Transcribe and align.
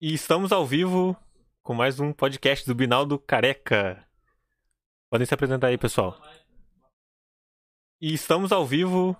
E 0.00 0.14
estamos 0.14 0.52
ao 0.52 0.64
vivo 0.64 1.16
com 1.60 1.74
mais 1.74 1.98
um 1.98 2.12
podcast 2.12 2.64
do 2.64 2.72
Binaldo 2.72 3.18
Careca. 3.18 4.06
Podem 5.10 5.26
se 5.26 5.34
apresentar 5.34 5.66
aí, 5.66 5.76
pessoal. 5.76 6.16
E 8.00 8.14
estamos 8.14 8.52
ao 8.52 8.64
vivo 8.64 9.16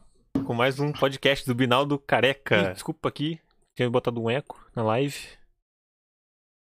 com 0.46 0.54
mais 0.54 0.78
um 0.78 0.92
podcast 0.92 1.44
do 1.44 1.52
Binaldo 1.52 1.98
Careca. 1.98 2.72
Desculpa 2.74 3.08
aqui, 3.08 3.40
tinha 3.74 3.90
botado 3.90 4.22
um 4.22 4.30
eco 4.30 4.70
na 4.72 4.84
live. 4.84 5.18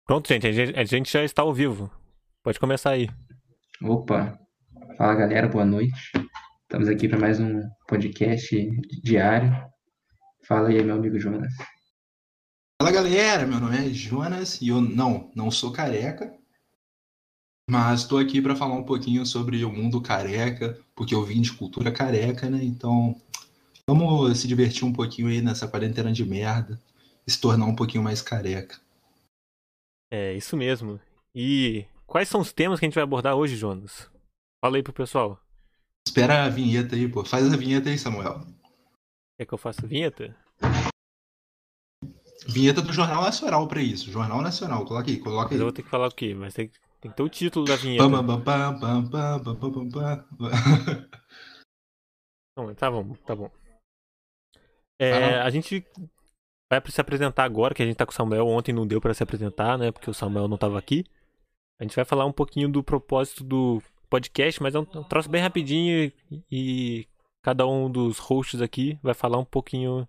Pronto, 0.05 0.27
gente, 0.27 0.47
a 0.47 0.51
gente, 0.51 0.77
a 0.77 0.83
gente 0.83 1.09
já 1.09 1.23
está 1.23 1.41
ao 1.41 1.54
vivo. 1.54 1.89
Pode 2.43 2.59
começar 2.59 2.89
aí. 2.89 3.09
Opa, 3.81 4.38
fala 4.97 5.15
galera, 5.15 5.47
boa 5.47 5.63
noite. 5.63 6.11
Estamos 6.63 6.89
aqui 6.89 7.07
para 7.07 7.20
mais 7.20 7.39
um 7.39 7.61
podcast 7.88 8.54
diário. 9.01 9.49
Fala 10.45 10.67
aí, 10.67 10.83
meu 10.83 10.95
amigo 10.95 11.17
Jonas. 11.17 11.54
Fala 12.81 12.91
galera, 12.91 13.45
meu 13.47 13.59
nome 13.59 13.77
é 13.77 13.93
Jonas 13.93 14.61
e 14.61 14.68
eu 14.68 14.81
não, 14.81 15.31
não 15.36 15.50
sou 15.50 15.71
careca, 15.71 16.37
mas 17.69 18.01
estou 18.01 18.19
aqui 18.19 18.41
para 18.41 18.55
falar 18.55 18.75
um 18.75 18.83
pouquinho 18.83 19.25
sobre 19.25 19.64
o 19.64 19.71
mundo 19.71 20.01
careca, 20.01 20.78
porque 20.95 21.15
eu 21.15 21.23
vim 21.23 21.41
de 21.41 21.54
cultura 21.54 21.91
careca, 21.91 22.50
né? 22.50 22.64
Então 22.64 23.15
vamos 23.87 24.37
se 24.39 24.47
divertir 24.47 24.86
um 24.86 24.93
pouquinho 24.93 25.29
aí 25.29 25.41
nessa 25.41 25.67
quarentena 25.67 26.11
de 26.11 26.25
merda 26.25 26.81
e 27.25 27.31
se 27.31 27.39
tornar 27.39 27.65
um 27.65 27.75
pouquinho 27.75 28.04
mais 28.04 28.21
careca. 28.21 28.79
É, 30.11 30.33
isso 30.33 30.57
mesmo. 30.57 31.00
E 31.33 31.86
quais 32.05 32.28
são 32.28 32.42
os 32.42 32.52
temas 32.52 32.80
que 32.80 32.86
a 32.86 32.88
gente 32.88 32.95
vai 32.95 33.03
abordar 33.03 33.36
hoje, 33.36 33.55
Jonas? 33.55 34.09
Fala 34.64 34.78
aí 34.78 34.83
pro 34.83 34.94
pessoal. 34.94 35.39
Espera 36.08 36.44
a 36.44 36.50
vinheta 36.50 36.95
aí, 36.95 37.08
pô. 37.09 37.25
Faz 37.25 37.52
a 37.52 37.58
vinheta 37.58 37.89
aí, 37.89 37.97
Samuel. 37.97 38.45
Quer 39.38 39.45
que 39.45 39.53
eu 39.53 39.58
faça 39.58 39.86
a 39.86 39.89
vinheta? 39.89 40.36
Vinheta 42.47 42.81
do 42.81 42.92
Jornal 42.92 43.22
Nacional 43.23 43.67
pra 43.67 43.81
isso. 43.81 44.11
Jornal 44.11 44.42
Nacional, 44.42 44.86
coloca 44.86 45.09
aí, 45.09 45.17
coloca 45.17 45.50
aí. 45.50 45.52
Mas 45.53 45.59
eu 45.59 45.66
vou 45.66 45.73
ter 45.73 45.84
que 45.84 45.90
falar 45.90 46.08
o 46.08 46.12
quê? 46.12 46.34
Mas 46.34 46.54
tem, 46.54 46.70
tem 47.00 47.12
que 47.12 47.17
ter 47.17 47.23
o 47.23 47.30
título 47.30 47.66
da 47.66 47.76
vinheta. 47.76 48.04
Não, 52.56 52.73
tá 52.76 52.92
bom, 52.92 53.14
tá 53.26 53.36
bom. 53.36 53.50
É, 55.00 55.40
ah, 55.40 55.45
a 55.45 55.50
gente 55.50 55.86
vai 56.72 56.82
se 56.88 57.02
apresentar 57.02 57.44
agora, 57.44 57.73
que 57.73 57.82
a 57.82 57.86
gente 57.86 57.95
tá 57.95 58.06
com 58.06 58.12
o 58.12 58.16
Samuel. 58.16 58.48
Ontem 58.48 58.72
não 58.73 58.86
deu 58.86 59.02
para 59.02 59.14
se 59.14 59.23
apresentar, 59.23 59.78
né? 59.78 59.92
Porque 59.92 60.10
o 60.10 60.14
Samuel 60.14 60.48
não 60.48 60.58
tava 60.58 60.78
aqui. 60.78 61.04
A 61.80 61.84
gente 61.84 61.95
vai 61.95 62.06
falar 62.06 62.26
um 62.26 62.32
pouquinho 62.32 62.70
do 62.70 62.84
propósito 62.84 63.44
do 63.44 63.82
podcast, 64.10 64.62
mas 64.62 64.76
é 64.76 64.80
um 64.80 64.84
é 64.84 65.04
troço 65.10 65.30
bem 65.30 65.42
rapidinho 65.42 66.12
e 66.52 67.08
cada 67.44 67.66
um 67.66 67.92
dos 67.92 68.20
hosts 68.20 68.62
aqui 68.62 68.98
vai 69.02 69.14
falar 69.14 69.39
um 69.39 69.45
pouquinho 69.45 70.08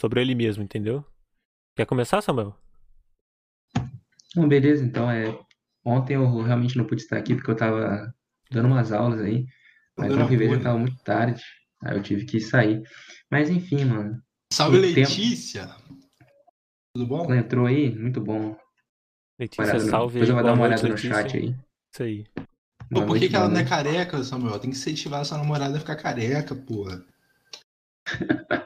sobre 0.00 0.20
ele 0.20 0.34
mesmo, 0.34 0.62
entendeu? 0.62 1.04
Quer 1.76 1.86
começar, 1.86 2.20
Samuel? 2.22 2.56
Não, 4.36 4.48
beleza, 4.48 4.84
então 4.84 5.10
é. 5.10 5.38
Ontem 5.84 6.14
eu 6.14 6.42
realmente 6.42 6.76
não 6.76 6.86
pude 6.86 7.02
estar 7.02 7.18
aqui 7.18 7.34
porque 7.34 7.50
eu 7.50 7.56
tava 7.56 8.14
dando 8.50 8.66
umas 8.68 8.90
aulas 8.92 9.20
aí, 9.20 9.46
mas 9.96 10.10
eu 10.10 10.26
vi 10.26 10.38
já 10.38 10.44
apoio. 10.44 10.62
tava 10.62 10.78
muito 10.78 11.02
tarde, 11.04 11.42
aí 11.82 11.96
eu 11.96 12.02
tive 12.02 12.24
que 12.24 12.40
sair. 12.40 12.82
Mas 13.30 13.50
enfim, 13.50 13.84
mano, 13.84 14.22
Salve 14.52 14.78
O 14.78 14.80
tempo- 14.94 15.00
Letícia! 15.00 15.68
Tudo 16.94 17.06
bom? 17.08 17.24
ela 17.24 17.36
entrou 17.36 17.66
aí, 17.66 17.94
muito 17.94 18.20
bom. 18.20 18.56
Letícia, 19.38 19.74
no- 19.74 19.80
salve 19.80 20.20
Depois 20.20 20.28
eu 20.28 20.34
vou 20.36 20.44
dar 20.44 20.52
uma 20.52 20.68
noite, 20.68 20.80
olhada 20.84 20.88
no 20.88 20.94
Letícia. 20.94 21.22
chat 21.22 21.36
aí. 21.36 21.56
Isso 21.92 22.02
aí. 22.02 22.26
Pô, 22.90 23.04
por 23.06 23.18
que, 23.18 23.28
que 23.28 23.34
ela 23.36 23.48
não 23.48 23.58
é 23.60 23.64
careca, 23.64 24.22
Samuel? 24.22 24.58
Tem 24.60 24.70
que 24.70 24.76
incentivar 24.76 25.24
sua 25.24 25.38
namorada 25.38 25.76
a 25.76 25.80
ficar 25.80 25.96
careca, 25.96 26.54
porra. 26.54 27.04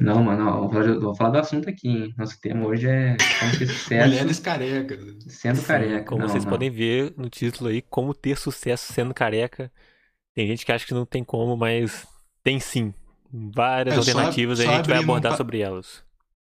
Não, 0.00 0.22
mano, 0.22 0.48
ó, 0.48 0.60
vou 0.62 0.70
falar, 0.70 0.98
vou 0.98 1.14
falar 1.14 1.30
do 1.30 1.38
assunto 1.38 1.68
aqui, 1.68 1.88
hein? 1.88 2.14
Nosso 2.16 2.40
tema 2.40 2.66
hoje 2.66 2.86
é 2.88 3.16
como 3.40 3.58
ter 3.58 3.66
sucesso 3.68 4.08
Mulheres 4.08 4.38
carecas. 4.40 4.98
sendo 5.28 5.56
Sim, 5.60 5.66
careca. 5.66 6.04
como 6.04 6.22
Não, 6.22 6.28
vocês 6.28 6.44
não. 6.44 6.50
podem 6.50 6.70
ver 6.70 7.14
no 7.16 7.28
título 7.28 7.70
aí, 7.70 7.82
como 7.82 8.14
ter 8.14 8.36
sucesso 8.36 8.92
sendo 8.92 9.12
careca. 9.14 9.70
Tem 10.34 10.46
gente 10.46 10.64
que 10.66 10.72
acha 10.72 10.86
que 10.86 10.94
não 10.94 11.06
tem 11.06 11.22
como, 11.22 11.56
mas 11.56 12.06
tem 12.42 12.58
sim. 12.58 12.92
Várias 13.32 13.94
É, 13.96 14.02
só- 14.02 14.10
alternativas 14.10 14.60
aí 14.60 14.66
só 14.66 14.72
a 14.72 14.76
gente 14.76 14.86
vai 14.88 14.96
no 14.98 15.02
abordar 15.02 15.36
sobre 15.36 15.60
elas. 15.60 16.02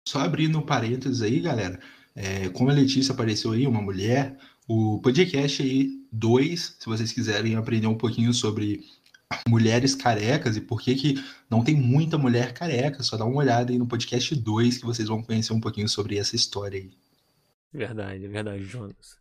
Só 0.06 0.20
abrindo 0.20 0.58
um 0.58 0.62
parênteses 0.62 1.22
aí, 1.22 1.40
galera. 1.40 1.78
É, 2.14 2.48
como 2.50 2.70
a 2.70 2.72
Letícia 2.72 3.12
apareceu 3.12 3.52
aí, 3.52 3.66
uma 3.66 3.80
mulher, 3.82 4.36
o 4.66 4.98
podcast 5.02 5.62
aí 5.62 5.90
2, 6.12 6.76
se 6.78 6.86
vocês 6.86 7.12
quiserem 7.12 7.54
aprender 7.56 7.86
um 7.86 7.94
pouquinho 7.96 8.32
sobre 8.34 8.80
mulheres 9.48 9.94
carecas 9.94 10.56
e 10.56 10.60
por 10.60 10.80
que 10.80 10.94
que 10.94 11.24
não 11.48 11.62
tem 11.62 11.74
muita 11.74 12.18
mulher 12.18 12.52
careca, 12.52 13.02
só 13.02 13.16
dá 13.16 13.24
uma 13.24 13.36
olhada 13.36 13.72
aí 13.72 13.78
no 13.78 13.86
podcast 13.86 14.34
2 14.34 14.78
que 14.78 14.84
vocês 14.86 15.08
vão 15.08 15.22
conhecer 15.22 15.52
um 15.52 15.60
pouquinho 15.60 15.88
sobre 15.88 16.18
essa 16.18 16.36
história 16.36 16.78
aí. 16.78 16.90
Verdade, 17.72 18.26
verdade, 18.26 18.64
Jonas. 18.64 19.18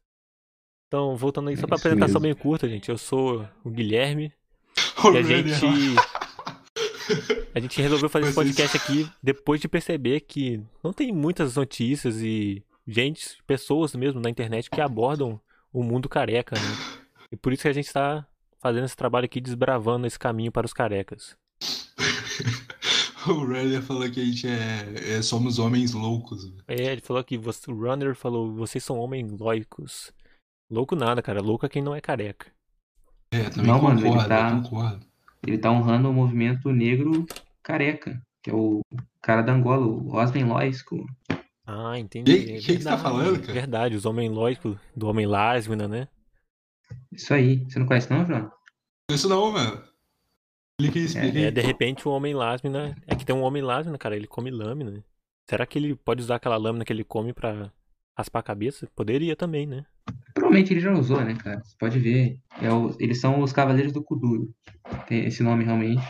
Então, 0.87 1.15
voltando 1.15 1.49
aí, 1.49 1.57
só 1.57 1.65
É 1.65 1.67
pra 1.67 1.77
apresentação 1.77 2.19
mesmo. 2.19 2.33
bem 2.35 2.43
curta, 2.43 2.67
gente. 2.67 2.89
Eu 2.89 2.97
sou 2.97 3.47
o 3.63 3.69
Guilherme 3.69 4.33
e 5.13 5.17
a 5.17 5.21
gente. 5.21 5.65
A 7.55 7.59
gente 7.59 7.81
resolveu 7.81 8.07
fazer 8.07 8.27
esse 8.27 8.35
podcast 8.35 8.77
aqui 8.77 9.09
depois 9.21 9.59
de 9.59 9.67
perceber 9.67 10.19
que 10.19 10.61
não 10.83 10.93
tem 10.93 11.11
muitas 11.11 11.55
notícias 11.55 12.21
e 12.21 12.63
gente, 12.87 13.39
pessoas 13.47 13.95
mesmo 13.95 14.21
na 14.21 14.29
internet 14.29 14.69
que 14.69 14.79
abordam 14.79 15.41
o 15.73 15.83
mundo 15.83 16.07
careca, 16.07 16.55
né? 16.55 16.61
E 17.31 17.35
por 17.35 17.51
isso 17.51 17.63
que 17.63 17.67
a 17.67 17.73
gente 17.73 17.91
tá 17.91 18.27
fazendo 18.59 18.85
esse 18.85 18.95
trabalho 18.95 19.25
aqui, 19.25 19.39
desbravando 19.41 20.05
esse 20.07 20.17
caminho 20.19 20.51
para 20.51 20.65
os 20.65 20.73
carecas. 20.73 21.35
O 23.27 23.33
Runner 23.33 23.81
falou 23.81 24.09
que 24.09 24.21
a 24.21 24.23
gente 24.25 24.47
é, 24.47 25.17
é- 25.17 25.21
somos 25.21 25.59
homens 25.59 25.93
loucos. 25.93 26.51
É, 26.67 26.93
ele 26.93 27.01
falou 27.01 27.21
que 27.23 27.37
você, 27.37 27.69
o 27.69 27.75
Runner 27.75 28.15
falou, 28.15 28.51
vocês 28.53 28.81
são 28.83 28.97
homens 28.97 29.29
lógicos. 29.37 30.11
Louco 30.71 30.95
nada, 30.95 31.21
cara. 31.21 31.41
Louco 31.41 31.65
é 31.65 31.69
quem 31.69 31.81
não 31.81 31.93
é 31.93 31.99
careca. 31.99 32.47
É, 33.31 33.49
também 33.49 33.67
Não, 33.69 33.81
mano, 33.81 33.99
ele 33.99 34.07
concordo, 34.07 34.29
tá- 34.29 34.51
concordo. 34.51 35.05
Ele 35.45 35.57
tá 35.57 35.69
honrando 35.69 36.09
o 36.09 36.13
movimento 36.13 36.71
negro 36.71 37.25
careca, 37.61 38.19
que 38.41 38.49
é 38.49 38.53
o 38.53 38.79
cara 39.21 39.41
da 39.41 39.51
Angola, 39.53 39.85
o 39.85 40.15
Osmen 40.15 40.45
Loisco. 40.45 41.05
Ah, 41.67 41.99
entendi. 41.99 42.31
Que- 42.45 42.51
É 42.51 42.55
que 42.55 42.61
que 42.61 42.77
você 42.77 42.83
tá 42.89 42.97
falando, 42.97 43.41
cara? 43.41 43.53
Verdade, 43.53 43.95
os 43.97 44.05
homens 44.05 44.31
lógicos, 44.31 44.77
do 44.95 45.07
homem 45.07 45.25
lásmina, 45.27 45.87
né? 45.89 46.07
Isso 47.19 47.33
aí. 47.33 47.65
Você 47.69 47.77
não 47.77 47.85
conhece 47.85 48.09
não, 48.09 48.25
João? 48.25 48.49
Isso 49.11 49.27
não, 49.27 49.51
mano. 49.51 49.83
Explica 50.79 50.99
aí, 50.99 51.05
explica 51.05 51.37
aí. 51.39 51.43
É, 51.45 51.51
de 51.51 51.61
repente 51.61 52.07
o 52.07 52.11
homem 52.11 52.33
lásmina. 52.33 52.95
É 53.05 53.13
que 53.15 53.25
tem 53.25 53.35
um 53.35 53.41
homem 53.41 53.61
lásmina, 53.61 53.97
cara, 53.97 54.15
ele 54.15 54.25
come 54.25 54.49
lâmina. 54.49 55.03
Será 55.49 55.65
que 55.65 55.77
ele 55.77 55.95
pode 55.95 56.21
usar 56.21 56.35
aquela 56.35 56.55
lâmina 56.55 56.85
que 56.85 56.93
ele 56.93 57.03
come 57.03 57.33
pra 57.33 57.71
raspar 58.17 58.39
a 58.39 58.43
cabeça? 58.43 58.87
Poderia 58.95 59.35
também, 59.35 59.65
né? 59.67 59.85
Provavelmente 60.33 60.71
ele 60.71 60.79
já 60.79 60.93
usou, 60.93 61.19
né, 61.21 61.35
cara? 61.35 61.61
Você 61.61 61.75
pode 61.77 61.99
ver. 61.99 62.39
É 62.61 62.71
o- 62.71 62.95
eles 62.99 63.19
são 63.19 63.41
os 63.41 63.51
Cavaleiros 63.51 63.91
do 63.91 64.01
Kuduro. 64.03 64.53
Tem 65.07 65.25
esse 65.25 65.43
nome 65.43 65.65
realmente. 65.65 66.01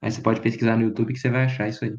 Mas 0.00 0.14
você 0.14 0.22
pode 0.22 0.40
pesquisar 0.40 0.76
no 0.76 0.82
YouTube 0.82 1.12
que 1.12 1.20
você 1.20 1.30
vai 1.30 1.44
achar 1.44 1.68
isso 1.68 1.84
aí. 1.84 1.94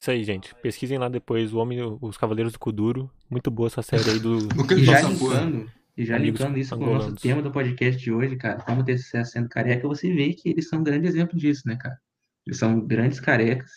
Isso 0.00 0.10
aí, 0.10 0.22
gente. 0.22 0.54
Pesquisem 0.56 0.98
lá 0.98 1.08
depois 1.08 1.54
o 1.54 1.58
Homem, 1.58 1.80
os 2.02 2.18
Cavaleiros 2.18 2.52
do 2.52 2.58
Kuduro. 2.58 3.10
Muito 3.30 3.50
boa 3.50 3.68
essa 3.68 3.80
série 3.80 4.10
aí 4.10 4.18
do. 4.18 4.48
Nunca 4.54 4.74
E 4.74 4.84
já 4.84 5.00
linkando, 5.00 5.70
e 5.96 6.04
já 6.04 6.16
Amigos 6.16 6.40
linkando 6.44 6.58
isso 6.58 6.76
com 6.76 6.84
o 6.86 6.90
nosso 6.90 7.14
angolanos. 7.14 7.20
tema 7.20 7.42
do 7.42 7.52
podcast 7.52 8.00
de 8.02 8.12
hoje, 8.12 8.36
cara, 8.36 8.62
como 8.62 8.84
ter 8.84 8.98
sucesso 8.98 9.32
sendo 9.32 9.48
careca, 9.48 9.86
você 9.88 10.12
vê 10.12 10.34
que 10.34 10.48
eles 10.50 10.68
são 10.68 10.80
um 10.80 10.84
grande 10.84 11.06
exemplo 11.06 11.38
disso, 11.38 11.62
né, 11.66 11.76
cara? 11.76 11.98
Eles 12.46 12.58
são 12.58 12.80
grandes 12.86 13.20
carecas 13.20 13.70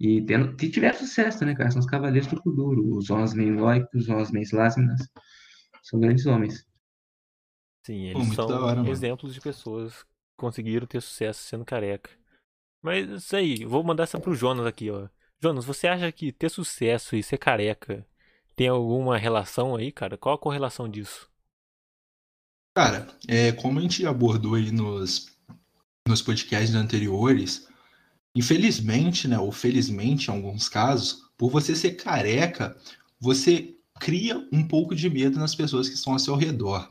e 0.00 0.22
tendo, 0.24 0.56
e 0.64 0.70
tiveram 0.70 0.98
sucesso, 0.98 1.44
né, 1.44 1.54
cara? 1.54 1.70
São 1.70 1.80
os 1.80 1.86
cavaleiros 1.86 2.28
do 2.28 2.40
Kuduro, 2.40 2.96
os 2.96 3.10
Osmen 3.10 3.52
Loicos, 3.56 4.02
os 4.02 4.08
Osmen 4.08 4.44
Lásminas. 4.52 5.00
São 5.82 6.00
grandes 6.00 6.26
homens. 6.26 6.66
Sim, 7.86 8.12
Pô, 8.12 8.18
eles 8.18 8.26
muito 8.26 8.34
são 8.34 8.48
hora, 8.62 8.82
mano. 8.82 8.90
exemplos 8.90 9.34
de 9.34 9.40
pessoas 9.40 10.02
que 10.04 10.08
conseguiram 10.36 10.86
ter 10.86 11.00
sucesso 11.00 11.42
sendo 11.44 11.64
careca. 11.64 12.10
Mas 12.82 13.08
isso 13.10 13.36
aí, 13.36 13.64
vou 13.64 13.82
mandar 13.84 14.04
essa 14.04 14.20
pro 14.20 14.34
Jonas 14.34 14.66
aqui, 14.66 14.90
ó. 14.90 15.08
Jonas, 15.40 15.64
você 15.64 15.88
acha 15.88 16.10
que 16.12 16.32
ter 16.32 16.50
sucesso 16.50 17.16
e 17.16 17.22
ser 17.22 17.38
careca 17.38 18.06
tem 18.56 18.68
alguma 18.68 19.18
relação 19.18 19.76
aí, 19.76 19.92
cara? 19.92 20.18
Qual 20.18 20.34
a 20.34 20.38
correlação 20.38 20.88
disso? 20.88 21.31
Cara, 22.74 23.06
é, 23.28 23.52
como 23.52 23.78
a 23.78 23.82
gente 23.82 24.06
abordou 24.06 24.54
aí 24.54 24.72
nos, 24.72 25.26
nos 26.08 26.22
podcasts 26.22 26.74
anteriores, 26.74 27.68
infelizmente, 28.34 29.28
né, 29.28 29.38
ou 29.38 29.52
felizmente 29.52 30.28
em 30.28 30.34
alguns 30.34 30.68
casos, 30.68 31.30
por 31.36 31.50
você 31.50 31.76
ser 31.76 31.92
careca, 31.92 32.76
você 33.20 33.76
cria 34.00 34.48
um 34.50 34.66
pouco 34.66 34.94
de 34.94 35.08
medo 35.10 35.38
nas 35.38 35.54
pessoas 35.54 35.88
que 35.88 35.94
estão 35.94 36.14
ao 36.14 36.18
seu 36.18 36.34
redor. 36.34 36.90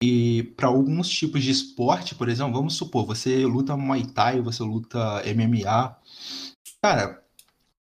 E 0.00 0.44
para 0.56 0.68
alguns 0.68 1.08
tipos 1.08 1.42
de 1.42 1.50
esporte, 1.50 2.14
por 2.14 2.28
exemplo, 2.28 2.52
vamos 2.52 2.74
supor, 2.74 3.04
você 3.04 3.44
luta 3.44 3.76
Muay 3.76 4.06
Thai, 4.06 4.40
você 4.40 4.62
luta 4.62 5.22
MMA. 5.26 5.96
Cara, 6.80 7.24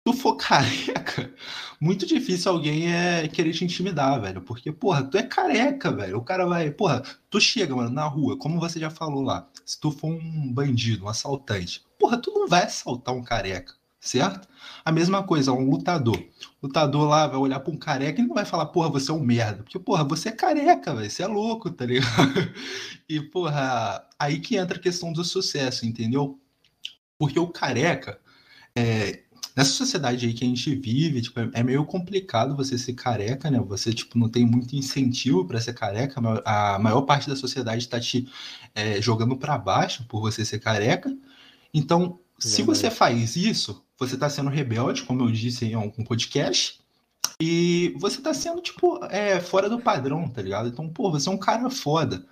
tu 0.03 0.13
for 0.13 0.35
careca, 0.37 1.33
muito 1.79 2.05
difícil 2.05 2.51
alguém 2.51 2.91
é 2.93 3.27
querer 3.27 3.53
te 3.53 3.63
intimidar, 3.65 4.19
velho. 4.21 4.41
Porque, 4.41 4.71
porra, 4.71 5.03
tu 5.03 5.17
é 5.17 5.23
careca, 5.23 5.91
velho. 5.91 6.17
O 6.17 6.23
cara 6.23 6.45
vai. 6.45 6.71
Porra, 6.71 7.03
tu 7.29 7.39
chega, 7.39 7.75
mano, 7.75 7.89
na 7.89 8.05
rua, 8.05 8.37
como 8.37 8.59
você 8.59 8.79
já 8.79 8.89
falou 8.89 9.21
lá. 9.21 9.47
Se 9.65 9.79
tu 9.79 9.91
for 9.91 10.07
um 10.09 10.51
bandido, 10.53 11.05
um 11.05 11.09
assaltante, 11.09 11.83
porra, 11.99 12.17
tu 12.17 12.31
não 12.31 12.47
vai 12.47 12.63
assaltar 12.63 13.13
um 13.15 13.23
careca. 13.23 13.73
certo? 13.99 14.47
A 14.85 14.91
mesma 14.91 15.23
coisa, 15.23 15.51
um 15.53 15.69
lutador. 15.69 16.17
O 16.61 16.67
lutador 16.67 17.07
lá 17.07 17.27
vai 17.27 17.37
olhar 17.37 17.59
para 17.59 17.73
um 17.73 17.77
careca 17.77 18.21
e 18.21 18.25
não 18.27 18.35
vai 18.35 18.45
falar, 18.45 18.65
porra, 18.67 18.89
você 18.89 19.11
é 19.11 19.13
um 19.13 19.23
merda. 19.23 19.63
Porque, 19.63 19.79
porra, 19.79 20.03
você 20.03 20.29
é 20.29 20.31
careca, 20.33 20.93
velho. 20.93 21.09
Você 21.09 21.23
é 21.23 21.27
louco, 21.27 21.71
tá 21.71 21.85
ligado? 21.85 22.09
E, 23.09 23.19
porra, 23.21 24.07
aí 24.17 24.39
que 24.39 24.55
entra 24.55 24.77
a 24.77 24.81
questão 24.81 25.11
do 25.13 25.23
sucesso, 25.23 25.85
entendeu? 25.85 26.39
Porque 27.17 27.37
o 27.37 27.47
careca, 27.47 28.19
é, 28.75 29.23
nessa 29.55 29.71
sociedade 29.71 30.25
aí 30.25 30.33
que 30.33 30.43
a 30.43 30.47
gente 30.47 30.75
vive, 30.75 31.21
tipo, 31.21 31.39
é 31.53 31.63
meio 31.63 31.85
complicado 31.85 32.55
você 32.55 32.77
ser 32.77 32.93
careca, 32.93 33.51
né? 33.51 33.59
Você, 33.59 33.93
tipo, 33.93 34.17
não 34.17 34.29
tem 34.29 34.45
muito 34.45 34.75
incentivo 34.75 35.45
para 35.45 35.61
ser 35.61 35.73
careca. 35.73 36.21
A 36.45 36.79
maior 36.79 37.01
parte 37.03 37.29
da 37.29 37.35
sociedade 37.35 37.83
está 37.83 37.99
te 37.99 38.27
é, 38.73 39.01
jogando 39.01 39.37
para 39.37 39.57
baixo 39.57 40.05
por 40.07 40.21
você 40.21 40.43
ser 40.43 40.59
careca. 40.59 41.15
Então, 41.73 42.19
se 42.39 42.61
você 42.61 42.89
faz 42.91 43.35
isso, 43.35 43.83
você 43.97 44.15
está 44.15 44.29
sendo 44.29 44.49
rebelde, 44.49 45.03
como 45.03 45.23
eu 45.23 45.31
disse 45.31 45.65
em 45.65 45.73
algum 45.73 46.03
podcast, 46.03 46.79
e 47.39 47.93
você 47.97 48.17
está 48.17 48.33
sendo, 48.33 48.61
tipo, 48.61 49.03
é, 49.05 49.39
fora 49.39 49.69
do 49.69 49.79
padrão, 49.79 50.27
tá 50.29 50.41
ligado? 50.41 50.69
Então, 50.69 50.89
pô, 50.89 51.11
você 51.11 51.29
é 51.29 51.31
um 51.31 51.37
cara 51.37 51.69
foda. 51.69 52.25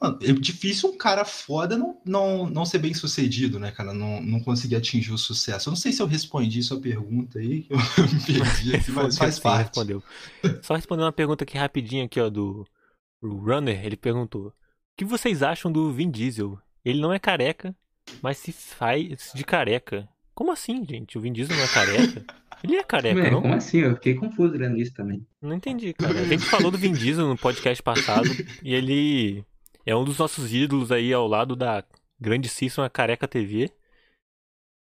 Mano, 0.00 0.18
é 0.22 0.32
difícil 0.32 0.90
um 0.90 0.96
cara 0.96 1.24
foda 1.24 1.76
não, 1.76 2.00
não, 2.04 2.48
não 2.48 2.64
ser 2.64 2.78
bem 2.78 2.94
sucedido, 2.94 3.58
né, 3.58 3.70
cara? 3.70 3.92
Não, 3.92 4.20
não 4.20 4.40
conseguir 4.40 4.76
atingir 4.76 5.12
o 5.12 5.18
sucesso. 5.18 5.68
Eu 5.68 5.72
não 5.72 5.76
sei 5.76 5.92
se 5.92 6.00
eu 6.02 6.06
respondi 6.06 6.62
sua 6.62 6.80
pergunta 6.80 7.38
aí, 7.38 7.66
eu 7.68 7.76
me 8.12 8.20
perdi 8.40 8.76
aqui, 8.76 8.90
mas 8.92 9.16
faz 9.16 9.38
parte. 9.38 9.68
Respondeu. 9.68 10.02
Só 10.62 10.74
respondendo 10.74 11.06
uma 11.06 11.12
pergunta 11.12 11.44
aqui 11.44 11.56
rapidinho 11.58 12.04
aqui, 12.04 12.20
ó, 12.20 12.28
do 12.28 12.66
Runner, 13.22 13.84
ele 13.84 13.96
perguntou: 13.96 14.48
O 14.48 14.52
que 14.96 15.04
vocês 15.04 15.42
acham 15.42 15.70
do 15.70 15.92
Vin 15.92 16.10
Diesel? 16.10 16.58
Ele 16.84 17.00
não 17.00 17.12
é 17.12 17.18
careca, 17.18 17.74
mas 18.22 18.38
se 18.38 18.52
faz 18.52 19.32
de 19.34 19.44
careca. 19.44 20.08
Como 20.34 20.50
assim, 20.52 20.84
gente? 20.84 21.16
O 21.16 21.20
Vin 21.20 21.32
Diesel 21.32 21.56
não 21.56 21.64
é 21.64 21.68
careca? 21.68 22.24
Ele 22.62 22.76
é 22.76 22.82
careca, 22.82 23.20
Ué, 23.20 23.30
não? 23.30 23.42
como 23.42 23.54
assim? 23.54 23.78
Eu 23.78 23.94
fiquei 23.94 24.14
confuso 24.14 24.56
lendo 24.56 24.78
isso 24.78 24.94
também. 24.94 25.26
Não 25.40 25.54
entendi, 25.54 25.92
cara. 25.92 26.18
A 26.18 26.24
gente 26.24 26.44
falou 26.46 26.70
do 26.70 26.78
Vin 26.78 26.92
Diesel 26.92 27.28
no 27.28 27.36
podcast 27.36 27.82
passado 27.82 28.28
e 28.62 28.74
ele 28.74 29.44
é 29.86 29.94
um 29.94 30.04
dos 30.04 30.18
nossos 30.18 30.52
ídolos 30.52 30.90
aí 30.92 31.12
ao 31.12 31.26
lado 31.26 31.54
da 31.56 31.84
grandíssima 32.20 32.88
Careca 32.90 33.26
TV. 33.28 33.70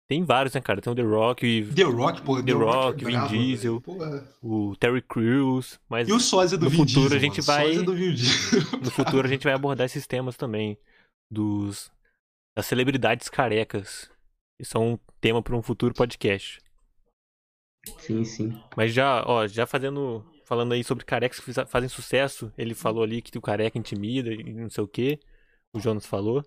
Tem 0.08 0.24
vários, 0.26 0.54
né, 0.54 0.60
cara? 0.60 0.82
Tem 0.82 0.92
o 0.92 0.96
The 0.96 1.02
Rock, 1.04 1.46
e 1.46 1.74
The 1.74 1.84
Rock, 1.84 2.22
pô, 2.22 2.44
The, 2.44 2.52
Rock, 2.52 3.06
é 3.06 3.08
Vin 3.08 3.28
Diesel. 3.28 3.80
Porra. 3.80 4.28
o 4.42 4.76
Terry 4.76 5.02
Crews, 5.02 5.80
mas 5.88 6.10
E 6.10 6.12
o 6.12 6.20
sósia 6.20 6.58
do 6.58 6.66
no 6.66 6.70
Vin 6.70 6.78
futuro 6.80 7.10
Diesel, 7.10 7.18
a 7.18 7.20
gente 7.22 7.42
vai- 7.42 7.66
Sósia 7.68 7.84
do 7.84 7.96
Vin 7.96 8.14
Diesel. 8.14 8.60
no 8.84 8.92
futuro 8.92 9.26
a 9.26 9.30
gente 9.30 9.44
vai 9.46 9.54
abordar 9.54 9.86
esses 9.86 10.06
temas 10.06 10.36
também 10.36 10.78
dos 11.32 11.90
das 12.58 12.66
celebridades 12.66 13.30
carecas. 13.30 14.12
Isso 14.60 14.78
é 14.78 14.82
um 14.82 15.00
tema 15.22 15.42
para 15.42 15.56
um 15.56 15.62
futuro 15.62 15.94
podcast. 15.94 16.60
Sim, 18.00 18.26
sim. 18.26 18.62
Mas 18.76 18.94
já, 18.94 19.24
ó, 19.26 19.48
já 19.48 19.66
fazendo. 19.66 20.26
Falando 20.52 20.74
aí 20.74 20.84
sobre 20.84 21.06
carecas 21.06 21.40
que 21.40 21.54
fazem 21.66 21.88
sucesso, 21.88 22.52
ele 22.58 22.76
falou 22.76 23.04
ali 23.04 23.22
que 23.22 23.38
o 23.38 23.42
careca 23.42 23.78
intimida 23.78 24.34
e 24.34 24.52
não 24.52 24.70
sei 24.70 24.84
o 24.84 24.88
que. 24.88 25.18
O 25.74 25.80
Jonas 25.80 26.06
falou. 26.06 26.44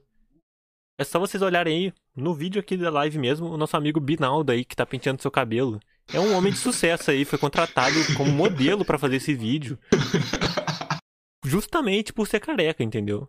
É 0.98 1.04
só 1.04 1.18
vocês 1.18 1.42
olharem 1.42 1.86
aí, 1.86 1.92
no 2.14 2.34
vídeo 2.34 2.60
aqui 2.60 2.76
da 2.76 2.90
live 2.90 3.18
mesmo, 3.18 3.46
o 3.46 3.56
nosso 3.56 3.78
amigo 3.78 3.98
Binaldo 3.98 4.52
aí, 4.52 4.62
que 4.62 4.76
tá 4.76 4.84
penteando 4.84 5.22
seu 5.22 5.30
cabelo. 5.30 5.80
É 6.12 6.20
um 6.20 6.36
homem 6.36 6.52
de 6.52 6.58
sucesso 6.58 7.10
aí, 7.10 7.24
foi 7.24 7.38
contratado 7.38 7.94
como 8.14 8.30
modelo 8.30 8.84
pra 8.84 8.98
fazer 8.98 9.16
esse 9.16 9.32
vídeo. 9.32 9.78
Justamente 11.42 12.12
por 12.12 12.28
ser 12.28 12.40
careca, 12.40 12.84
entendeu? 12.84 13.26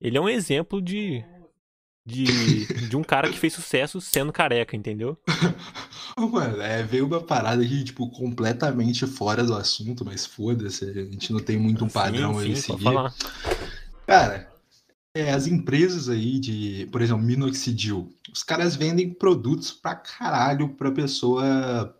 Ele 0.00 0.16
é 0.16 0.20
um 0.20 0.28
exemplo 0.28 0.80
de. 0.80 1.24
De, 2.06 2.66
de 2.88 2.96
um 2.96 3.02
cara 3.02 3.28
que 3.28 3.36
fez 3.36 3.52
sucesso 3.52 4.00
sendo 4.00 4.32
careca, 4.32 4.76
entendeu? 4.76 5.18
Mano, 6.16 6.62
é, 6.62 6.82
veio 6.84 7.04
uma 7.04 7.20
parada 7.20 7.62
aqui, 7.64 7.82
tipo, 7.82 8.08
completamente 8.08 9.04
fora 9.08 9.42
do 9.42 9.52
assunto, 9.52 10.04
mas 10.04 10.24
foda-se, 10.24 10.84
a 10.84 11.04
gente 11.04 11.32
não 11.32 11.40
tem 11.40 11.58
muito 11.58 11.84
um 11.84 11.88
padrão 11.88 12.34
sim, 12.34 12.40
aí 12.40 12.56
sim, 12.56 12.62
a 12.62 12.66
pode 12.66 12.78
seguir. 12.78 12.84
falar. 12.84 13.14
Cara, 14.06 14.52
é, 15.16 15.32
as 15.32 15.48
empresas 15.48 16.08
aí 16.08 16.38
de, 16.38 16.88
por 16.92 17.02
exemplo, 17.02 17.24
minoxidil, 17.24 18.14
os 18.32 18.44
caras 18.44 18.76
vendem 18.76 19.12
produtos 19.12 19.72
pra 19.72 19.96
caralho 19.96 20.68
pra 20.68 20.92
pessoa 20.92 21.92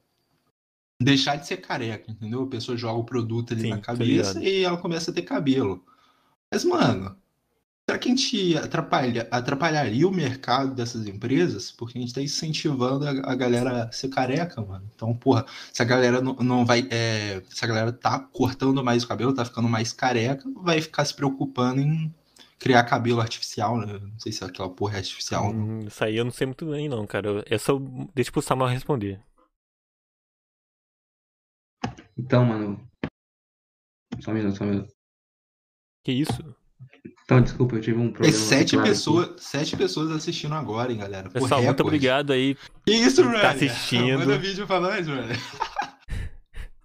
deixar 1.02 1.36
de 1.36 1.46
ser 1.46 1.56
careca, 1.58 2.10
entendeu? 2.10 2.44
A 2.44 2.48
pessoa 2.48 2.76
joga 2.76 3.00
o 3.00 3.04
produto 3.04 3.52
ali 3.52 3.62
Sim, 3.62 3.70
na 3.70 3.78
cabeça 3.78 4.42
e 4.42 4.62
ela 4.62 4.76
começa 4.76 5.10
a 5.10 5.14
ter 5.14 5.22
cabelo. 5.22 5.84
Mas, 6.52 6.64
mano, 6.64 7.16
será 7.88 7.98
que 7.98 8.08
a 8.08 8.10
gente 8.10 8.56
atrapalha, 8.58 9.28
atrapalharia 9.30 10.08
o 10.08 10.12
mercado 10.12 10.74
dessas 10.74 11.06
empresas? 11.06 11.70
Porque 11.70 11.96
a 11.96 12.00
gente 12.00 12.12
tá 12.12 12.20
incentivando 12.20 13.06
a, 13.06 13.32
a 13.32 13.34
galera 13.36 13.84
a 13.84 13.92
ser 13.92 14.08
careca, 14.08 14.60
mano. 14.60 14.90
Então, 14.94 15.16
porra, 15.16 15.46
se 15.72 15.80
a 15.82 15.84
galera 15.84 16.20
não, 16.20 16.34
não 16.34 16.66
vai. 16.66 16.88
é, 16.90 17.40
se 17.48 17.64
a 17.64 17.68
galera 17.68 17.92
tá 17.92 18.18
cortando 18.18 18.82
mais 18.82 19.04
o 19.04 19.08
cabelo, 19.08 19.32
tá 19.32 19.44
ficando 19.44 19.68
mais 19.68 19.92
careca, 19.92 20.44
vai 20.56 20.80
ficar 20.80 21.04
se 21.04 21.14
preocupando 21.14 21.80
em 21.80 22.12
criar 22.58 22.82
cabelo 22.84 23.20
artificial, 23.20 23.78
né? 23.78 23.98
Não 24.00 24.18
sei 24.18 24.32
se 24.32 24.42
aquela 24.42 24.68
porra 24.68 24.94
é 24.94 24.98
artificial. 24.98 25.52
Hum, 25.52 25.86
isso 25.86 26.02
aí 26.02 26.16
eu 26.16 26.24
não 26.24 26.32
sei 26.32 26.48
muito 26.48 26.68
bem, 26.68 26.88
não, 26.88 27.06
cara. 27.06 27.44
Eu 27.48 27.58
só 27.58 27.78
deixa 28.12 28.32
pro 28.32 28.42
Samuel 28.42 28.70
responder. 28.70 29.20
Então, 32.18 32.44
mano. 32.44 32.84
Só 34.20 34.32
um 34.32 34.34
minuto, 34.34 34.56
só 34.56 34.64
um 34.64 34.68
minuto. 34.68 34.92
Que 36.02 36.12
isso? 36.12 36.56
Então, 37.26 37.40
desculpa, 37.40 37.74
eu 37.74 37.80
tive 37.80 37.98
um 37.98 38.04
Tem 38.04 38.12
problema. 38.12 38.36
sete 38.38 38.70
teclado 38.70 38.84
aqui. 38.86 38.90
pessoas, 38.90 39.30
sete 39.38 39.76
pessoas 39.76 40.10
assistindo 40.12 40.54
agora, 40.54 40.92
hein, 40.92 40.98
galera. 40.98 41.24
Pô, 41.24 41.40
Pessoal, 41.40 41.60
muito 41.60 41.70
recorde. 41.70 41.82
obrigado 41.96 42.32
aí. 42.32 42.56
Que 42.86 42.92
isso, 42.94 43.20
Tá 43.24 43.30
Ryan? 43.30 43.48
assistindo. 43.50 44.18
Manda 44.20 44.38
vídeo 44.38 44.64
pra 44.66 44.78
nós, 44.78 45.06
Ryan. 45.08 45.26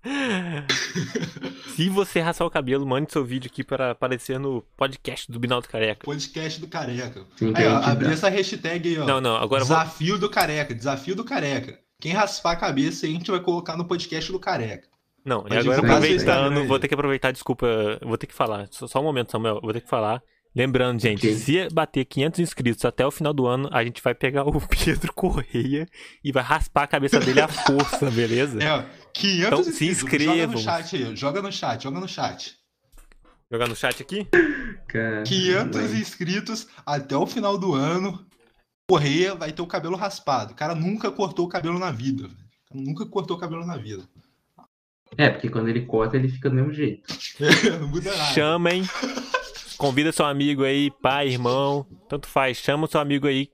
Se 1.76 1.90
você 1.90 2.20
raspar 2.20 2.46
o 2.46 2.50
cabelo, 2.50 2.86
mande 2.88 3.12
seu 3.12 3.24
vídeo 3.24 3.50
aqui 3.52 3.64
para 3.64 3.92
aparecer 3.92 4.40
no 4.40 4.64
podcast 4.76 5.32
do 5.32 5.40
Binaldo 5.40 5.68
Careca. 5.70 6.04
Podcast 6.04 6.60
do 6.60 6.68
Careca. 6.68 7.24
Aí, 7.54 7.68
ó, 7.68 7.76
abri 7.78 8.08
dá. 8.08 8.14
essa 8.14 8.28
hashtag 8.30 8.90
aí, 8.90 8.98
ó. 9.00 9.06
Não, 9.06 9.22
não, 9.22 9.36
agora 9.36 9.62
eu 9.62 9.66
vou. 9.68 9.78
desafio 9.78 10.18
do 10.18 10.28
Careca, 10.30 10.74
desafio 10.74 11.16
do 11.16 11.24
Careca. 11.24 11.80
Quem 12.00 12.14
raspar 12.14 12.54
a 12.54 12.56
cabeça, 12.56 13.06
a 13.06 13.10
gente 13.10 13.30
vai 13.30 13.40
colocar 13.40 13.78
no 13.78 13.86
podcast 13.86 14.32
do 14.32 14.40
Careca. 14.40 14.88
Não, 15.26 15.46
e 15.46 15.50
Vai 15.50 15.58
agora 15.60 15.80
aproveitando, 15.80 16.66
vou 16.68 16.80
ter 16.80 16.88
que 16.88 16.94
aproveitar, 16.94 17.32
desculpa, 17.32 17.68
vou 18.02 18.18
ter 18.18 18.28
que 18.28 18.34
falar. 18.34 18.68
Só, 18.72 18.88
só 18.88 19.00
um 19.00 19.04
momento, 19.04 19.32
Samuel, 19.32 19.60
vou 19.62 19.72
ter 19.74 19.82
que 19.82 19.90
falar. 19.90 20.22
Lembrando, 20.54 21.00
gente, 21.00 21.26
Ok. 21.28 21.36
se 21.38 21.70
bater 21.70 22.04
500 22.04 22.40
inscritos 22.42 22.84
até 22.84 23.06
o 23.06 23.12
final 23.12 23.34
do 23.34 23.48
ano, 23.48 23.70
a 23.72 23.84
gente 23.86 24.02
vai 24.04 24.14
pegar 24.14 24.44
o 24.44 24.52
Pedro 24.68 25.14
Correia 25.14 25.88
e 26.24 26.32
vai 26.32 26.44
raspar 26.44 26.84
a 26.84 26.88
cabeça 26.88 27.20
dele 27.22 27.40
à 27.40 27.48
força, 27.48 28.10
beleza? 28.12 28.62
É, 28.62 28.70
ó, 28.74 28.84
500 29.14 29.48
Então, 29.60 29.64
se 29.64 29.88
inscritos. 29.88 30.26
Joga 30.26 30.44
inscrevam. 30.44 30.56
no 30.56 30.60
chat 30.62 30.96
aí, 30.96 31.16
joga 31.16 31.42
no 31.42 31.52
chat, 31.52 31.84
joga 31.84 32.00
no 32.02 32.08
chat. 32.08 32.56
Jogar 33.50 33.68
no 33.68 33.76
chat 33.76 34.02
aqui? 34.02 34.28
Cara, 34.88 35.24
500 35.24 35.90
vai. 35.92 36.00
inscritos 36.00 36.68
até 36.86 37.16
o 37.18 37.28
final 37.28 37.58
do 37.58 37.74
ano. 37.74 38.26
Correia 38.90 39.36
vai 39.36 39.52
ter 39.52 39.62
o 39.62 39.68
cabelo 39.68 39.96
raspado. 39.98 40.54
O 40.54 40.56
cara 40.56 40.74
nunca 40.76 41.12
cortou 41.12 41.46
o 41.46 41.50
cabelo 41.50 41.78
na 41.80 41.92
vida. 41.92 42.24
velho. 42.30 42.34
O 42.70 42.74
cara 42.74 42.86
nunca 42.86 43.06
cortou 43.06 43.36
o 43.38 43.40
cabelo 43.40 43.66
na 43.66 43.76
vida. 43.78 44.04
É, 45.18 45.30
porque 45.30 45.50
quando 45.50 45.68
ele 45.68 45.82
corta, 45.86 46.16
ele 46.18 46.30
fica 46.30 46.50
do 46.50 46.56
mesmo 46.56 46.74
jeito. 46.74 47.04
Não 47.80 47.88
muda 47.88 48.10
nada. 48.16 48.34
Chamem. 48.34 48.84
Convida 49.78 50.12
seu 50.12 50.26
amigo 50.26 50.64
aí, 50.64 50.92
pai, 51.02 51.30
irmão, 51.30 51.86
tanto 52.08 52.28
faz. 52.28 52.58
Chama 52.58 52.86
o 52.86 52.88
seu 52.88 53.02
amigo 53.02 53.28
aí. 53.28 53.50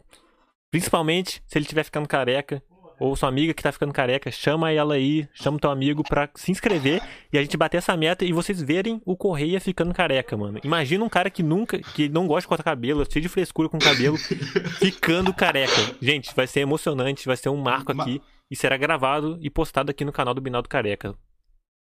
Principalmente 0.69 1.41
se 1.47 1.57
ele 1.57 1.63
estiver 1.63 1.83
ficando 1.83 2.07
careca. 2.07 2.61
Ou 2.99 3.15
sua 3.15 3.29
amiga 3.29 3.53
que 3.53 3.61
tá 3.61 3.71
ficando 3.71 3.93
careca, 3.93 4.31
chama 4.31 4.71
ela 4.71 4.95
aí, 4.95 5.29
chama 5.31 5.57
o 5.57 5.59
teu 5.59 5.69
amigo 5.69 6.03
pra 6.03 6.27
se 6.33 6.51
inscrever 6.51 6.99
e 7.31 7.37
a 7.37 7.41
gente 7.43 7.55
bater 7.55 7.77
essa 7.77 7.95
meta 7.95 8.25
e 8.25 8.33
vocês 8.33 8.59
verem 8.59 8.99
o 9.05 9.15
Correia 9.15 9.61
ficando 9.61 9.93
careca, 9.93 10.35
mano. 10.35 10.59
Imagina 10.63 11.05
um 11.05 11.09
cara 11.09 11.29
que 11.29 11.43
nunca, 11.43 11.77
que 11.77 12.09
não 12.09 12.25
gosta 12.25 12.41
de 12.41 12.47
cortar 12.47 12.63
cabelo, 12.63 13.05
cheio 13.07 13.21
de 13.21 13.29
frescura 13.29 13.69
com 13.69 13.77
cabelo, 13.77 14.17
ficando 14.81 15.31
careca. 15.31 15.95
Gente, 16.01 16.35
vai 16.35 16.47
ser 16.47 16.61
emocionante, 16.61 17.27
vai 17.27 17.37
ser 17.37 17.49
um 17.49 17.57
marco 17.57 17.93
Ma- 17.95 18.01
aqui 18.03 18.19
e 18.49 18.55
será 18.55 18.75
gravado 18.77 19.37
e 19.43 19.49
postado 19.51 19.91
aqui 19.91 20.03
no 20.03 20.11
canal 20.11 20.33
do 20.33 20.41
Binaldo 20.41 20.67
Careca. 20.67 21.13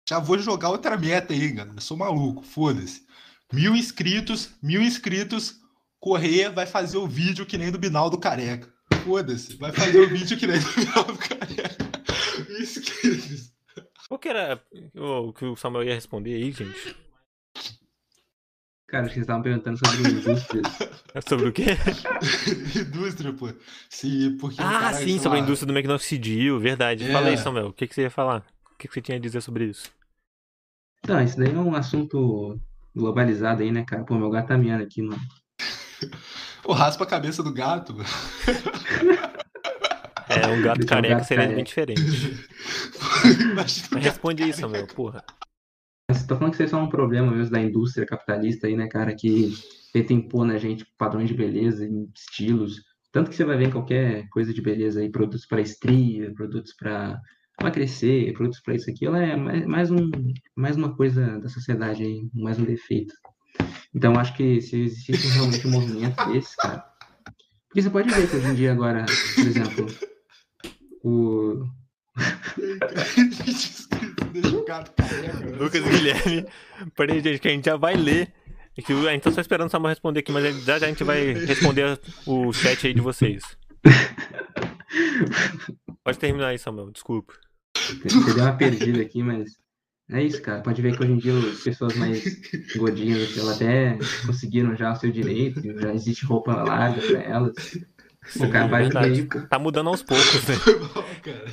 Já 0.07 0.19
vou 0.19 0.37
jogar 0.37 0.69
outra 0.69 0.97
meta 0.97 1.33
aí, 1.33 1.49
galera. 1.51 1.75
Eu 1.77 1.81
sou 1.81 1.95
maluco, 1.97 2.43
foda-se. 2.43 3.05
Mil 3.51 3.75
inscritos, 3.75 4.51
mil 4.61 4.81
inscritos. 4.81 5.61
Correia 5.99 6.51
vai 6.51 6.65
fazer 6.65 6.97
o 6.97 7.07
vídeo 7.07 7.45
que 7.45 7.57
nem 7.57 7.71
do 7.71 7.79
Binaldo 7.79 8.17
Careca. 8.17 8.67
Foda-se. 9.05 9.55
Vai 9.55 9.71
fazer 9.71 9.99
o 9.99 10.09
vídeo 10.09 10.37
que 10.37 10.45
nem 10.45 10.59
do 10.59 10.69
Binaldo 10.73 11.17
Careca. 11.17 11.77
Mil 12.49 12.59
inscritos. 12.61 13.53
Qual 14.09 14.19
que 14.19 14.27
era 14.27 14.61
o 14.95 15.31
que 15.31 15.45
o 15.45 15.55
Samuel 15.55 15.85
ia 15.85 15.95
responder 15.95 16.33
aí, 16.35 16.51
gente? 16.51 16.95
Cara, 18.87 19.05
acho 19.05 19.13
que 19.13 19.15
vocês 19.15 19.23
estavam 19.23 19.41
perguntando 19.41 19.79
sobre 19.79 20.11
indústrias. 20.11 20.65
É 21.15 21.21
Sobre 21.21 21.47
o 21.47 21.53
quê? 21.53 21.65
Indústria, 22.79 23.33
pô. 23.33 23.51
Sim, 23.89 24.37
porque 24.37 24.61
Ah, 24.61 24.79
cara, 24.79 24.93
sim, 24.97 25.17
sobre 25.17 25.37
a 25.39 25.41
lá, 25.41 25.47
indústria 25.47 25.67
do 25.67 25.73
minoxidil, 25.73 26.59
verdade. 26.59 27.05
É. 27.05 27.11
Fala 27.11 27.29
aí, 27.29 27.37
Samuel. 27.37 27.67
O 27.69 27.73
que, 27.73 27.87
que 27.87 27.95
você 27.95 28.01
ia 28.03 28.11
falar? 28.11 28.45
O 28.73 28.77
que, 28.77 28.87
você 28.87 29.01
tinha 29.01 29.17
a 29.17 29.21
dizer 29.21 29.41
sobre 29.41 29.65
isso? 29.65 29.91
Então, 30.99 31.21
isso 31.23 31.37
daí 31.37 31.53
é 31.53 31.57
um 31.57 31.75
assunto 31.75 32.59
globalizado 32.95 33.61
aí, 33.61 33.71
né, 33.71 33.83
cara? 33.85 34.03
Pô, 34.03 34.15
meu 34.15 34.29
gato 34.29 34.47
tá 34.47 34.57
miando 34.57 34.83
aqui, 34.83 35.01
mano. 35.01 35.21
Pô, 36.61 36.73
raspa 36.73 37.03
a 37.03 37.07
cabeça 37.07 37.43
do 37.43 37.53
gato. 37.53 37.93
mano. 37.93 38.09
É, 40.29 40.47
um 40.47 40.61
gato 40.61 40.79
Deixar 40.79 40.95
um 40.95 41.01
careca 41.01 41.15
gato 41.15 41.27
seria 41.27 41.43
careca. 41.43 41.55
bem 41.55 41.63
diferente. 41.63 42.01
Mas 43.55 43.87
responde 44.01 44.49
isso, 44.49 44.67
meu, 44.67 44.87
porra. 44.87 45.23
Mas 46.09 46.25
tô 46.25 46.35
falando 46.35 46.51
que 46.51 46.63
isso 46.63 46.63
é 46.63 46.67
só 46.77 46.83
um 46.83 46.89
problema 46.89 47.31
mesmo 47.31 47.51
da 47.51 47.61
indústria 47.61 48.05
capitalista 48.05 48.67
aí, 48.67 48.75
né, 48.75 48.87
cara, 48.87 49.15
que 49.15 49.53
tenta 49.91 50.13
impor 50.13 50.45
na 50.45 50.57
gente 50.57 50.85
padrões 50.97 51.27
de 51.27 51.35
beleza 51.35 51.85
e 51.85 52.09
estilos. 52.15 52.81
Tanto 53.11 53.29
que 53.29 53.35
você 53.35 53.43
vai 53.45 53.57
ver 53.57 53.67
em 53.67 53.71
qualquer 53.71 54.27
coisa 54.29 54.53
de 54.53 54.61
beleza 54.61 54.99
aí, 54.99 55.09
produtos 55.09 55.45
para 55.45 55.61
estria, 55.61 56.33
produtos 56.33 56.73
para 56.73 57.19
emagrecer, 57.59 58.33
produtos 58.33 58.61
para 58.61 58.75
isso 58.75 58.89
aqui, 58.89 59.05
ela 59.05 59.23
é 59.23 59.35
mais, 59.35 59.65
mais 59.65 59.91
um, 59.91 60.11
mais 60.55 60.75
uma 60.75 60.95
coisa 60.95 61.39
da 61.39 61.49
sociedade 61.49 62.03
aí, 62.03 62.27
mais 62.33 62.59
um 62.59 62.65
defeito. 62.65 63.13
Então, 63.93 64.19
acho 64.19 64.35
que 64.35 64.61
se 64.61 64.81
existisse 64.81 65.27
realmente 65.29 65.67
um 65.67 65.71
movimento 65.71 66.15
desse, 66.31 66.55
cara. 66.57 66.83
Porque 67.67 67.81
você 67.81 67.89
pode 67.89 68.09
ver 68.09 68.29
que 68.29 68.35
hoje 68.35 68.47
em 68.47 68.55
dia 68.55 68.71
agora, 68.71 69.05
por 69.35 69.47
exemplo, 69.47 69.87
o, 71.03 71.63
Deixa 74.31 74.55
o 74.55 74.65
gato 74.65 74.91
careca. 74.95 75.55
Lucas 75.57 75.83
Guilherme. 75.83 76.45
Peraí, 76.95 77.21
gente, 77.21 77.39
que 77.39 77.47
a 77.47 77.51
gente 77.51 77.65
já 77.65 77.75
vai 77.75 77.95
ler. 77.95 78.31
É 78.75 78.81
que 78.81 78.91
a 78.91 79.11
gente 79.11 79.21
tá 79.21 79.31
só 79.31 79.41
esperando 79.41 79.67
o 79.67 79.69
Samuel 79.69 79.89
responder 79.89 80.21
aqui, 80.21 80.31
mas 80.31 80.63
já 80.63 80.79
já 80.79 80.87
a 80.87 80.89
gente 80.89 81.03
vai 81.03 81.33
responder 81.33 81.99
o 82.25 82.51
chat 82.51 82.87
aí 82.87 82.93
de 82.93 83.01
vocês. 83.01 83.43
Pode 86.03 86.19
terminar 86.19 86.47
aí, 86.47 86.59
Samuel, 86.59 86.91
desculpa. 86.91 87.33
Você 87.75 88.33
deu 88.33 88.43
uma 88.43 88.53
perdida 88.57 89.01
aqui, 89.01 89.23
mas 89.23 89.57
é 90.11 90.21
isso, 90.23 90.41
cara. 90.41 90.61
Pode 90.61 90.81
ver 90.81 90.95
que 90.95 91.03
hoje 91.03 91.11
em 91.13 91.17
dia 91.17 91.33
as 91.37 91.61
pessoas 91.61 91.95
mais 91.95 92.23
gordinhas, 92.75 93.37
elas 93.37 93.55
até 93.55 93.97
conseguiram 94.25 94.75
já 94.75 94.91
o 94.91 94.95
seu 94.95 95.11
direito, 95.11 95.61
já 95.79 95.93
existe 95.93 96.25
roupa 96.25 96.53
larga 96.63 97.01
pra 97.01 97.21
elas. 97.21 97.53
Sim, 98.25 98.45
O 98.45 98.49
cara 98.49 98.67
vai 98.67 98.83
ver 98.83 98.93
verdade. 98.93 99.19
aí, 99.21 99.25
pô. 99.27 99.41
Tá 99.47 99.59
mudando 99.59 99.89
aos 99.89 100.01
poucos, 100.01 100.47
né? 100.47 100.55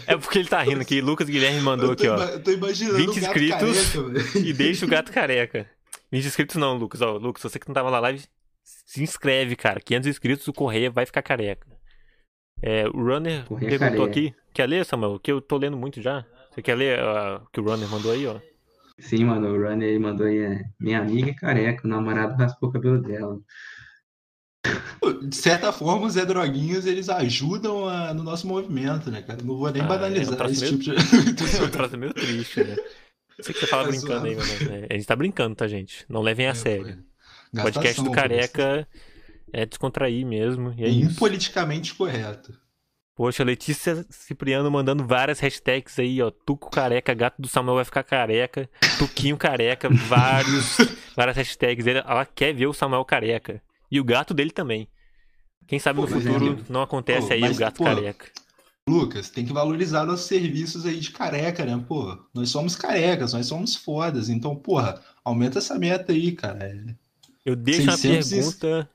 É 0.07 0.16
porque 0.16 0.38
ele 0.38 0.49
tá 0.49 0.62
rindo 0.62 0.80
aqui. 0.80 1.00
Lucas 1.00 1.28
Guilherme 1.28 1.61
mandou 1.61 1.90
aqui, 1.92 2.07
ó. 2.07 2.16
eu 2.16 2.40
tô 2.42 2.52
imaginando 2.52 2.97
20 2.97 3.09
o 3.09 3.12
gato 3.14 3.19
inscritos. 3.19 3.92
careca. 3.92 4.38
E 4.38 4.52
deixa 4.52 4.87
o 4.87 4.88
gato 4.88 5.11
careca. 5.12 5.69
20 6.12 6.25
inscritos 6.26 6.57
não, 6.57 6.76
Lucas. 6.76 7.02
Ó, 7.02 7.16
Lucas, 7.16 7.42
você 7.42 7.59
que 7.59 7.66
não 7.66 7.75
tava 7.75 7.90
na 7.90 7.99
live, 7.99 8.25
se 8.62 9.02
inscreve, 9.02 9.57
cara. 9.57 9.80
500 9.80 10.09
inscritos, 10.09 10.47
o 10.47 10.52
Correia 10.52 10.90
vai 10.92 11.04
ficar 11.07 11.23
careca. 11.23 11.66
É, 12.62 12.87
o 12.88 13.02
Runner 13.05 13.45
Correia 13.47 13.79
perguntou 13.79 14.05
aqui. 14.05 14.35
Quer 14.52 14.69
ler, 14.69 14.85
Samuel? 14.85 15.19
Que 15.19 15.33
eu 15.33 15.40
tô 15.40 15.57
lendo 15.57 15.76
muito 15.76 16.00
já. 16.02 16.25
Você 16.50 16.61
quer 16.62 16.75
ler 16.75 16.99
ah, 17.00 17.40
o 17.45 17.50
que 17.50 17.61
o 17.61 17.64
Runner 17.64 17.88
mandou 17.88 18.12
aí, 18.12 18.26
ó? 18.26 18.37
Sim, 18.99 19.25
mano, 19.25 19.49
o 19.49 19.57
Runner 19.62 19.88
ele 19.88 19.99
mandou 19.99 20.26
aí, 20.26 20.38
é, 20.38 20.64
minha 20.79 20.99
amiga 21.00 21.31
é 21.31 21.35
careca, 21.35 21.87
o 21.87 21.90
namorado 21.90 22.35
raspou 22.37 22.69
o 22.69 22.73
cabelo 22.73 23.00
dela. 23.00 23.38
De 25.26 25.35
certa 25.37 25.73
forma, 25.73 26.07
os 26.07 26.12
Zé 26.14 26.26
Droguinhos, 26.26 26.85
eles 26.85 27.09
ajudam 27.09 27.88
a- 27.88 28.12
no 28.12 28.23
nosso 28.23 28.47
movimento, 28.47 29.11
né, 29.11 29.23
cara? 29.23 29.38
Não 29.43 29.57
vou 29.57 29.71
nem 29.71 29.81
Ah, 29.81 29.85
é 29.85 29.87
um 29.87 29.88
banalizar 29.88 30.37
troço 30.37 30.52
esse 30.52 30.64
meio- 30.64 30.79
tipo 30.79 30.95
de... 30.95 31.00
É 31.93 31.97
um 31.97 31.99
meio 31.99 32.12
triste, 32.12 32.62
né? 32.62 32.76
Sei 33.40 33.55
que 33.55 33.61
você 33.61 33.67
fala 33.67 33.85
Tá 33.85 33.88
brincando 33.88 34.26
aí, 34.26 34.35
zoando. 34.35 34.64
mano. 34.71 34.85
É, 34.90 34.95
A 34.95 34.97
gente 34.99 35.07
tá 35.07 35.17
brincando, 35.17 35.55
tá, 35.57 35.67
gente? 35.67 36.05
Não 36.09 36.21
levem 36.21 36.47
a 36.47 36.55
sério. 36.55 36.99
O 37.55 37.62
podcast 37.62 38.02
do 38.05 38.11
Careca 38.12 38.87
é 39.52 39.66
descontrair 39.66 40.26
mesmo. 40.26 40.73
E 40.76 40.85
é 40.85 40.88
isso. 40.88 41.12
Impoliticamente 41.12 41.95
correto. 41.95 42.52
Poxa, 43.14 43.45
Letícia 43.45 44.04
Cipriano 44.09 44.71
mandando 44.71 45.07
várias 45.07 45.40
hashtags 45.40 45.99
aí, 45.99 46.23
ó. 46.23 46.30
Tuco 46.30 46.71
careca, 46.71 47.12
gato 47.12 47.40
do 47.42 47.49
Samuel 47.49 47.76
vai 47.76 47.85
ficar 47.85 48.02
careca, 48.02 48.69
Tuquinho 48.99 49.37
careca, 49.37 49.90
vários, 49.90 50.78
várias 51.14 51.37
hashtags. 51.37 51.87
Ela 51.87 52.25
quer 52.25 52.54
ver 52.54 52.66
o 52.66 52.73
Samuel 52.73 53.04
careca. 53.04 53.62
E 53.90 54.00
o 54.00 54.04
gato 54.04 54.33
dele 54.33 54.50
também. 54.50 54.88
Quem 55.66 55.78
sabe 55.78 55.97
Pô, 56.00 56.02
no 56.07 56.09
futuro 56.09 56.59
é- 56.61 56.73
não 56.73 56.83
acontece 56.83 57.28
Pô, 57.28 57.35
aí 57.35 57.40
mas, 57.42 57.57
o 57.57 57.61
gato 57.61 57.76
pô, 57.78 57.85
careca. 57.85 58.26
Lucas, 58.88 59.28
tem 59.28 59.45
que 59.45 59.52
valorizar 59.52 60.04
nossos 60.07 60.26
serviços 60.26 60.87
aí 60.87 60.99
de 60.99 61.11
careca, 61.11 61.64
né? 61.64 61.85
Pô, 61.87 62.16
nós 62.35 62.49
somos 62.49 62.75
carecas, 62.75 63.35
nós 63.35 63.47
somos 63.47 63.76
fodas. 63.76 64.28
Então, 64.30 64.57
porra, 64.57 65.00
aumenta 65.25 65.59
essa 65.59 65.78
meta 65.78 66.12
aí, 66.12 66.33
cara. 66.33 66.64
É- 66.64 66.95
Eu 67.45 67.54
deixo 67.54 67.83
uma 67.83 67.97
600 67.99 68.33
e- 68.33 68.35
pergunta. 68.37 68.90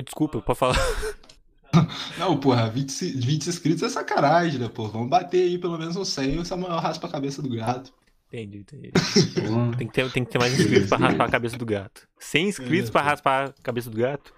Eu, 0.00 0.04
Desculpa, 0.04 0.40
pode 0.40 0.58
falar. 0.58 0.76
Não, 2.18 2.38
porra, 2.40 2.68
20, 2.68 2.90
ci- 2.90 3.12
20 3.12 3.46
inscritos 3.48 3.82
é 3.82 3.88
sacanagem, 3.88 4.58
né, 4.58 4.68
pô? 4.68 4.88
Vamos 4.88 5.08
bater 5.08 5.42
aí 5.42 5.58
pelo 5.58 5.78
menos 5.78 5.94
uns 5.94 6.08
100 6.08 6.34
e 6.34 6.38
o 6.38 6.44
Samuel 6.44 6.78
raspa 6.78 7.06
a 7.06 7.10
cabeça 7.10 7.40
do 7.42 7.48
gato. 7.54 7.92
Entendi, 8.32 8.58
entendi. 8.58 8.90
Tem 9.76 9.86
que 9.86 9.92
ter, 9.92 10.12
tem 10.12 10.24
que 10.24 10.30
ter 10.30 10.38
mais 10.38 10.58
inscritos 10.58 10.88
pra 10.88 10.98
raspar 10.98 11.24
a 11.24 11.30
cabeça 11.30 11.56
do 11.58 11.66
gato. 11.66 12.08
100 12.18 12.48
inscritos 12.48 12.90
pra 12.90 13.02
raspar 13.02 13.50
a 13.50 13.62
cabeça 13.62 13.90
do 13.90 13.96
gato? 13.96 14.32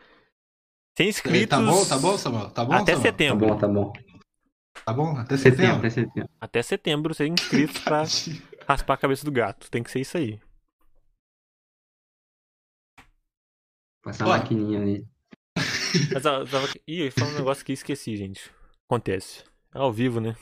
100 0.98 1.08
inscritos. 1.08 1.48
Tá 1.48 1.62
bom, 1.62 1.84
tá 1.86 1.98
bom, 1.98 2.18
Samuel? 2.18 2.50
Tá 2.50 2.64
bom, 2.64 2.72
Até 2.72 2.92
Samuel? 2.94 2.96
tá 2.96 3.02
setembro. 3.18 3.46
bom, 3.48 3.56
tá 3.58 3.68
bom. 3.68 3.92
Tá 4.84 4.92
bom? 4.92 5.16
Até 5.16 5.36
Setembro, 5.36 5.76
até 5.76 5.90
setembro. 5.90 6.30
Até 6.40 6.62
setembro, 6.62 7.14
100 7.14 7.32
inscritos 7.34 7.78
pra 7.82 8.02
raspar 8.66 8.94
a 8.94 8.98
cabeça 8.98 9.24
do 9.24 9.30
gato. 9.32 9.70
Tem 9.70 9.82
que 9.82 9.90
ser 9.90 10.00
isso 10.00 10.16
aí. 10.16 10.40
Passar 14.02 14.24
a 14.24 14.28
maquininha 14.28 14.80
ali. 14.80 15.06
Mas, 16.12 16.26
ó, 16.26 16.44
tava... 16.44 16.66
Ih, 16.86 17.00
eu 17.00 17.04
ia 17.06 17.12
falar 17.12 17.30
um 17.30 17.34
negócio 17.36 17.64
que 17.64 17.72
esqueci, 17.72 18.16
gente. 18.16 18.50
Acontece. 18.88 19.44
É 19.74 19.78
ao 19.78 19.92
vivo, 19.92 20.20
né? 20.20 20.36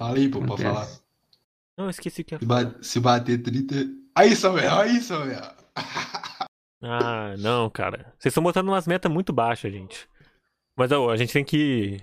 Fala 0.00 0.16
aí, 0.16 0.28
pô, 0.30 0.40
pode 0.44 0.62
falar. 0.62 0.86
Não, 1.76 1.86
eu 1.86 1.90
esqueci 1.90 2.24
que 2.24 2.34
ia 2.34 2.38
Se, 2.38 2.46
ba- 2.46 2.82
se 2.82 3.00
bater 3.00 3.42
30. 3.42 3.74
Aí, 4.16 4.34
Samuel, 4.34 4.78
aí, 4.80 5.00
Samuel. 5.00 5.56
Ah, 6.82 7.36
não, 7.38 7.68
cara. 7.70 8.14
Vocês 8.18 8.32
estão 8.32 8.42
botando 8.42 8.68
umas 8.68 8.86
metas 8.86 9.10
muito 9.10 9.32
baixas, 9.32 9.72
gente. 9.72 10.08
Mas 10.76 10.92
ó, 10.92 11.10
a 11.10 11.16
gente 11.16 11.32
tem 11.32 11.44
que 11.44 12.00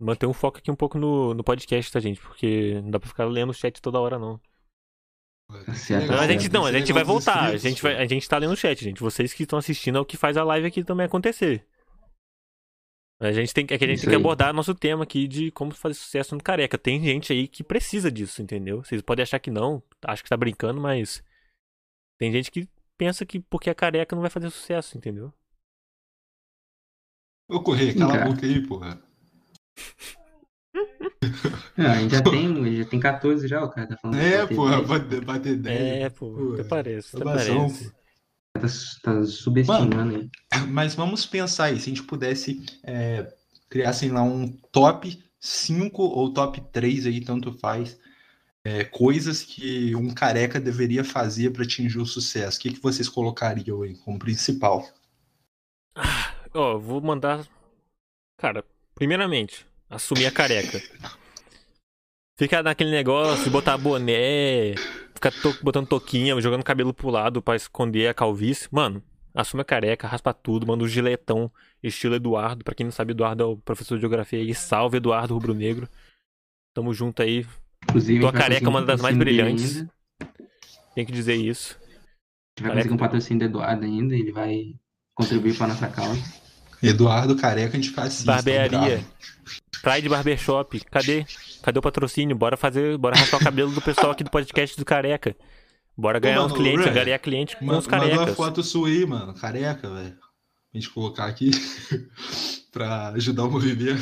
manter 0.00 0.26
um 0.26 0.32
foco 0.32 0.58
aqui 0.58 0.70
um 0.70 0.76
pouco 0.76 0.98
no, 0.98 1.34
no 1.34 1.44
podcast, 1.44 1.92
tá, 1.92 2.00
gente? 2.00 2.20
Porque 2.20 2.80
não 2.82 2.90
dá 2.90 2.98
pra 2.98 3.08
ficar 3.08 3.24
lendo 3.26 3.50
o 3.50 3.54
chat 3.54 3.80
toda 3.80 4.00
hora, 4.00 4.18
não. 4.18 4.40
Tá 5.64 5.74
certo, 5.74 6.10
Não, 6.12 6.18
a 6.20 6.26
gente, 6.26 6.48
não, 6.50 6.66
a 6.66 6.72
gente 6.72 6.92
vai 6.92 7.02
voltar. 7.04 7.44
A 7.46 7.56
gente, 7.56 7.82
vai, 7.82 7.96
a 7.96 8.06
gente 8.06 8.28
tá 8.28 8.36
lendo 8.36 8.52
o 8.52 8.56
chat, 8.56 8.82
gente. 8.84 9.00
Vocês 9.00 9.32
que 9.32 9.44
estão 9.44 9.58
assistindo 9.58 9.96
é 9.96 10.00
o 10.00 10.04
que 10.04 10.16
faz 10.16 10.36
a 10.36 10.44
live 10.44 10.66
aqui 10.66 10.84
também 10.84 11.06
acontecer. 11.06 11.66
A 13.20 13.32
gente 13.32 13.52
tem, 13.52 13.66
que- 13.66 13.74
é 13.74 13.78
que 13.78 13.84
a 13.84 13.88
gente 13.88 14.00
tem 14.02 14.10
que 14.10 14.14
abordar 14.14 14.52
nosso 14.54 14.74
tema 14.74 15.02
aqui 15.02 15.26
de 15.26 15.50
como 15.50 15.72
fazer 15.72 15.94
sucesso 15.94 16.36
no 16.36 16.42
careca. 16.42 16.78
Tem 16.78 17.02
gente 17.02 17.32
aí 17.32 17.48
que 17.48 17.64
precisa 17.64 18.12
disso, 18.12 18.42
entendeu? 18.42 18.84
Vocês 18.84 19.00
podem 19.02 19.22
achar 19.22 19.38
que 19.40 19.50
não, 19.50 19.82
acho 20.04 20.22
que 20.22 20.28
tá 20.28 20.36
brincando, 20.36 20.80
mas 20.80 21.24
tem 22.18 22.30
gente 22.30 22.50
que 22.50 22.68
pensa 22.96 23.24
que 23.26 23.40
porque 23.40 23.70
é 23.70 23.74
careca 23.74 24.14
não 24.14 24.20
vai 24.22 24.30
fazer 24.30 24.50
sucesso, 24.50 24.96
entendeu? 24.98 25.32
Ô, 27.50 27.62
Correia, 27.62 27.96
cala 27.96 28.22
a 28.22 28.24
boca 28.26 28.44
aí, 28.46 28.64
porra. 28.68 29.02
Não, 31.76 31.90
a 31.90 31.94
gente 31.96 32.14
já 32.14 32.22
tem, 32.22 32.76
já 32.76 32.84
tem 32.84 33.00
14 33.00 33.48
já, 33.48 33.62
o 33.62 33.70
cara 33.70 33.86
tá 33.86 33.96
falando. 33.96 34.18
É, 34.18 34.38
vai 34.38 34.46
ter 34.46 34.54
porra, 34.54 34.76
10. 34.76 34.88
bater, 34.88 35.24
bater 35.24 35.56
10. 35.56 35.80
É, 35.80 36.10
pô, 36.10 36.30
Pô, 36.32 36.54
até 36.54 36.64
parece, 36.64 37.16
até 37.16 37.24
parece. 37.24 37.50
pô. 37.50 37.98
Tá, 38.52 38.66
tá 39.02 39.24
subestimando 39.24 40.16
aí. 40.16 40.30
Mas 40.68 40.94
vamos 40.94 41.24
pensar 41.26 41.66
aí, 41.66 41.78
se 41.78 41.90
a 41.90 41.94
gente 41.94 42.02
pudesse 42.02 42.64
é, 42.82 43.32
criar, 43.68 43.92
sei 43.92 44.10
lá, 44.10 44.22
um 44.22 44.48
top 44.72 45.22
5 45.40 46.02
ou 46.02 46.32
top 46.32 46.60
3 46.72 47.06
aí, 47.06 47.20
tanto 47.20 47.52
faz, 47.52 47.98
é, 48.64 48.84
coisas 48.84 49.42
que 49.42 49.94
um 49.94 50.12
careca 50.12 50.60
deveria 50.60 51.04
fazer 51.04 51.50
para 51.52 51.62
atingir 51.62 51.98
o 51.98 52.06
sucesso. 52.06 52.58
O 52.58 52.60
que, 52.60 52.72
que 52.72 52.82
vocês 52.82 53.08
colocariam 53.08 53.82
aí 53.82 53.94
como 53.96 54.18
principal? 54.18 54.86
Ó, 56.54 56.72
eu 56.72 56.80
vou 56.80 57.00
mandar. 57.00 57.46
Cara, 58.36 58.64
primeiramente, 58.94 59.66
assumir 59.90 60.26
a 60.26 60.30
careca. 60.30 60.80
Ficar 62.38 62.62
naquele 62.62 62.90
negócio 62.90 63.44
de 63.44 63.50
botar 63.50 63.76
boné, 63.76 64.74
ficar 65.14 65.32
to- 65.32 65.58
botando 65.62 65.88
toquinha, 65.88 66.40
jogando 66.40 66.62
cabelo 66.62 66.94
pro 66.94 67.10
lado 67.10 67.42
pra 67.42 67.56
esconder 67.56 68.06
a 68.08 68.14
calvície. 68.14 68.68
Mano, 68.70 69.02
assume 69.34 69.62
a 69.62 69.64
careca, 69.64 70.06
raspa 70.06 70.32
tudo, 70.32 70.66
manda 70.66 70.84
um 70.84 70.88
giletão, 70.88 71.50
estilo 71.82 72.14
Eduardo. 72.14 72.64
Pra 72.64 72.74
quem 72.74 72.84
não 72.86 72.92
sabe, 72.92 73.10
Eduardo 73.10 73.42
é 73.42 73.46
o 73.46 73.56
professor 73.56 73.96
de 73.96 74.02
geografia 74.02 74.38
aí. 74.38 74.54
Salve, 74.54 74.98
Eduardo 74.98 75.34
Rubro 75.34 75.52
Negro. 75.52 75.88
Tamo 76.74 76.94
junto 76.94 77.22
aí. 77.22 77.44
Inclusive, 77.84 78.20
Tua 78.20 78.32
careca 78.32 78.66
é 78.66 78.68
uma 78.68 78.82
um 78.82 78.84
das 78.84 79.00
mais 79.00 79.16
brilhantes. 79.16 79.78
ainda. 79.78 79.90
Tem 80.94 81.04
que 81.04 81.12
dizer 81.12 81.34
isso. 81.34 81.76
A 81.76 81.80
gente 81.80 82.62
vai 82.62 82.70
Careca 82.70 82.76
conseguir 82.76 82.94
um 82.94 82.96
patrocínio 82.98 83.38
do 83.40 83.44
Eduardo 83.50 83.84
ainda, 83.84 84.14
ele 84.14 84.30
vai 84.32 84.74
contribuir 85.14 85.56
para 85.56 85.68
nossa 85.68 85.88
causa. 85.88 86.20
Eduardo 86.80 87.34
Careca, 87.36 87.76
a 87.76 87.80
gente 87.80 87.90
faz 87.90 88.14
assim. 88.14 88.26
Barbearia. 88.26 89.04
Pride 89.82 90.08
Barbershop. 90.08 90.80
Cadê? 90.90 91.24
Cadê 91.62 91.78
o 91.78 91.82
patrocínio? 91.82 92.36
Bora 92.36 92.56
fazer, 92.56 92.96
bora 92.98 93.16
raspar 93.16 93.38
o 93.38 93.44
cabelo 93.44 93.70
do 93.72 93.80
pessoal 93.80 94.10
aqui 94.12 94.24
do 94.24 94.30
podcast 94.30 94.76
do 94.76 94.84
Careca. 94.84 95.36
Bora 95.96 96.18
ganhar 96.20 96.36
mano, 96.36 96.46
uns 96.54 96.56
clientes, 96.56 96.84
Ray, 96.84 96.90
angariar 96.90 97.18
cliente 97.20 97.56
com 97.56 97.64
Manda 97.64 97.78
os 97.80 97.86
uma 97.86 97.98
carecas. 97.98 98.36
foto 98.36 98.62
sua 98.62 98.88
aí, 98.88 99.04
mano. 99.04 99.34
Careca, 99.34 99.88
velho. 99.92 100.12
Pra 100.16 100.80
gente 100.80 100.90
colocar 100.90 101.26
aqui 101.26 101.50
pra 102.70 103.08
ajudar 103.08 103.44
o 103.44 103.50
movimento. 103.50 104.00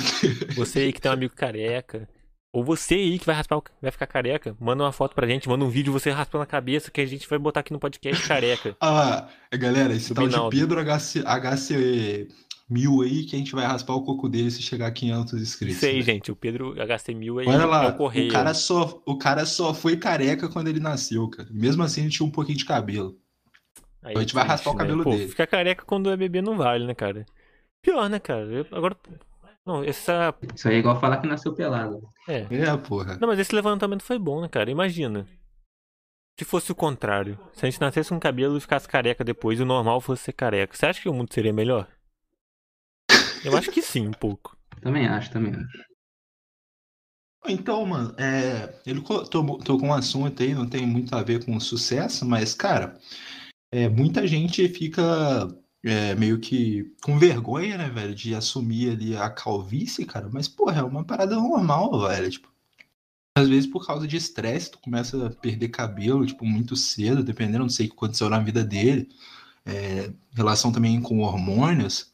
Você 0.57 0.81
aí 0.81 0.93
que 0.93 1.01
tem 1.01 1.11
um 1.11 1.15
amigo 1.15 1.35
careca. 1.35 2.09
Ou 2.53 2.65
você 2.65 2.95
aí 2.95 3.19
que 3.19 3.27
vai 3.27 3.35
raspar, 3.35 3.61
vai 3.83 3.91
ficar 3.91 4.07
careca, 4.07 4.57
manda 4.59 4.83
uma 4.83 4.93
foto 4.93 5.15
pra 5.15 5.27
gente, 5.27 5.47
manda 5.47 5.63
um 5.63 5.69
vídeo 5.69 5.93
você 5.93 6.11
raspando 6.11 6.43
a 6.43 6.47
cabeça 6.47 6.91
que 6.91 7.03
a 7.03 7.07
gente 7.07 7.29
vai 7.29 7.39
botar 7.39 7.61
aqui 7.61 7.71
no 7.71 7.79
podcast 7.79 8.27
careca. 8.27 8.75
Ah, 8.81 9.29
galera, 9.53 9.93
esse 9.93 10.15
tal 10.15 10.27
de. 10.27 10.59
Pedro 10.59 10.81
HC, 10.83 11.23
HC 11.23 12.29
mil 12.69 13.03
aí 13.03 13.25
que 13.25 13.37
a 13.37 13.39
gente 13.39 13.53
vai 13.53 13.65
raspar 13.65 13.95
o 13.95 14.03
coco 14.03 14.29
dele 14.29 14.51
se 14.51 14.61
chegar 14.63 14.89
a 14.89 14.91
500 14.91 15.41
inscritos. 15.41 15.77
Isso 15.77 15.87
aí, 15.87 15.97
né? 15.99 16.03
gente. 16.03 16.33
O 16.33 16.37
Pedro, 16.37 16.77
eu 16.77 16.87
gastei 16.87 17.15
mil 17.15 17.39
aí. 17.39 17.47
Olha 17.47 17.67
lá, 17.67 17.89
o 17.89 17.97
correio. 17.97 18.29
o 18.29 18.33
cara, 18.33 18.53
só, 18.55 19.03
o 19.07 19.17
cara 19.17 19.47
só 19.47 19.73
foi 19.73 19.97
careca 19.97 20.49
quando 20.49 20.69
ele 20.69 20.81
nasceu, 20.81 21.29
cara. 21.29 21.49
Mesmo 21.53 21.83
assim, 21.83 22.03
ele 22.03 22.11
tinha 22.11 22.27
um 22.27 22.31
pouquinho 22.31 22.59
de 22.59 22.65
cabelo. 22.65 23.17
Aí 24.03 24.17
a 24.17 24.21
gente 24.21 24.35
vai 24.35 24.45
raspar 24.45 24.71
o 24.71 24.75
né? 24.75 24.79
cabelo 24.81 25.05
Pô, 25.05 25.11
dele. 25.11 25.29
Ficar 25.29 25.47
careca 25.47 25.85
quando 25.85 26.11
é 26.11 26.17
bebê 26.17 26.41
não 26.43 26.57
vale, 26.57 26.87
né, 26.87 26.95
cara? 26.95 27.27
Pior, 27.83 28.09
né, 28.09 28.19
cara? 28.19 28.45
Eu- 28.47 28.67
agora. 28.73 28.97
Não, 29.65 29.83
essa. 29.83 30.33
Isso 30.55 30.69
aí 30.69 30.77
é 30.77 30.79
igual 30.79 31.01
falar 31.01 31.17
que 31.19 31.27
nasceu 31.27 31.53
pelado. 31.53 32.01
É. 32.29 32.47
É, 32.51 32.77
porra. 32.77 33.19
Não, 33.21 33.27
mas 33.27 33.39
esse 33.39 33.55
levantamento 33.55 34.03
foi 34.03 34.19
bom, 34.19 34.41
né, 34.41 34.49
cara? 34.49 34.71
Imagina. 34.71 35.27
Se 36.39 36.45
fosse 36.45 36.71
o 36.71 36.75
contrário. 36.75 37.39
Se 37.53 37.65
a 37.65 37.71
gente 37.71 37.81
nascesse 37.81 38.11
com 38.11 38.21
cabelo 38.21 38.57
e 38.57 38.61
ficasse 38.61 38.87
careca 38.87 39.25
depois 39.25 39.59
e 39.59 39.63
o 39.63 39.67
normal 39.67 40.01
fosse 40.01 40.25
ser 40.25 40.33
careca. 40.33 40.77
Você 40.77 40.87
acha 40.87 41.01
que 41.01 41.09
o 41.09 41.15
mundo 41.15 41.33
seria 41.33 41.53
melhor? 41.53 41.89
Eu 43.45 43.57
acho 43.57 43.71
que 43.71 43.83
sim, 43.83 44.09
um 44.09 44.13
pouco. 44.13 44.57
Também 44.81 45.07
acho, 45.07 45.31
também 45.31 45.55
acho. 45.55 45.87
Então, 47.49 47.85
mano, 47.87 48.15
é, 48.19 48.75
ele 48.85 49.01
tocou 49.01 49.85
um 49.85 49.93
assunto 49.93 50.43
aí, 50.43 50.53
não 50.53 50.67
tem 50.67 50.85
muito 50.85 51.15
a 51.15 51.23
ver 51.23 51.45
com 51.45 51.59
sucesso, 51.61 52.27
mas, 52.27 52.55
cara, 52.55 52.99
é, 53.71 53.89
muita 53.89 54.27
gente 54.27 54.69
fica 54.69 55.49
é, 55.85 56.15
meio 56.17 56.41
que 56.41 56.93
com 57.03 57.19
vergonha, 57.19 57.79
né, 57.79 57.89
velho, 57.89 58.15
de 58.15 58.35
assumir 58.35 58.91
ali 58.91 59.17
a 59.17 59.31
calvície, 59.31 60.05
cara, 60.05 60.29
mas, 60.33 60.49
porra, 60.49 60.81
é 60.81 60.83
uma 60.83 61.05
parada 61.05 61.37
normal, 61.37 62.01
velho, 62.09 62.31
tipo, 62.31 62.53
às 63.37 63.49
vezes 63.49 63.71
por 63.71 63.87
causa 63.87 64.07
de 64.09 64.17
estresse, 64.17 64.71
tu 64.71 64.79
começa 64.79 65.27
a 65.27 65.31
perder 65.31 65.69
cabelo, 65.69 66.27
tipo, 66.27 66.45
muito 66.45 66.75
cedo, 66.75 67.23
dependendo, 67.23 67.61
não 67.61 67.69
sei 67.69 67.87
o 67.87 67.91
que 67.91 67.97
aconteceu 67.97 68.29
na 68.29 68.41
vida 68.41 68.65
dele, 68.65 69.09
é, 69.65 70.11
relação 70.33 70.73
também 70.73 71.01
com 71.01 71.21
hormônios, 71.21 72.13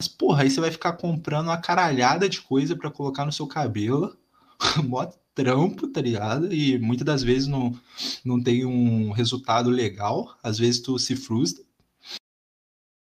mas, 0.00 0.08
porra, 0.08 0.42
aí 0.42 0.50
você 0.50 0.60
vai 0.60 0.70
ficar 0.70 0.92
comprando 0.94 1.46
uma 1.46 1.60
caralhada 1.60 2.28
de 2.28 2.40
coisa 2.42 2.76
pra 2.76 2.90
colocar 2.90 3.24
no 3.24 3.32
seu 3.32 3.46
cabelo, 3.46 4.16
mó 4.84 5.06
trampo, 5.34 5.86
tá 5.88 6.00
ligado? 6.00 6.52
E 6.52 6.78
muitas 6.78 7.04
das 7.04 7.22
vezes 7.22 7.46
não, 7.46 7.78
não 8.24 8.42
tem 8.42 8.64
um 8.64 9.10
resultado 9.12 9.70
legal. 9.70 10.36
Às 10.42 10.58
vezes 10.58 10.80
tu 10.80 10.98
se 10.98 11.14
frustra. 11.14 11.64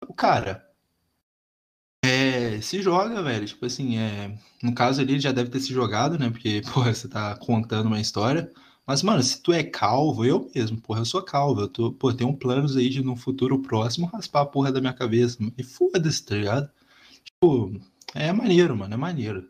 O 0.08 0.14
cara 0.14 0.66
é, 2.04 2.62
se 2.62 2.82
joga, 2.82 3.22
velho. 3.24 3.46
Tipo 3.48 3.66
assim, 3.66 3.98
é, 3.98 4.38
no 4.62 4.74
caso 4.74 5.02
ali 5.02 5.14
ele 5.14 5.20
já 5.20 5.32
deve 5.32 5.50
ter 5.50 5.60
se 5.60 5.74
jogado, 5.74 6.18
né? 6.20 6.30
Porque, 6.30 6.62
porra, 6.74 6.94
você 6.94 7.08
tá 7.08 7.36
contando 7.38 7.88
uma 7.88 8.00
história. 8.00 8.52
Mas, 8.86 9.02
mano, 9.02 9.24
se 9.24 9.42
tu 9.42 9.52
é 9.52 9.64
calvo, 9.64 10.24
eu 10.26 10.50
mesmo, 10.54 10.80
porra, 10.80 11.02
eu 11.02 11.06
sou 11.06 11.22
calvo. 11.24 11.62
Eu 11.62 11.68
tô, 11.68 11.92
pô, 11.92 12.14
tenho 12.14 12.36
planos 12.38 12.78
aí 12.78 12.90
de 12.90 13.04
no 13.04 13.16
futuro 13.16 13.60
próximo 13.62 14.08
raspar 14.08 14.42
a 14.42 14.46
porra 14.46 14.72
da 14.72 14.80
minha 14.82 14.94
cabeça. 14.94 15.38
E 15.58 15.64
foda-se, 15.64 16.24
tá 16.24 16.36
ligado? 16.36 16.70
É 18.14 18.32
maneiro, 18.32 18.76
mano, 18.76 18.94
é 18.94 18.98
maneiro. 18.98 19.50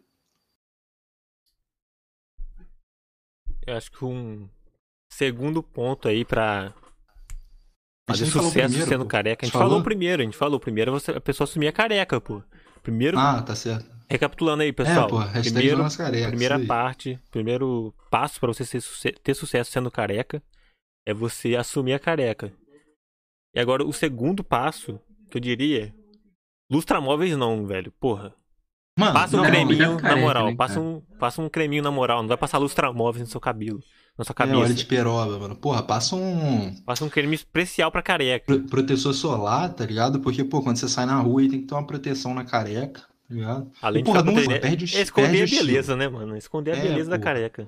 Eu 3.65 3.75
acho 3.77 3.91
que 3.91 4.05
um 4.05 4.47
segundo 5.11 5.63
ponto 5.63 6.07
aí 6.07 6.23
pra 6.23 6.73
fazer 8.07 8.25
sucesso 8.27 8.51
primeiro, 8.51 8.85
sendo 8.89 9.03
pô. 9.05 9.09
careca. 9.09 9.43
A 9.43 9.47
gente 9.47 9.53
Falou? 9.53 9.69
falou 9.69 9.83
primeiro, 9.83 10.21
a 10.21 10.25
gente 10.25 10.37
falou 10.37 10.59
primeiro 10.59 10.91
você, 10.91 11.11
a 11.11 11.21
pessoa 11.21 11.45
assumir 11.45 11.67
a 11.67 11.71
careca, 11.73 12.21
pô. 12.21 12.43
Primeiro, 12.83 13.17
Ah, 13.17 13.41
tá 13.41 13.55
certo. 13.55 13.89
recapitulando 14.07 14.61
aí, 14.61 14.71
pessoal. 14.71 15.07
é, 15.07 15.09
pô, 15.09 15.41
primeiro, 15.41 15.97
Careca, 15.97 16.27
primeira 16.27 16.65
parte, 16.65 17.19
primeiro 17.31 17.93
passo 18.11 18.39
pra 18.39 18.53
você 18.53 18.79
ter 19.23 19.33
sucesso 19.33 19.71
sendo 19.71 19.89
careca 19.89 20.41
é 21.07 21.13
você 21.13 21.55
assumir 21.55 21.93
a 21.93 21.99
careca. 21.99 22.53
E 23.55 23.59
agora 23.59 23.83
o 23.83 23.91
segundo 23.93 24.43
passo, 24.43 24.99
que 25.31 25.37
eu 25.37 25.41
diria, 25.41 25.93
lustramóveis 26.69 27.35
não, 27.37 27.65
velho. 27.65 27.91
Porra. 27.99 28.33
Mano, 28.97 29.13
Passa 29.13 29.35
um 29.35 29.41
não, 29.41 29.45
creminho 29.49 29.99
na 30.01 30.15
moral, 30.15 30.45
né, 30.51 30.55
passa 30.55 30.79
um, 30.79 31.01
passa 31.19 31.41
um 31.41 31.49
creminho 31.49 31.83
na 31.83 31.91
moral, 31.91 32.21
não 32.21 32.29
vai 32.29 32.37
passar 32.37 32.57
lustramóveis 32.59 33.25
no 33.25 33.29
seu 33.29 33.41
cabelo, 33.41 33.83
na 34.17 34.23
sua 34.23 34.31
é 34.31 34.35
cabeça. 34.35 34.73
de 34.73 34.85
peroba, 34.85 35.37
mano. 35.37 35.55
Porra, 35.57 35.83
passa 35.83 36.15
um 36.15 36.73
Passa 36.85 37.03
um 37.03 37.09
creme 37.09 37.35
especial 37.35 37.91
pra 37.91 38.01
careca. 38.01 38.45
pro- 38.45 38.63
protetor 38.67 39.13
solar, 39.13 39.73
tá 39.73 39.85
ligado? 39.85 40.21
Porque, 40.21 40.45
pô, 40.45 40.61
quando 40.63 40.77
você 40.77 40.87
sai 40.87 41.05
na 41.05 41.19
rua 41.19 41.41
aí 41.41 41.49
tem 41.49 41.59
que 41.59 41.67
ter 41.67 41.75
uma 41.75 41.85
proteção 41.85 42.33
na 42.33 42.45
careca, 42.45 43.01
tá 43.01 43.33
ligado? 43.35 43.69
Além 43.81 43.99
E, 43.99 44.03
de 44.03 44.09
porra, 44.09 44.19
ficar 44.21 44.31
não, 44.31 44.59
perde 44.61 44.85
o- 44.85 44.97
é 44.97 45.01
esconder 45.01 45.27
perde 45.27 45.41
a 45.41 45.43
estilo. 45.45 45.65
beleza, 45.67 45.95
né, 45.97 46.07
mano? 46.07 46.37
Esconder 46.37 46.71
a 46.71 46.77
É, 46.77 46.81
beleza 46.81 47.09
da 47.09 47.17
pô. 47.17 47.23
careca. 47.25 47.67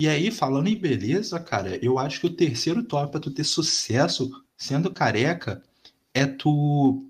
E 0.00 0.08
aí, 0.08 0.30
falando 0.30 0.68
em 0.68 0.76
beleza, 0.76 1.38
cara, 1.40 1.78
eu 1.84 1.98
acho 1.98 2.20
que 2.20 2.26
o 2.26 2.30
terceiro 2.34 2.82
top 2.82 3.10
pra 3.12 3.20
tu 3.20 3.30
ter 3.30 3.44
sucesso 3.44 4.30
sendo 4.56 4.90
careca 4.90 5.62
é 6.14 6.24
tu 6.26 7.05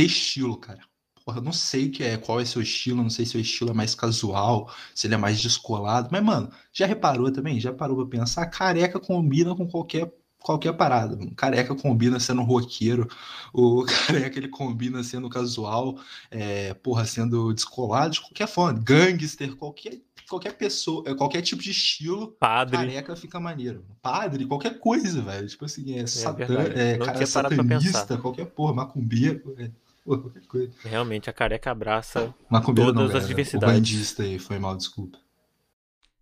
ter 0.00 0.06
estilo, 0.06 0.56
cara. 0.56 0.80
Porra, 1.24 1.38
eu 1.38 1.42
não 1.42 1.52
sei 1.52 1.86
o 1.86 1.90
que 1.90 2.02
é, 2.02 2.16
qual 2.16 2.40
é 2.40 2.44
seu 2.44 2.62
estilo, 2.62 3.02
não 3.02 3.10
sei 3.10 3.26
se 3.26 3.36
o 3.36 3.40
estilo 3.40 3.70
é 3.70 3.74
mais 3.74 3.94
casual, 3.94 4.72
se 4.94 5.06
ele 5.06 5.14
é 5.14 5.18
mais 5.18 5.40
descolado. 5.40 6.08
Mas, 6.10 6.22
mano, 6.22 6.50
já 6.72 6.86
reparou 6.86 7.30
também? 7.30 7.60
Já 7.60 7.72
parou 7.72 7.96
pra 7.96 8.18
pensar? 8.18 8.46
Careca 8.46 8.98
combina 8.98 9.54
com 9.54 9.68
qualquer, 9.68 10.10
qualquer 10.38 10.72
parada. 10.72 11.18
Careca 11.36 11.74
combina 11.74 12.18
sendo 12.18 12.42
roqueiro, 12.42 13.06
o 13.52 13.84
careca 14.06 14.38
ele 14.38 14.48
combina 14.48 15.04
sendo 15.04 15.28
casual, 15.28 15.98
é, 16.30 16.72
porra, 16.74 17.04
sendo 17.04 17.52
descolado, 17.52 18.14
de 18.14 18.20
qualquer 18.20 18.48
forma. 18.48 18.80
Gangster, 18.80 19.54
qualquer, 19.56 20.00
qualquer 20.26 20.52
pessoa, 20.54 21.04
é, 21.06 21.14
qualquer 21.14 21.42
tipo 21.42 21.62
de 21.62 21.72
estilo. 21.72 22.28
Padre. 22.40 22.78
Careca 22.78 23.14
fica 23.14 23.38
maneiro. 23.38 23.84
Padre, 24.00 24.46
qualquer 24.46 24.78
coisa, 24.78 25.20
velho. 25.20 25.46
Tipo 25.46 25.66
assim, 25.66 25.98
é, 25.98 26.06
satã, 26.06 26.46
verdade. 26.46 26.80
é 26.80 26.98
cara 26.98 27.26
satanista, 27.26 28.16
qualquer 28.16 28.46
porra, 28.46 28.72
macumbeiro, 28.72 29.54
é, 29.58 29.70
qualquer 30.04 30.46
coisa. 30.46 30.72
Realmente, 30.84 31.30
a 31.30 31.32
careca 31.32 31.70
abraça, 31.70 32.34
Macumbeiro 32.50 32.92
Todas 32.92 32.94
não, 32.94 33.18
as 33.18 33.24
galera. 33.24 33.28
diversidades. 33.28 33.74
O 33.74 33.78
bandista 33.78 34.22
aí, 34.22 34.38
foi 34.38 34.58
mal, 34.58 34.76
desculpa. 34.76 35.18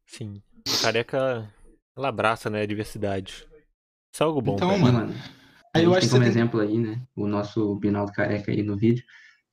sim. 0.07 0.43
A 0.67 0.77
careca, 0.83 1.53
ela 1.97 2.09
abraça, 2.09 2.51
né, 2.51 2.63
a 2.63 2.67
diversidade. 2.67 3.47
Isso 4.13 4.23
é 4.23 4.27
algo 4.27 4.41
bom, 4.43 4.57
Então, 4.57 4.69
cara. 4.69 4.81
mano, 4.81 5.15
Aí 5.75 5.83
a 5.83 5.85
eu 5.85 5.93
acho 5.95 6.01
tem 6.01 6.09
que 6.09 6.13
como 6.15 6.23
tem- 6.23 6.31
exemplo 6.31 6.61
aí, 6.61 6.79
né? 6.79 7.03
O 7.17 7.27
nosso 7.27 7.75
Binaldo 7.77 8.13
Careca 8.13 8.51
aí 8.53 8.63
no 8.63 8.77
vídeo. 8.77 9.05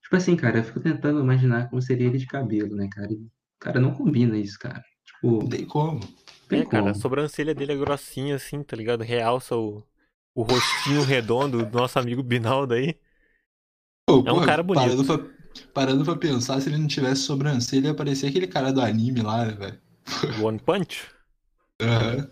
Tipo 0.03 0.15
assim, 0.17 0.35
cara, 0.35 0.59
eu 0.59 0.63
fico 0.63 0.79
tentando 0.79 1.19
imaginar 1.19 1.69
como 1.69 1.81
seria 1.81 2.07
ele 2.07 2.17
de 2.17 2.27
cabelo, 2.27 2.75
né, 2.75 2.87
cara? 2.91 3.11
E, 3.11 3.27
Cara, 3.59 3.79
não 3.79 3.93
combina 3.93 4.37
isso, 4.37 4.59
cara. 4.59 4.83
Tipo, 5.05 5.39
Não 5.43 5.49
tem 5.49 5.65
como. 5.65 5.99
tem 6.47 6.61
É, 6.61 6.65
cara, 6.65 6.91
a 6.91 6.93
como. 6.93 6.95
sobrancelha 6.95 7.55
dele 7.55 7.73
é 7.73 7.77
grossinha 7.77 8.35
assim, 8.35 8.61
tá 8.63 8.75
ligado? 8.75 9.01
Realça 9.03 9.55
o, 9.57 9.83
o 10.35 10.43
rostinho 10.43 11.03
redondo 11.03 11.65
do 11.65 11.77
nosso 11.79 11.97
amigo 11.99 12.21
Binaldo 12.23 12.73
aí. 12.75 12.95
Pô, 14.05 14.23
É 14.23 14.31
um 14.31 14.39
porra, 14.39 14.45
cara 14.45 14.63
bonito. 14.63 14.95
Parando 14.95 15.05
pra, 15.05 15.17
parando 15.73 16.03
pra 16.05 16.15
pensar, 16.15 16.59
se 16.61 16.69
ele 16.69 16.77
não 16.77 16.87
tivesse 16.87 17.21
sobrancelha, 17.21 17.87
ia 17.87 17.95
parecer 17.95 18.27
aquele 18.27 18.47
cara 18.47 18.71
do 18.73 18.81
anime 18.81 19.21
lá, 19.21 19.45
né, 19.45 19.53
velho? 19.53 19.81
O 20.35 20.43
One 20.43 20.59
Punch. 20.59 21.09
Aham. 21.81 22.31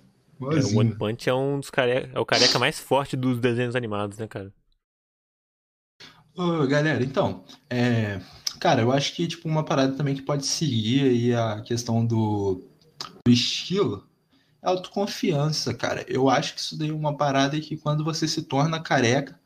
É, 0.56 0.64
o. 0.64 0.70
One 0.78 0.92
Punch 0.92 1.30
é 1.30 1.34
um 1.34 1.60
dos 1.60 1.70
careca, 1.70 2.12
é 2.16 2.20
o 2.20 2.26
careca 2.26 2.60
mais 2.60 2.80
forte 2.80 3.16
dos 3.18 3.40
desenhos 3.40 3.76
animados, 3.76 4.18
né, 4.18 4.28
cara? 4.28 4.54
Ô, 6.36 6.66
galera, 6.68 7.04
então, 7.04 7.44
é, 7.70 8.20
cara, 8.60 8.82
eu 8.82 8.92
acho 8.92 9.14
que 9.16 9.28
tipo 9.28 9.48
uma 9.48 9.64
parada 9.64 9.96
também 9.96 10.16
que 10.16 10.22
pode 10.22 10.46
seguir 10.46 11.04
aí 11.04 11.34
a 11.36 11.62
questão 11.62 12.06
do, 12.06 12.64
do 13.26 13.32
estilo 13.32 14.08
é 14.64 14.68
a 14.68 14.72
autoconfiança, 14.72 15.74
cara. 15.76 16.06
Eu 16.10 16.30
acho 16.30 16.56
que 16.56 16.62
isso 16.62 16.78
daí 16.78 16.90
é 16.90 16.94
uma 16.94 17.18
parada 17.18 17.60
que 17.62 17.78
quando 17.78 18.04
você 18.06 18.28
se 18.28 18.44
torna 18.44 18.82
careca, 18.82 19.40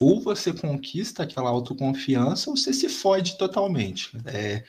ou 0.00 0.20
você 0.20 0.52
conquista 0.52 1.22
aquela 1.22 1.50
autoconfiança, 1.50 2.50
ou 2.50 2.56
você 2.56 2.72
se 2.72 2.88
fode 2.88 3.38
totalmente. 3.38 4.16
É, 4.26 4.64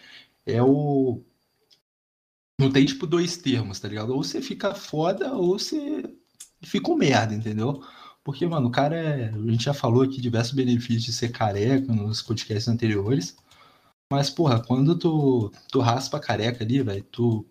é 0.46 0.64
o 0.64 1.22
não 2.60 2.72
tem 2.72 2.86
tipo 2.86 3.06
dois 3.06 3.38
termos, 3.38 3.80
tá 3.80 3.88
ligado? 3.88 4.14
Ou 4.16 4.24
você 4.24 4.42
fica 4.42 4.74
foda, 4.74 5.34
ou 5.34 5.60
você 5.60 6.04
fica 6.64 6.92
um 6.92 6.96
merda, 6.96 7.34
entendeu? 7.34 7.84
Porque, 8.24 8.46
mano, 8.48 8.68
o 8.68 8.72
cara 8.72 8.96
é. 8.98 9.30
A 9.30 9.52
gente 9.52 9.64
já 9.66 9.74
falou 9.74 10.04
aqui 10.04 10.20
diversos 10.20 10.54
benefícios 10.54 11.04
de 11.04 11.14
ser 11.14 11.30
careca 11.30 11.94
nos 11.94 12.22
podcasts 12.22 12.68
anteriores. 12.68 13.38
Mas, 14.12 14.30
porra, 14.30 14.62
quando 14.64 14.98
tu, 14.98 15.52
tu 15.72 15.80
raspa 15.80 16.18
a 16.18 16.20
careca 16.20 16.64
ali, 16.64 16.82
velho, 16.82 17.04
tu, 17.04 17.46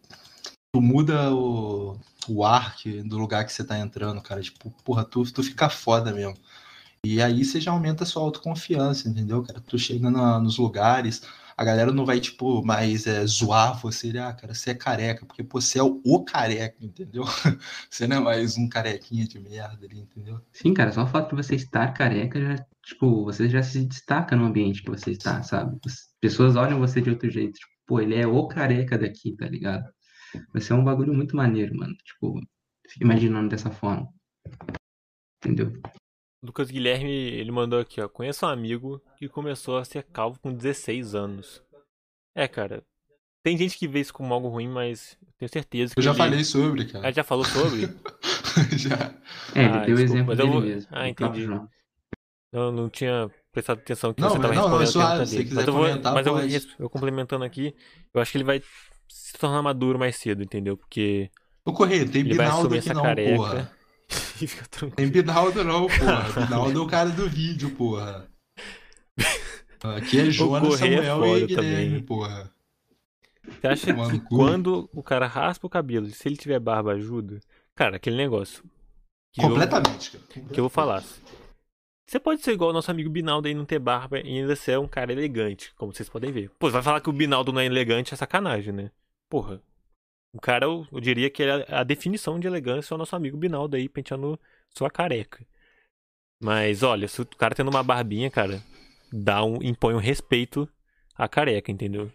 tu 0.73 0.81
muda 0.81 1.35
o, 1.35 1.99
o 2.29 2.45
ar 2.45 2.77
que, 2.77 3.03
do 3.03 3.19
lugar 3.19 3.45
que 3.47 3.53
você 3.53 3.65
tá 3.65 3.79
entrando, 3.79 4.21
cara. 4.23 4.43
Tipo, 4.43 4.71
porra, 4.85 5.05
tu, 5.05 5.23
tu 5.33 5.43
fica 5.43 5.69
foda 5.71 6.13
mesmo. 6.13 6.37
E 7.15 7.23
aí 7.23 7.45
você 7.45 7.61
já 7.61 7.71
aumenta 7.73 8.05
a 8.05 8.07
sua 8.07 8.23
autoconfiança, 8.23 9.09
entendeu, 9.09 9.43
cara? 9.43 9.61
Tu 9.61 9.79
chega 9.79 10.11
na- 10.11 10.39
nos 10.41 10.59
lugares, 10.59 11.23
a 11.57 11.65
galera 11.65 11.93
não 11.93 12.05
vai, 12.05 12.21
tipo, 12.21 12.65
mais 12.65 13.07
é, 13.07 13.25
zoar 13.27 13.81
você, 13.81 14.09
ah, 14.19 14.33
cara, 14.35 14.55
você 14.55 14.71
é 14.71 14.75
careca, 14.75 15.25
porque 15.27 15.43
pô, 15.45 15.61
você 15.61 15.79
é 15.79 15.83
o, 15.83 16.25
careca, 16.25 16.77
entendeu? 16.85 17.25
Você 17.91 18.07
não 18.07 18.17
é 18.19 18.21
mais 18.21 18.57
um 18.59 18.69
carequinha 18.69 19.27
de 19.27 19.39
merda 19.39 19.87
ali, 19.87 20.01
entendeu? 20.01 20.41
Sim, 20.53 20.75
cara, 20.75 20.93
só 20.93 21.05
o 21.05 21.07
fato 21.07 21.31
de 21.35 21.43
você 21.43 21.55
estar 21.55 21.93
careca 21.95 22.41
já, 22.41 22.57
tipo, 22.85 23.25
você 23.25 23.49
já 23.49 23.63
se 23.63 23.85
destaca 23.87 24.37
no 24.37 24.45
ambiente 24.47 24.83
que 24.83 24.91
você 24.91 25.13
está, 25.13 25.43
sabe? 25.43 25.79
As 25.87 26.09
pessoas 26.21 26.57
olham 26.57 26.79
você 26.79 27.01
de 27.01 27.11
outro 27.11 27.31
jeito, 27.31 27.55
tipo, 27.59 27.73
pô, 27.87 28.01
ele 28.01 28.15
é 28.17 28.27
o 28.27 28.47
careca 28.49 28.99
daqui, 28.99 29.33
tá 29.37 29.47
ligado? 29.49 29.85
Vai 30.53 30.63
ser 30.63 30.75
um 30.75 30.85
bagulho 30.85 31.15
muito 31.15 31.37
maneiro, 31.37 31.77
mano. 31.77 31.95
Tipo, 32.05 32.41
imaginando 33.01 33.49
dessa 33.51 33.71
forma. 33.71 34.09
Entendeu? 35.43 35.73
Lucas 36.47 36.71
Guilherme, 36.71 37.11
ele 37.11 37.51
mandou 37.51 37.79
aqui, 37.81 38.01
ó. 38.01 38.09
Conheço 38.09 38.47
um 38.47 38.49
amigo 38.49 39.03
que 39.19 39.29
começou 39.29 39.77
a 39.79 39.85
ser 39.85 40.03
calvo 40.05 40.39
com 40.41 40.53
16 40.53 41.15
anos. 41.15 41.63
É, 42.35 42.47
cara. 42.49 42.83
Tem 43.43 43.57
gente 43.57 43.79
que 43.79 43.87
vê 43.87 44.01
isso 44.01 44.13
como 44.13 44.33
algo 44.35 44.49
ruim, 44.49 44.69
mas 44.69 45.17
tenho 45.39 45.49
certeza 45.53 45.95
que. 45.95 45.99
Eu 46.01 46.03
já 46.03 46.11
ele... 46.11 46.19
falei 46.19 46.45
sobre, 46.45 46.85
cara. 46.87 47.09
Ah, 47.09 47.13
já 47.13 47.23
falou 47.23 47.45
sobre? 47.45 47.83
já. 48.77 49.15
É, 49.55 49.65
ele 49.65 49.69
Ah, 49.79 49.85
deu 49.85 49.95
o 49.95 49.99
desculpa, 49.99 50.03
exemplo 50.03 50.33
eu 50.33 50.37
dele 50.37 50.51
vou- 50.51 50.61
mesmo. 50.63 50.89
Ah, 50.93 51.09
entendi. 51.09 51.43
João. 51.45 51.69
Eu 52.53 52.73
não 52.73 52.89
tinha 52.89 53.31
prestado 53.53 53.79
atenção 53.79 54.15
que 54.15 54.21
Não, 54.21 54.31
você 54.31 54.39
mas 54.39 54.47
tava 54.49 54.55
não, 54.61 54.69
não, 54.71 54.77
é 54.77 54.81
respondendo 54.81 55.09
suave, 55.17 55.27
se 55.27 55.45
quiser 55.45 55.55
Mas 55.57 55.67
eu 55.67 55.73
vou, 55.73 56.13
mas 56.15 56.27
eu, 56.27 56.35
res- 56.35 56.69
eu 56.79 56.91
complementando 56.91 57.45
aqui, 57.45 57.75
eu 58.15 58.21
acho 58.21 58.33
que 58.33 58.39
ele 58.39 58.45
vai 58.45 58.63
se 59.09 59.33
tornar 59.39 59.63
maduro 59.63 59.99
mais 59.99 60.17
cedo, 60.17 60.43
entendeu? 60.43 60.77
Porque 60.77 61.31
Ô, 61.65 61.73
Correia, 61.73 62.09
tem 62.09 62.23
ele 62.23 62.35
vai 62.35 62.47
Binaldo 62.47 62.69
aqui 62.69 62.79
essa 62.79 62.95
não, 62.95 63.03
careca. 63.03 63.37
porra. 63.37 63.76
E 64.41 64.47
fica 64.47 64.67
tranquilo. 64.69 64.97
Tem 64.97 65.09
Binaldo 65.09 65.65
não, 65.65 65.87
porra. 65.87 66.45
Binaldo 66.45 66.79
é 66.79 66.83
o 66.83 66.87
cara 66.87 67.11
do 67.11 67.29
vídeo, 67.29 67.71
porra. 67.71 68.29
Aqui 69.97 70.19
é 70.21 70.31
Jonas, 70.31 70.75
é 70.75 70.97
Samuel 70.97 71.19
foda 71.21 71.39
e 71.39 71.47
Guilherme, 71.47 71.87
também. 71.87 72.03
porra. 72.03 72.51
Você 73.49 73.67
acha 73.69 73.87
Tomar 73.95 74.11
que 74.11 74.19
cu. 74.21 74.37
quando 74.37 74.91
o 74.93 75.03
cara 75.03 75.27
raspa 75.27 75.67
o 75.67 75.71
cabelo, 75.71 76.07
se 76.11 76.27
ele 76.29 76.37
tiver 76.37 76.59
barba, 76.59 76.93
ajuda? 76.93 77.39
Cara, 77.75 77.97
aquele 77.97 78.17
negócio. 78.17 78.65
Eu- 79.37 79.49
Completamente, 79.51 80.11
cara. 80.13 80.25
que 80.53 80.59
eu 80.59 80.65
vou 80.65 80.71
falar. 80.71 81.05
Você 82.09 82.19
pode 82.19 82.41
ser 82.43 82.53
igual 82.53 82.71
o 82.71 82.73
nosso 82.73 82.91
amigo 82.91 83.11
Binaldo 83.11 83.47
aí, 83.49 83.55
não 83.55 83.65
ter 83.65 83.79
barba 83.79 84.19
e 84.21 84.39
ainda 84.39 84.57
ser 84.57 84.79
um 84.79 84.89
cara 84.89 85.13
elegante, 85.13 85.73
como 85.77 85.93
vocês 85.93 86.09
podem 86.09 86.33
ver. 86.33 86.51
Pô, 86.59 86.71
vai 86.71 86.83
falar 86.83 87.01
que 87.01 87.11
o 87.11 87.13
Binaldo 87.13 87.53
não 87.53 87.61
é 87.61 87.67
elegante 87.67 88.15
é 88.15 88.17
sacanagem, 88.17 88.73
né? 88.73 88.91
Porra. 89.29 89.61
O 90.37 90.41
cara, 90.41 90.67
eu, 90.67 90.87
eu 90.93 91.01
diria 91.01 91.31
que 91.31 91.43
é 91.43 91.65
a 91.75 91.83
definição 91.83 92.39
de 92.39 92.47
elegância 92.47 92.93
é 92.93 92.95
o 92.95 92.99
nosso 92.99 93.17
amigo 93.17 93.39
Binaldo 93.39 93.75
aí, 93.75 93.89
penteando 93.89 94.39
sua 94.69 94.91
careca. 94.91 95.45
Mas 96.39 96.83
olha, 96.83 97.09
se 97.09 97.23
o 97.23 97.27
cara 97.27 97.55
tendo 97.55 97.71
uma 97.71 97.83
barbinha, 97.83 98.31
cara, 98.31 98.63
dá 99.11 99.43
um, 99.43 99.63
impõe 99.63 99.95
um 99.95 99.99
respeito 99.99 100.69
à 101.17 101.27
careca, 101.27 101.73
entendeu? 101.73 102.13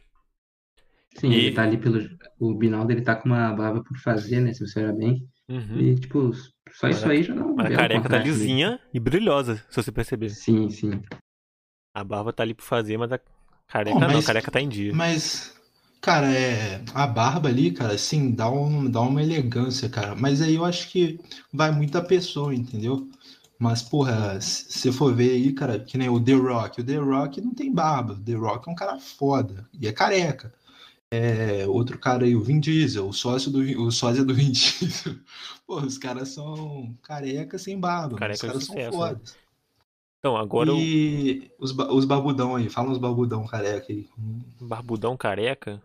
Sim, 1.18 1.32
E- 1.32 1.46
ele 1.48 1.56
tá 1.56 1.64
ali 1.64 1.78
pelo. 1.78 2.00
O 2.40 2.54
Binaldo 2.54 2.92
ele 2.92 3.02
tá 3.02 3.16
com 3.16 3.28
uma 3.28 3.52
barba 3.54 3.84
por 3.84 3.98
fazer, 3.98 4.40
né? 4.40 4.54
Se 4.54 4.66
você 4.66 4.80
olhar 4.80 4.94
bem. 4.94 5.28
Uhum. 5.50 5.80
E, 5.80 5.96
tipo, 5.96 6.32
só 6.34 6.88
Mas 6.88 6.98
isso 6.98 7.08
a- 7.08 7.12
aí 7.12 7.24
já 7.24 7.34
não. 7.34 7.56
Mas 7.56 7.66
a 7.74 7.76
careca 7.76 8.08
tá 8.08 8.20
lisinha 8.20 8.80
e 8.94 9.00
brilhosa, 9.00 9.58
se 9.70 9.76
você 9.82 9.92
perceber. 9.92 10.30
Sim, 10.30 10.70
sim. 10.70 11.02
A 11.94 12.04
barba 12.04 12.32
tá 12.32 12.44
ali 12.44 12.54
por 12.54 12.64
fazer, 12.64 12.98
mas 12.98 13.12
a 13.12 13.20
careca 13.68 13.96
Pô, 13.96 14.00
não, 14.00 14.10
a 14.10 14.14
mas- 14.14 14.26
careca 14.28 14.52
tá 14.52 14.62
em 14.62 14.70
dia. 14.70 14.94
Mas, 14.94 15.60
cara, 16.02 16.28
é. 16.34 16.84
A 16.94 17.08
barba 17.08 17.50
ali, 17.50 17.72
cara, 17.72 17.94
assim, 17.94 18.32
dá, 18.32 18.50
um, 18.50 18.90
dá 18.90 19.02
uma 19.02 19.22
elegância, 19.22 19.90
cara. 19.90 20.16
Mas 20.16 20.42
aí 20.42 20.56
eu 20.56 20.66
acho 20.66 20.90
que 20.90 21.20
vai 21.54 21.72
muito 21.72 21.92
da 21.94 22.02
pessoa, 22.02 22.54
entendeu? 22.56 23.10
Mas, 23.60 23.82
porra, 23.84 24.40
se 24.42 24.66
você 24.72 24.92
for 24.92 25.14
ver 25.16 25.32
aí, 25.32 25.54
cara, 25.54 25.80
que 25.80 25.98
nem 25.98 26.10
o 26.10 26.20
The 26.24 26.34
Rock. 26.34 26.82
O 26.82 26.84
The 26.84 26.98
Rock 26.98 27.42
não 27.42 27.54
tem 27.54 27.72
barba. 27.74 28.14
O 28.14 28.20
The 28.24 28.34
Rock 28.34 28.68
é 28.70 28.72
um 28.72 28.76
cara 28.76 29.00
foda. 29.00 29.68
E 29.80 29.88
é 29.88 29.94
careca. 29.94 30.54
É, 31.12 31.68
outro 31.68 32.00
cara 32.00 32.26
aí, 32.26 32.36
o 32.36 32.42
Vin 32.44 32.60
Diesel, 32.60 33.08
o 33.08 33.14
sócio 33.14 33.52
do, 33.52 33.64
Vin- 33.64 33.76
o 33.78 33.92
sósia 33.92 34.24
do 34.26 34.34
Vin 34.36 34.52
Diesel. 34.52 35.16
Pô, 35.68 35.80
os 35.82 35.98
caras 35.98 36.30
são 36.30 36.96
careca 37.04 37.58
sem 37.60 37.80
barba. 37.80 38.16
Careca 38.16 38.32
os 38.32 38.44
de 38.50 38.60
caras 38.60 38.64
são 38.66 38.80
né? 39.00 39.20
fodas. 39.20 39.38
Então, 40.20 40.38
agora 40.38 40.72
E 40.74 41.52
os, 41.60 41.72
ba- 41.72 41.92
os 41.94 42.06
barbudão 42.06 42.56
aí, 42.56 42.70
fala 42.70 42.92
uns 42.92 42.98
barbudão 42.98 43.46
careca 43.48 43.92
aí. 43.92 44.08
barbudão 44.62 45.18
careca, 45.18 45.82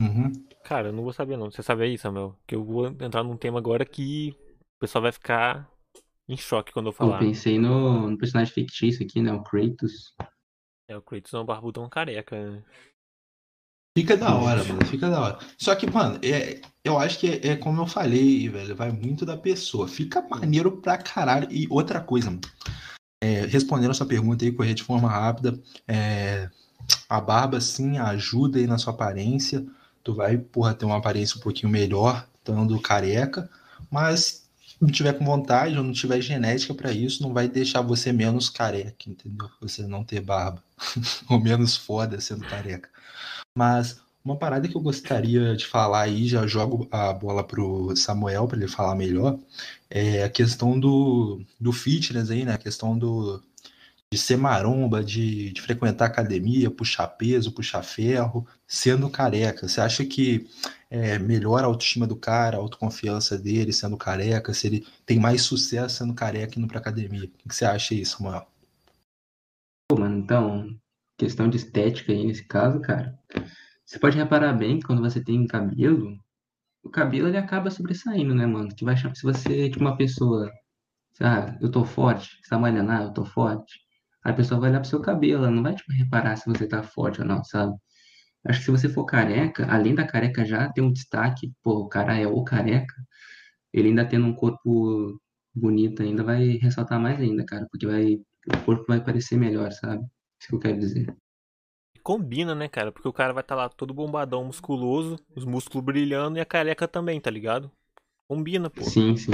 Uhum. 0.00 0.32
cara, 0.64 0.88
eu 0.88 0.92
não 0.92 1.02
vou 1.02 1.12
saber 1.12 1.36
não. 1.36 1.50
Você 1.50 1.62
sabe 1.62 1.82
aí, 1.84 1.98
Samuel? 1.98 2.34
Que 2.46 2.54
eu 2.54 2.64
vou 2.64 2.86
entrar 2.86 3.22
num 3.22 3.36
tema 3.36 3.58
agora 3.58 3.84
que 3.84 4.34
o 4.76 4.80
pessoal 4.80 5.02
vai 5.02 5.12
ficar 5.12 5.70
em 6.28 6.36
choque 6.36 6.72
quando 6.72 6.86
eu 6.86 6.90
Eu 6.92 6.96
falar. 6.96 7.18
pensei 7.18 7.58
no, 7.58 8.08
no 8.10 8.16
personagem 8.18 8.52
fictício 8.54 9.04
aqui, 9.04 9.20
né? 9.20 9.32
O 9.32 9.42
Kratos. 9.42 10.14
É, 10.88 10.96
o 10.96 11.02
Kratos 11.02 11.34
é 11.34 11.38
um 11.38 11.44
barbudão 11.44 11.88
careca, 11.88 12.50
né? 12.50 12.62
Fica 13.98 14.16
da 14.16 14.34
hora, 14.34 14.62
mano. 14.64 14.86
Fica 14.86 15.10
da 15.10 15.20
hora. 15.20 15.38
Só 15.58 15.74
que, 15.74 15.90
mano, 15.90 16.18
é, 16.22 16.60
eu 16.84 16.96
acho 16.98 17.18
que 17.18 17.26
é, 17.28 17.48
é 17.48 17.56
como 17.56 17.82
eu 17.82 17.86
falei, 17.86 18.48
velho. 18.48 18.74
Vai 18.76 18.90
muito 18.92 19.26
da 19.26 19.36
pessoa. 19.36 19.88
Fica 19.88 20.22
maneiro 20.22 20.80
pra 20.80 20.96
caralho. 20.96 21.48
E 21.50 21.66
outra 21.68 22.00
coisa, 22.00 22.30
mano. 22.30 22.40
é, 23.22 23.44
respondendo 23.46 23.90
a 23.90 23.94
sua 23.94 24.06
pergunta 24.06 24.44
aí, 24.44 24.52
correr 24.52 24.74
de 24.74 24.84
forma 24.84 25.08
rápida. 25.10 25.60
é, 25.88 26.48
a 27.08 27.20
barba, 27.20 27.60
sim, 27.60 27.98
ajuda 27.98 28.58
aí 28.58 28.66
na 28.66 28.78
sua 28.78 28.92
aparência. 28.94 29.66
Tu 30.02 30.14
vai, 30.14 30.38
porra, 30.38 30.74
ter 30.74 30.84
uma 30.84 30.96
aparência 30.96 31.36
um 31.36 31.40
pouquinho 31.40 31.70
melhor, 31.70 32.26
estando 32.38 32.80
careca. 32.80 33.50
Mas 33.90 34.48
não 34.80 34.88
tiver 34.88 35.12
com 35.12 35.24
vontade 35.24 35.76
ou 35.76 35.84
não 35.84 35.92
tiver 35.92 36.20
genética 36.20 36.72
pra 36.74 36.90
isso, 36.90 37.22
não 37.22 37.34
vai 37.34 37.48
deixar 37.48 37.82
você 37.82 38.12
menos 38.12 38.48
careca, 38.48 39.10
entendeu? 39.10 39.50
Você 39.60 39.86
não 39.86 40.02
ter 40.02 40.20
barba. 40.20 40.62
ou 41.28 41.38
menos 41.38 41.76
foda 41.76 42.20
sendo 42.20 42.46
careca. 42.46 42.88
Mas 43.54 44.00
uma 44.24 44.36
parada 44.36 44.68
que 44.68 44.76
eu 44.76 44.80
gostaria 44.80 45.56
de 45.56 45.66
falar 45.66 46.02
aí, 46.02 46.26
já 46.26 46.46
jogo 46.46 46.86
a 46.90 47.12
bola 47.12 47.42
pro 47.42 47.94
Samuel 47.96 48.46
para 48.46 48.58
ele 48.58 48.68
falar 48.68 48.94
melhor, 48.94 49.38
é 49.88 50.24
a 50.24 50.30
questão 50.30 50.78
do, 50.78 51.42
do 51.58 51.72
fitness 51.72 52.30
aí, 52.30 52.44
né? 52.44 52.54
A 52.54 52.58
questão 52.58 52.98
do, 52.98 53.42
de 54.12 54.18
ser 54.18 54.36
maromba, 54.36 55.04
de, 55.04 55.52
de 55.52 55.62
frequentar 55.62 56.06
academia, 56.06 56.68
puxar 56.68 57.06
peso, 57.06 57.52
puxar 57.52 57.80
ferro, 57.84 58.44
sendo 58.66 59.08
careca. 59.08 59.68
Você 59.68 59.80
acha 59.80 60.04
que 60.04 60.48
é, 60.90 61.16
melhora 61.16 61.64
a 61.64 61.68
autoestima 61.68 62.08
do 62.08 62.16
cara, 62.16 62.56
a 62.56 62.60
autoconfiança 62.60 63.38
dele 63.38 63.72
sendo 63.72 63.96
careca, 63.96 64.52
se 64.52 64.66
ele 64.66 64.86
tem 65.06 65.20
mais 65.20 65.42
sucesso 65.42 65.98
sendo 65.98 66.12
careca 66.12 66.58
indo 66.58 66.66
pra 66.66 66.80
academia? 66.80 67.30
O 67.44 67.48
que 67.48 67.54
você 67.54 67.64
acha 67.64 67.94
aí, 67.94 68.04
Samuel? 68.04 68.48
Pô, 69.88 69.96
mano, 69.96 70.18
então, 70.18 70.76
questão 71.16 71.48
de 71.48 71.58
estética 71.58 72.10
aí 72.10 72.26
nesse 72.26 72.44
caso, 72.44 72.80
cara. 72.80 73.16
Você 73.84 73.96
pode 74.00 74.16
reparar 74.16 74.54
bem 74.54 74.80
que 74.80 74.86
quando 74.86 75.02
você 75.02 75.22
tem 75.22 75.46
cabelo, 75.46 76.18
o 76.82 76.90
cabelo 76.90 77.28
ele 77.28 77.36
acaba 77.36 77.70
sobressaindo, 77.70 78.34
né, 78.34 78.44
mano? 78.44 78.74
Que 78.74 78.84
vai 78.84 78.96
se 78.96 79.22
você, 79.22 79.70
tipo, 79.70 79.84
uma 79.84 79.96
pessoa, 79.96 80.50
ah, 81.20 81.56
eu 81.60 81.70
tô 81.70 81.84
forte, 81.84 82.40
você 82.42 82.50
tá 82.50 82.58
malhando, 82.58 82.90
ah, 82.90 83.02
eu 83.04 83.12
tô 83.12 83.24
forte. 83.24 83.88
Aí 84.24 84.32
a 84.32 84.34
pessoa 84.34 84.60
vai 84.60 84.70
olhar 84.70 84.80
pro 84.80 84.88
seu 84.88 85.00
cabelo, 85.00 85.44
ela 85.44 85.50
não 85.50 85.62
vai, 85.62 85.74
tipo, 85.74 85.92
reparar 85.92 86.36
se 86.36 86.46
você 86.46 86.66
tá 86.66 86.82
forte 86.82 87.20
ou 87.20 87.26
não, 87.26 87.42
sabe? 87.44 87.74
Acho 88.46 88.60
que 88.60 88.64
se 88.66 88.70
você 88.70 88.88
for 88.88 89.04
careca, 89.04 89.66
além 89.70 89.94
da 89.94 90.06
careca 90.06 90.44
já 90.44 90.70
ter 90.72 90.80
um 90.80 90.92
destaque, 90.92 91.52
pô, 91.62 91.80
o 91.80 91.88
cara 91.88 92.18
é 92.18 92.26
o 92.26 92.42
careca, 92.42 92.94
ele 93.72 93.88
ainda 93.88 94.04
tendo 94.04 94.26
um 94.26 94.34
corpo 94.34 95.20
bonito 95.54 96.02
ainda 96.02 96.22
vai 96.22 96.58
ressaltar 96.58 97.00
mais 97.00 97.20
ainda, 97.20 97.44
cara, 97.44 97.66
porque 97.70 97.86
vai, 97.86 98.14
o 98.14 98.64
corpo 98.64 98.84
vai 98.88 99.02
parecer 99.02 99.36
melhor, 99.36 99.72
sabe? 99.72 100.04
Isso 100.40 100.48
que 100.48 100.54
eu 100.54 100.60
quero 100.60 100.78
dizer. 100.78 101.14
Combina, 102.02 102.54
né, 102.54 102.66
cara? 102.66 102.90
Porque 102.90 103.08
o 103.08 103.12
cara 103.12 103.32
vai 103.32 103.42
estar 103.42 103.54
lá 103.54 103.68
todo 103.68 103.92
bombadão, 103.92 104.44
musculoso, 104.44 105.18
os 105.36 105.44
músculos 105.44 105.84
brilhando 105.84 106.38
e 106.38 106.40
a 106.40 106.46
careca 106.46 106.88
também, 106.88 107.20
tá 107.20 107.30
ligado? 107.30 107.70
Combina, 108.26 108.70
pô. 108.70 108.82
Sim, 108.82 109.16
sim. 109.16 109.32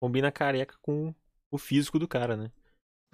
Combina 0.00 0.28
a 0.28 0.32
careca 0.32 0.74
com 0.82 1.14
o 1.50 1.58
físico 1.58 1.98
do 1.98 2.08
cara, 2.08 2.36
né? 2.36 2.50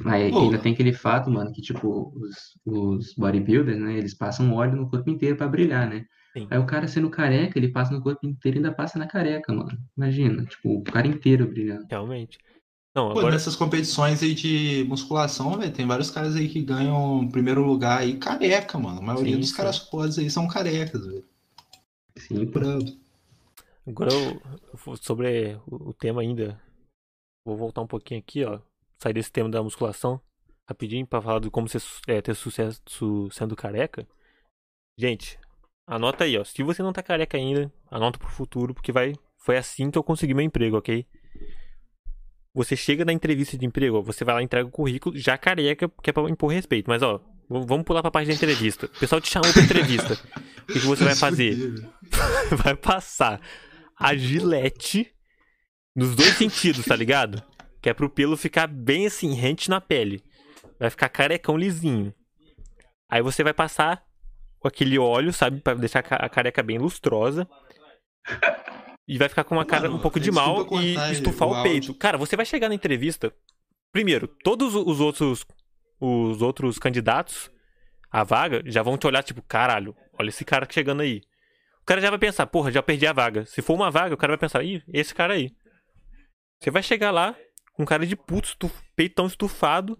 Aí 0.04 0.30
Pô. 0.30 0.40
ainda 0.40 0.58
tem 0.58 0.72
aquele 0.72 0.92
fato, 0.92 1.30
mano, 1.30 1.52
que 1.52 1.62
tipo, 1.62 2.12
os, 2.14 2.58
os 2.66 3.14
bodybuilders, 3.14 3.78
né, 3.78 3.96
eles 3.96 4.14
passam 4.14 4.52
óleo 4.52 4.76
no 4.76 4.90
corpo 4.90 5.08
inteiro 5.08 5.36
pra 5.36 5.48
brilhar, 5.48 5.88
né? 5.88 6.04
Sim. 6.36 6.46
Aí 6.50 6.58
o 6.58 6.66
cara 6.66 6.86
sendo 6.86 7.08
careca, 7.08 7.58
ele 7.58 7.68
passa 7.68 7.92
no 7.92 8.02
corpo 8.02 8.26
inteiro 8.26 8.56
e 8.56 8.58
ainda 8.58 8.72
passa 8.72 8.98
na 8.98 9.06
careca, 9.06 9.52
mano. 9.52 9.78
Imagina, 9.96 10.44
tipo, 10.44 10.78
o 10.78 10.82
cara 10.82 11.06
inteiro 11.06 11.46
brilhando. 11.46 11.86
Realmente. 11.88 12.38
Não, 12.94 13.12
Pô, 13.12 13.18
agora. 13.18 13.32
nessas 13.32 13.56
competições 13.56 14.22
aí 14.22 14.34
de 14.34 14.84
musculação, 14.88 15.58
velho, 15.58 15.72
tem 15.72 15.86
vários 15.86 16.10
caras 16.10 16.34
aí 16.36 16.48
que 16.48 16.62
ganham 16.62 17.28
primeiro 17.28 17.62
lugar 17.62 18.00
aí 18.00 18.16
careca, 18.18 18.78
mano. 18.78 19.00
A 19.00 19.02
maioria 19.02 19.34
Sim, 19.34 19.40
dos 19.40 19.50
sim. 19.50 19.56
caras 19.56 19.78
fodas 19.78 20.18
aí 20.18 20.30
são 20.30 20.46
carecas, 20.46 21.06
velho. 21.06 21.24
Sim. 22.16 22.44
Brabo. 22.46 22.84
Agora 23.86 24.10
eu, 24.12 24.96
sobre 24.96 25.60
o 25.66 25.92
tema 25.92 26.20
ainda. 26.20 26.60
Vou 27.44 27.56
voltar 27.56 27.82
um 27.82 27.86
pouquinho 27.86 28.18
aqui, 28.18 28.44
ó. 28.44 28.60
Sair 29.02 29.12
desse 29.12 29.30
tema 29.30 29.48
da 29.48 29.62
musculação 29.62 30.20
rapidinho 30.68 31.06
pra 31.06 31.22
falar 31.22 31.38
de 31.40 31.50
como 31.50 31.68
su- 31.68 31.78
é, 32.08 32.20
ter 32.20 32.34
sucesso 32.34 32.80
su- 32.86 33.28
sendo 33.30 33.54
careca. 33.54 34.06
Gente, 34.98 35.38
anota 35.86 36.24
aí, 36.24 36.36
ó. 36.38 36.44
Se 36.44 36.62
você 36.62 36.82
não 36.82 36.92
tá 36.92 37.02
careca 37.02 37.36
ainda, 37.36 37.72
anota 37.90 38.18
pro 38.18 38.28
futuro, 38.28 38.74
porque 38.74 38.90
vai. 38.92 39.12
Foi 39.38 39.56
assim 39.56 39.90
que 39.90 39.98
eu 39.98 40.02
consegui 40.02 40.34
meu 40.34 40.44
emprego, 40.44 40.76
ok? 40.76 41.06
Você 42.54 42.74
chega 42.74 43.04
na 43.04 43.12
entrevista 43.12 43.56
de 43.56 43.66
emprego, 43.66 43.98
ó, 43.98 44.02
você 44.02 44.24
vai 44.24 44.34
lá, 44.36 44.42
entrega 44.42 44.66
o 44.66 44.70
currículo, 44.72 45.16
já 45.16 45.36
careca, 45.36 45.88
que 46.02 46.08
é 46.10 46.12
pra 46.12 46.22
impor 46.30 46.50
respeito. 46.52 46.86
Mas, 46.88 47.02
ó, 47.02 47.20
vamos 47.48 47.84
pular 47.84 48.00
pra 48.02 48.10
parte 48.10 48.28
da 48.28 48.34
entrevista. 48.34 48.86
O 48.86 48.98
pessoal 48.98 49.20
te 49.20 49.30
chamou 49.30 49.52
pra 49.52 49.62
entrevista. 49.62 50.14
O 50.62 50.66
que, 50.72 50.80
que 50.80 50.86
você 50.86 51.04
vai 51.04 51.14
fazer? 51.14 51.54
vai 52.64 52.74
passar 52.74 53.40
a 53.96 54.16
gilete 54.16 55.12
nos 55.94 56.16
dois 56.16 56.34
sentidos, 56.36 56.84
tá 56.86 56.96
ligado? 56.96 57.42
Que 57.80 57.90
é 57.90 57.94
pro 57.94 58.10
pelo 58.10 58.36
ficar 58.36 58.66
bem 58.66 59.06
assim, 59.06 59.32
rente 59.34 59.68
na 59.70 59.80
pele. 59.80 60.22
Vai 60.78 60.90
ficar 60.90 61.08
carecão 61.08 61.56
lisinho. 61.56 62.12
Aí 63.08 63.22
você 63.22 63.42
vai 63.44 63.52
passar 63.54 64.04
aquele 64.64 64.98
óleo, 64.98 65.32
sabe? 65.32 65.60
Pra 65.60 65.74
deixar 65.74 66.00
a 66.00 66.02
ca- 66.02 66.16
a 66.16 66.28
careca 66.28 66.62
bem 66.62 66.78
lustrosa. 66.78 67.46
E 69.08 69.16
vai 69.18 69.28
ficar 69.28 69.44
com 69.44 69.54
uma 69.54 69.64
cara 69.64 69.84
Mano, 69.84 69.96
um 69.96 70.02
pouco 70.02 70.18
de 70.18 70.30
mal 70.32 70.66
e 70.82 70.96
estufar 71.12 71.46
o 71.48 71.52
o 71.60 71.62
peito. 71.62 71.94
Cara, 71.94 72.18
você 72.18 72.34
vai 72.36 72.44
chegar 72.44 72.68
na 72.68 72.74
entrevista 72.74 73.32
Primeiro, 73.92 74.26
todos 74.26 74.74
os 74.74 75.00
outros 75.00 75.46
os 75.98 76.42
outros 76.42 76.78
candidatos 76.78 77.50
à 78.10 78.22
vaga 78.24 78.62
já 78.66 78.82
vão 78.82 78.98
te 78.98 79.06
olhar 79.06 79.22
tipo, 79.22 79.40
caralho, 79.42 79.96
olha 80.18 80.28
esse 80.28 80.44
cara 80.44 80.66
chegando 80.70 81.00
aí. 81.00 81.22
O 81.80 81.86
cara 81.86 82.00
já 82.00 82.10
vai 82.10 82.18
pensar, 82.18 82.46
porra, 82.46 82.70
já 82.72 82.82
perdi 82.82 83.06
a 83.06 83.12
vaga. 83.12 83.46
Se 83.46 83.62
for 83.62 83.74
uma 83.74 83.90
vaga, 83.90 84.12
o 84.14 84.18
cara 84.18 84.32
vai 84.32 84.38
pensar, 84.38 84.62
ih, 84.64 84.82
esse 84.92 85.14
cara 85.14 85.34
aí. 85.34 85.52
Você 86.60 86.70
vai 86.70 86.82
chegar 86.82 87.10
lá 87.12 87.34
com 87.76 87.84
cara 87.84 88.06
de 88.06 88.16
puto, 88.16 88.48
estuf, 88.48 88.74
peitão 88.94 89.26
estufado. 89.26 89.98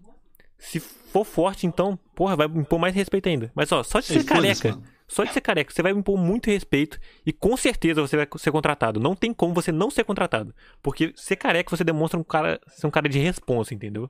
Se 0.57 0.79
for 0.79 1.23
forte, 1.23 1.67
então, 1.67 1.97
porra, 2.15 2.35
vai 2.35 2.47
impor 2.47 2.79
mais 2.79 2.95
respeito 2.95 3.29
ainda. 3.29 3.51
Mas 3.55 3.71
ó, 3.71 3.83
só 3.83 3.99
de 3.99 4.07
ser 4.07 4.17
Ei, 4.17 4.23
careca, 4.23 4.79
só 5.07 5.23
de 5.23 5.31
ser 5.31 5.41
careca, 5.41 5.71
você 5.71 5.83
vai 5.83 5.91
impor 5.91 6.17
muito 6.17 6.47
respeito 6.47 6.99
e 7.25 7.31
com 7.31 7.55
certeza 7.55 8.01
você 8.01 8.17
vai 8.17 8.27
ser 8.37 8.51
contratado. 8.51 8.99
Não 8.99 9.15
tem 9.15 9.31
como 9.31 9.53
você 9.53 9.71
não 9.71 9.91
ser 9.91 10.03
contratado. 10.03 10.53
Porque 10.81 11.13
ser 11.15 11.35
careca 11.35 11.75
você 11.75 11.83
demonstra 11.83 12.19
um 12.19 12.23
cara, 12.23 12.59
ser 12.69 12.87
um 12.87 12.91
cara 12.91 13.07
de 13.07 13.19
responsa, 13.19 13.73
entendeu? 13.73 14.09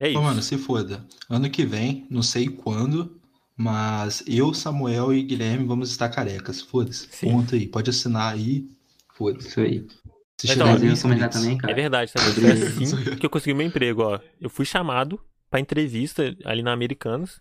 É 0.00 0.08
isso. 0.08 0.18
Ô, 0.18 0.22
mano, 0.22 0.42
se 0.42 0.56
foda. 0.56 1.06
Ano 1.28 1.50
que 1.50 1.66
vem, 1.66 2.06
não 2.08 2.22
sei 2.22 2.48
quando, 2.48 3.20
mas 3.56 4.22
eu, 4.26 4.54
Samuel 4.54 5.12
e 5.12 5.22
Guilherme 5.22 5.66
vamos 5.66 5.90
estar 5.90 6.08
carecas. 6.08 6.62
Foda-se. 6.62 7.08
Ponto 7.20 7.54
aí. 7.54 7.66
Pode 7.66 7.90
assinar 7.90 8.32
aí. 8.32 8.66
Foda-se. 9.14 9.48
Isso 9.48 9.60
aí. 9.60 9.86
A 10.44 10.46
Mas 10.46 10.56
eu 10.56 11.02
comentar 11.02 11.28
inscritos. 11.28 11.40
também, 11.40 11.58
cara. 11.58 11.72
É 11.72 11.74
verdade, 11.74 12.10
sabe? 12.12 12.26
Sobre- 12.32 12.56
Foi 12.56 12.84
assim 12.84 13.16
que 13.16 13.26
eu 13.26 13.30
consegui 13.30 13.54
meu 13.54 13.66
emprego, 13.66 14.02
ó. 14.02 14.20
Eu 14.40 14.48
fui 14.48 14.64
chamado 14.64 15.20
pra 15.50 15.58
entrevista 15.58 16.22
ali 16.44 16.62
na 16.62 16.72
Americanas. 16.72 17.40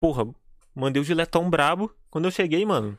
Porra, 0.00 0.26
mandei 0.74 1.00
o 1.00 1.04
giletão 1.04 1.48
brabo. 1.48 1.90
Quando 2.10 2.26
eu 2.26 2.30
cheguei, 2.30 2.64
mano. 2.66 2.98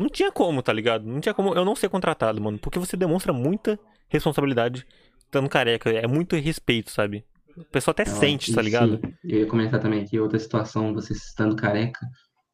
Não 0.00 0.08
tinha 0.08 0.32
como, 0.32 0.62
tá 0.62 0.72
ligado? 0.72 1.04
Não 1.06 1.20
tinha 1.20 1.34
como 1.34 1.54
eu 1.54 1.64
não 1.64 1.76
ser 1.76 1.90
contratado, 1.90 2.40
mano. 2.40 2.58
Porque 2.58 2.78
você 2.78 2.96
demonstra 2.96 3.32
muita 3.32 3.78
responsabilidade 4.08 4.86
estando 5.18 5.48
careca. 5.48 5.90
É 5.90 6.06
muito 6.06 6.34
respeito, 6.36 6.90
sabe? 6.90 7.24
O 7.56 7.64
pessoal 7.64 7.92
até 7.92 8.04
Ó, 8.04 8.06
sente, 8.06 8.54
tá 8.54 8.62
ligado? 8.62 8.98
sim, 9.04 9.14
eu 9.24 9.40
ia 9.40 9.46
comentar 9.46 9.78
também 9.78 10.00
aqui 10.02 10.18
outra 10.18 10.38
situação, 10.38 10.94
você 10.94 11.12
estando 11.12 11.54
careca. 11.54 12.00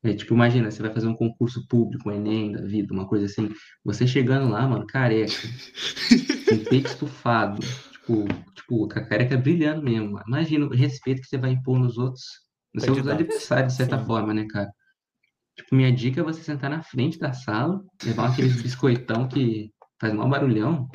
É 0.05 0.15
tipo, 0.15 0.35
imagina, 0.35 0.71
você 0.71 0.81
vai 0.81 0.93
fazer 0.93 1.09
um 1.09 1.17
concurso 1.17 1.67
público, 1.67 2.09
um 2.09 2.13
Enem 2.13 2.53
da 2.53 2.63
vida, 2.63 2.95
uma 2.95 3.07
coisa 3.09 3.27
assim. 3.27 3.51
Você 3.85 4.07
chegando 4.07 4.49
lá, 4.49 4.67
mano, 4.67 4.87
careca, 4.87 5.33
com 6.49 6.65
peito 6.65 6.89
estufado, 6.89 7.61
tipo, 7.93 8.27
tipo, 8.55 8.89
a 8.93 9.05
careca 9.05 9.37
brilhando 9.37 9.83
mesmo. 9.83 10.13
mano. 10.13 10.25
Imagina 10.29 10.67
o 10.67 10.75
respeito 10.75 11.21
que 11.21 11.27
você 11.27 11.37
vai 11.37 11.51
impor 11.51 11.81
nos 11.81 11.99
outros, 11.99 12.23
nos 12.73 12.85
seus 12.85 13.07
adversários, 13.09 13.73
de 13.73 13.77
certa 13.77 13.99
Sim. 13.99 14.07
forma, 14.07 14.33
né, 14.33 14.47
cara? 14.49 14.71
Tipo, 15.57 15.75
minha 15.75 15.93
dica 15.93 16.21
é 16.21 16.25
você 16.25 16.43
sentar 16.43 16.71
na 16.71 16.83
frente 16.83 17.19
da 17.19 17.33
sala, 17.33 17.83
levar 18.05 18.31
aqueles 18.31 18.63
biscoitão 18.63 19.27
que 19.27 19.73
faz 20.01 20.15
mal 20.15 20.29
barulhão. 20.29 20.89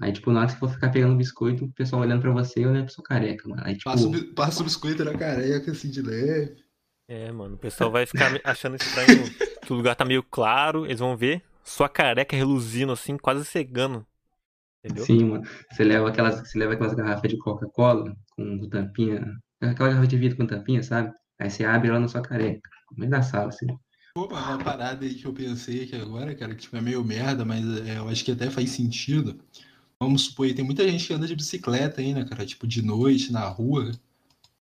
Aí, 0.00 0.12
tipo, 0.12 0.32
na 0.32 0.40
hora 0.40 0.46
que 0.46 0.54
você 0.54 0.58
for 0.58 0.70
ficar 0.70 0.90
pegando 0.90 1.16
biscoito, 1.16 1.66
o 1.66 1.72
pessoal 1.72 2.00
olhando 2.02 2.22
pra 2.22 2.32
você, 2.32 2.64
olhando 2.64 2.86
pro 2.86 2.94
seu 2.94 3.04
careca, 3.04 3.46
mano. 3.48 3.62
Aí, 3.64 3.74
tipo, 3.76 3.90
Passa, 3.90 4.08
o 4.08 4.34
passa 4.34 4.60
o 4.62 4.64
biscoito 4.64 5.04
na 5.04 5.12
careca, 5.12 5.70
assim, 5.70 5.90
de 5.90 6.00
leve. 6.00 6.65
É, 7.08 7.30
mano. 7.30 7.54
O 7.54 7.58
pessoal 7.58 7.90
vai 7.92 8.06
ficar 8.06 8.40
achando 8.44 8.76
estranho 8.76 9.24
que 9.62 9.72
o 9.72 9.76
lugar 9.76 9.94
tá 9.94 10.04
meio 10.04 10.22
claro. 10.22 10.84
Eles 10.86 11.00
vão 11.00 11.16
ver 11.16 11.42
sua 11.64 11.88
careca 11.88 12.36
reluzindo 12.36 12.92
assim, 12.92 13.16
quase 13.16 13.44
cegando. 13.44 14.06
Entendeu? 14.84 15.04
Sim, 15.04 15.24
mano. 15.24 15.44
Você 15.70 15.84
leva 15.84 16.08
aquelas, 16.08 16.40
você 16.40 16.58
leva 16.58 16.74
aquelas 16.74 16.94
garrafas 16.94 17.30
de 17.30 17.38
Coca-Cola 17.38 18.16
com 18.30 18.68
tampinha, 18.68 19.26
aquela 19.60 19.90
garrafa 19.90 20.06
de 20.06 20.16
vidro 20.16 20.36
com 20.36 20.46
tampinha, 20.46 20.82
sabe? 20.82 21.12
Aí 21.38 21.50
você 21.50 21.64
abre 21.64 21.88
ela 21.88 22.00
na 22.00 22.08
sua 22.08 22.22
careca, 22.22 22.70
no 22.92 22.98
meio 22.98 23.10
da 23.10 23.22
sala, 23.22 23.48
assim. 23.48 23.66
Pô, 24.14 24.28
mas 24.30 24.46
uma 24.46 24.58
parada 24.58 25.04
aí 25.04 25.14
que 25.14 25.26
eu 25.26 25.32
pensei 25.32 25.82
aqui 25.82 25.96
agora, 25.96 26.34
cara, 26.34 26.54
que 26.54 26.62
tipo, 26.62 26.76
é 26.76 26.80
meio 26.80 27.04
merda, 27.04 27.44
mas 27.44 27.62
é, 27.86 27.98
eu 27.98 28.08
acho 28.08 28.24
que 28.24 28.32
até 28.32 28.48
faz 28.48 28.70
sentido. 28.70 29.38
Vamos 30.00 30.26
supor, 30.26 30.46
aí, 30.46 30.54
tem 30.54 30.64
muita 30.64 30.88
gente 30.88 31.06
que 31.06 31.12
anda 31.12 31.26
de 31.26 31.36
bicicleta 31.36 32.00
aí, 32.00 32.14
né, 32.14 32.24
cara? 32.24 32.46
Tipo, 32.46 32.66
de 32.66 32.80
noite, 32.82 33.32
na 33.32 33.46
rua. 33.46 33.92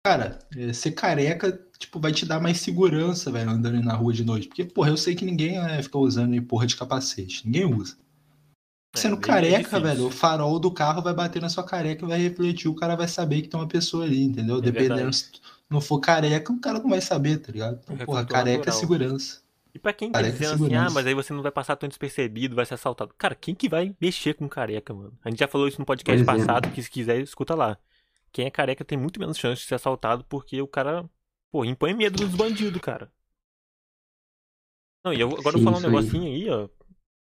Cara, 0.04 0.38
é, 0.56 0.72
ser 0.72 0.92
careca, 0.92 1.52
tipo, 1.78 2.00
vai 2.00 2.12
te 2.12 2.26
dar 2.26 2.40
mais 2.40 2.58
segurança, 2.60 3.30
velho, 3.30 3.50
andando 3.50 3.80
na 3.82 3.94
rua 3.94 4.12
de 4.12 4.24
noite. 4.24 4.48
Porque, 4.48 4.64
porra, 4.64 4.88
eu 4.90 4.96
sei 4.96 5.14
que 5.14 5.24
ninguém 5.24 5.58
é, 5.58 5.80
fica 5.82 5.96
usando 5.98 6.32
aí 6.32 6.40
porra 6.40 6.66
de 6.66 6.76
capacete. 6.76 7.46
Ninguém 7.46 7.64
usa. 7.72 7.96
É, 8.94 8.98
Sendo 8.98 9.16
bem 9.16 9.22
careca, 9.22 9.80
difícil. 9.80 9.80
velho, 9.80 10.06
o 10.06 10.10
farol 10.10 10.58
do 10.58 10.72
carro 10.72 11.02
vai 11.02 11.14
bater 11.14 11.40
na 11.40 11.48
sua 11.48 11.64
careca 11.64 12.04
e 12.04 12.08
vai 12.08 12.18
refletir, 12.18 12.68
o 12.68 12.74
cara 12.74 12.96
vai 12.96 13.08
saber 13.08 13.42
que 13.42 13.48
tem 13.48 13.58
uma 13.58 13.68
pessoa 13.68 14.04
ali, 14.04 14.22
entendeu? 14.24 14.58
É 14.58 14.60
Dependendo, 14.60 14.94
verdade. 14.96 15.16
se 15.16 15.30
não 15.70 15.80
for 15.80 16.00
careca, 16.00 16.52
o 16.52 16.60
cara 16.60 16.80
não 16.80 16.90
vai 16.90 17.00
saber, 17.00 17.38
tá 17.38 17.52
ligado? 17.52 17.80
Então, 17.84 17.96
É 17.98 18.04
porra, 18.04 18.26
careca 18.26 18.70
é 18.70 18.72
natural. 18.72 18.78
segurança. 18.80 19.40
E 19.74 19.78
pra 19.78 19.92
quem 19.94 20.10
tá 20.12 20.18
Careca 20.18 20.32
dizendo 20.36 20.54
assim, 20.54 20.74
ah, 20.74 20.90
segurança. 20.90 20.90
mas 20.90 21.06
aí 21.06 21.14
você 21.14 21.32
não 21.32 21.42
vai 21.42 21.50
passar 21.52 21.76
tão 21.76 21.88
despercebido, 21.88 22.54
vai 22.56 22.66
ser 22.66 22.74
assaltado. 22.74 23.14
Cara, 23.16 23.34
quem 23.34 23.54
que 23.54 23.68
vai 23.70 23.96
mexer 24.00 24.34
com 24.34 24.46
careca, 24.48 24.92
mano? 24.92 25.16
A 25.24 25.30
gente 25.30 25.38
já 25.38 25.48
falou 25.48 25.66
isso 25.66 25.78
no 25.80 25.86
podcast 25.86 26.22
Pois 26.26 26.38
é. 26.38 26.44
passado, 26.44 26.70
que 26.70 26.82
se 26.82 26.90
quiser, 26.90 27.20
escuta 27.22 27.54
lá. 27.54 27.78
Quem 28.32 28.46
é 28.46 28.50
careca 28.50 28.84
tem 28.84 28.98
muito 28.98 29.20
menos 29.20 29.38
chance 29.38 29.62
de 29.62 29.68
ser 29.68 29.74
assaltado 29.76 30.24
porque 30.24 30.60
o 30.62 30.68
cara, 30.68 31.08
pô, 31.50 31.64
impõe 31.64 31.94
medo 31.94 32.18
dos 32.18 32.34
bandidos, 32.34 32.80
cara. 32.80 33.12
Não, 35.04 35.12
e 35.12 35.20
eu, 35.20 35.28
agora 35.28 35.56
eu 35.56 35.60
Sim, 35.60 35.60
vou 35.60 35.72
falar 35.72 35.78
um 35.78 35.80
isso 35.80 35.90
aí. 35.90 35.90
negocinho 35.90 36.24
aí, 36.24 36.48
ó. 36.48 36.68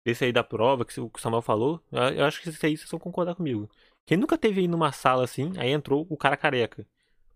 Esse 0.06 0.26
aí 0.26 0.34
da 0.34 0.44
prova, 0.44 0.86
que 0.86 1.00
o 1.00 1.12
Samuel 1.18 1.42
falou, 1.42 1.84
eu 1.92 2.02
eu 2.20 2.26
acho 2.26 2.42
que 2.42 2.50
esse 2.50 2.66
aí 2.66 2.78
vocês 2.78 2.90
vão 2.90 3.00
concordar 3.00 3.36
comigo. 3.36 3.70
Quem 4.06 4.18
nunca 4.18 4.38
teve 4.38 4.62
aí 4.62 4.68
numa 4.68 4.92
sala 4.92 5.24
assim, 5.24 5.54
aí 5.58 5.72
entrou 5.72 6.06
o 6.10 6.18
cara 6.18 6.38
careca. 6.38 6.88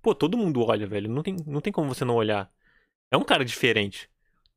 Pô, 0.02 0.16
todo 0.16 0.38
mundo 0.38 0.64
olha, 0.66 0.88
velho. 0.88 1.10
Não 1.10 1.24
tem, 1.24 1.36
não 1.48 1.62
tem 1.62 1.74
como 1.74 1.90
você 1.94 2.06
não 2.06 2.16
olhar. 2.16 2.52
É 3.12 3.18
um 3.18 3.24
cara 3.24 3.46
diferente. 3.46 4.10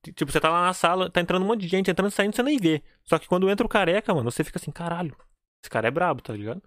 Tipo, 0.03 0.33
você 0.33 0.41
tá 0.41 0.51
lá 0.51 0.63
na 0.67 0.75
sala, 0.75 1.11
tá 1.11 1.21
entrando 1.21 1.45
um 1.45 1.49
monte 1.49 1.63
de 1.63 1.69
gente, 1.69 1.91
entrando 1.91 2.11
e 2.11 2.15
saindo, 2.15 2.35
você 2.37 2.43
nem 2.43 2.59
vê. 2.59 2.83
Só 3.05 3.19
que 3.19 3.29
quando 3.29 3.51
entra 3.51 3.67
o 3.67 3.71
careca, 3.71 4.15
mano, 4.15 4.31
você 4.31 4.45
fica 4.45 4.59
assim, 4.59 4.73
caralho. 4.73 5.17
Esse 5.63 5.71
cara 5.71 5.89
é 5.89 5.91
brabo, 5.91 6.23
tá 6.23 6.33
ligado? 6.35 6.63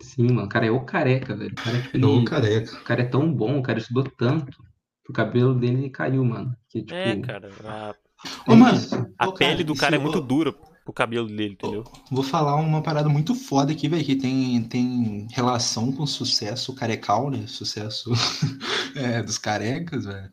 Sim, 0.00 0.28
mano, 0.32 0.44
o 0.44 0.48
cara 0.48 0.66
é 0.66 0.70
o 0.70 0.84
careca, 0.84 1.34
velho. 1.36 1.52
O 1.52 1.54
cara, 1.56 1.82
tipo, 1.82 1.98
Não, 1.98 2.16
ele- 2.18 2.24
careca. 2.26 2.76
o 2.76 2.84
cara 2.84 3.02
é 3.02 3.06
tão 3.06 3.32
bom, 3.32 3.58
o 3.58 3.62
cara 3.62 3.78
estudou 3.78 4.04
tanto, 4.04 4.56
que 5.04 5.10
o 5.10 5.12
cabelo 5.12 5.54
dele 5.54 5.90
caiu, 5.90 6.24
mano. 6.24 6.56
Que, 6.68 6.80
tipo, 6.82 6.94
É, 6.94 7.16
cara. 7.20 7.50
A, 7.64 7.94
Ô, 8.46 8.54
mano, 8.56 8.78
a 9.18 9.28
ô, 9.28 9.32
pele 9.32 9.64
do 9.64 9.74
e 9.74 9.76
cara 9.76 9.96
se 9.96 10.00
é 10.00 10.02
muito 10.02 10.18
eu- 10.18 10.22
dura 10.22 10.52
pro 10.52 10.92
cabelo 10.92 11.26
dele, 11.26 11.52
entendeu? 11.54 11.84
Vou 12.10 12.22
falar 12.24 12.54
uma 12.56 12.82
parada 12.82 13.08
muito 13.08 13.34
foda 13.34 13.72
aqui, 13.72 13.88
velho, 13.88 14.04
que 14.04 14.16
tem, 14.16 14.62
tem 14.64 15.26
relação 15.30 15.92
com 15.92 16.04
o 16.04 16.06
sucesso 16.06 16.74
carecal, 16.74 17.30
né? 17.30 17.46
Sucesso 17.46 18.10
é, 18.96 19.22
dos 19.22 19.36
carecas, 19.38 20.04
velho. 20.06 20.32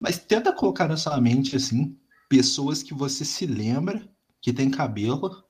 Mas 0.00 0.18
tenta 0.18 0.52
colocar 0.52 0.86
na 0.88 0.96
sua 0.96 1.20
mente, 1.20 1.56
assim, 1.56 1.96
pessoas 2.28 2.82
que 2.82 2.94
você 2.94 3.24
se 3.24 3.46
lembra 3.46 4.06
que 4.40 4.52
tem 4.52 4.70
cabelo 4.70 5.42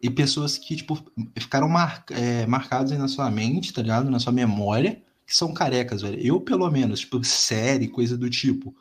e 0.00 0.08
pessoas 0.08 0.56
que, 0.56 0.76
tipo, 0.76 0.98
ficaram 1.36 1.68
mar, 1.68 2.04
é, 2.10 2.46
marcadas 2.46 2.92
aí 2.92 2.98
na 2.98 3.08
sua 3.08 3.30
mente, 3.30 3.72
tá 3.72 3.82
ligado? 3.82 4.10
Na 4.10 4.20
sua 4.20 4.32
memória, 4.32 5.02
que 5.26 5.36
são 5.36 5.52
carecas, 5.52 6.02
velho. 6.02 6.18
Eu, 6.20 6.40
pelo 6.40 6.70
menos, 6.70 7.00
tipo, 7.00 7.22
série, 7.24 7.88
coisa 7.88 8.16
do 8.16 8.30
tipo. 8.30 8.74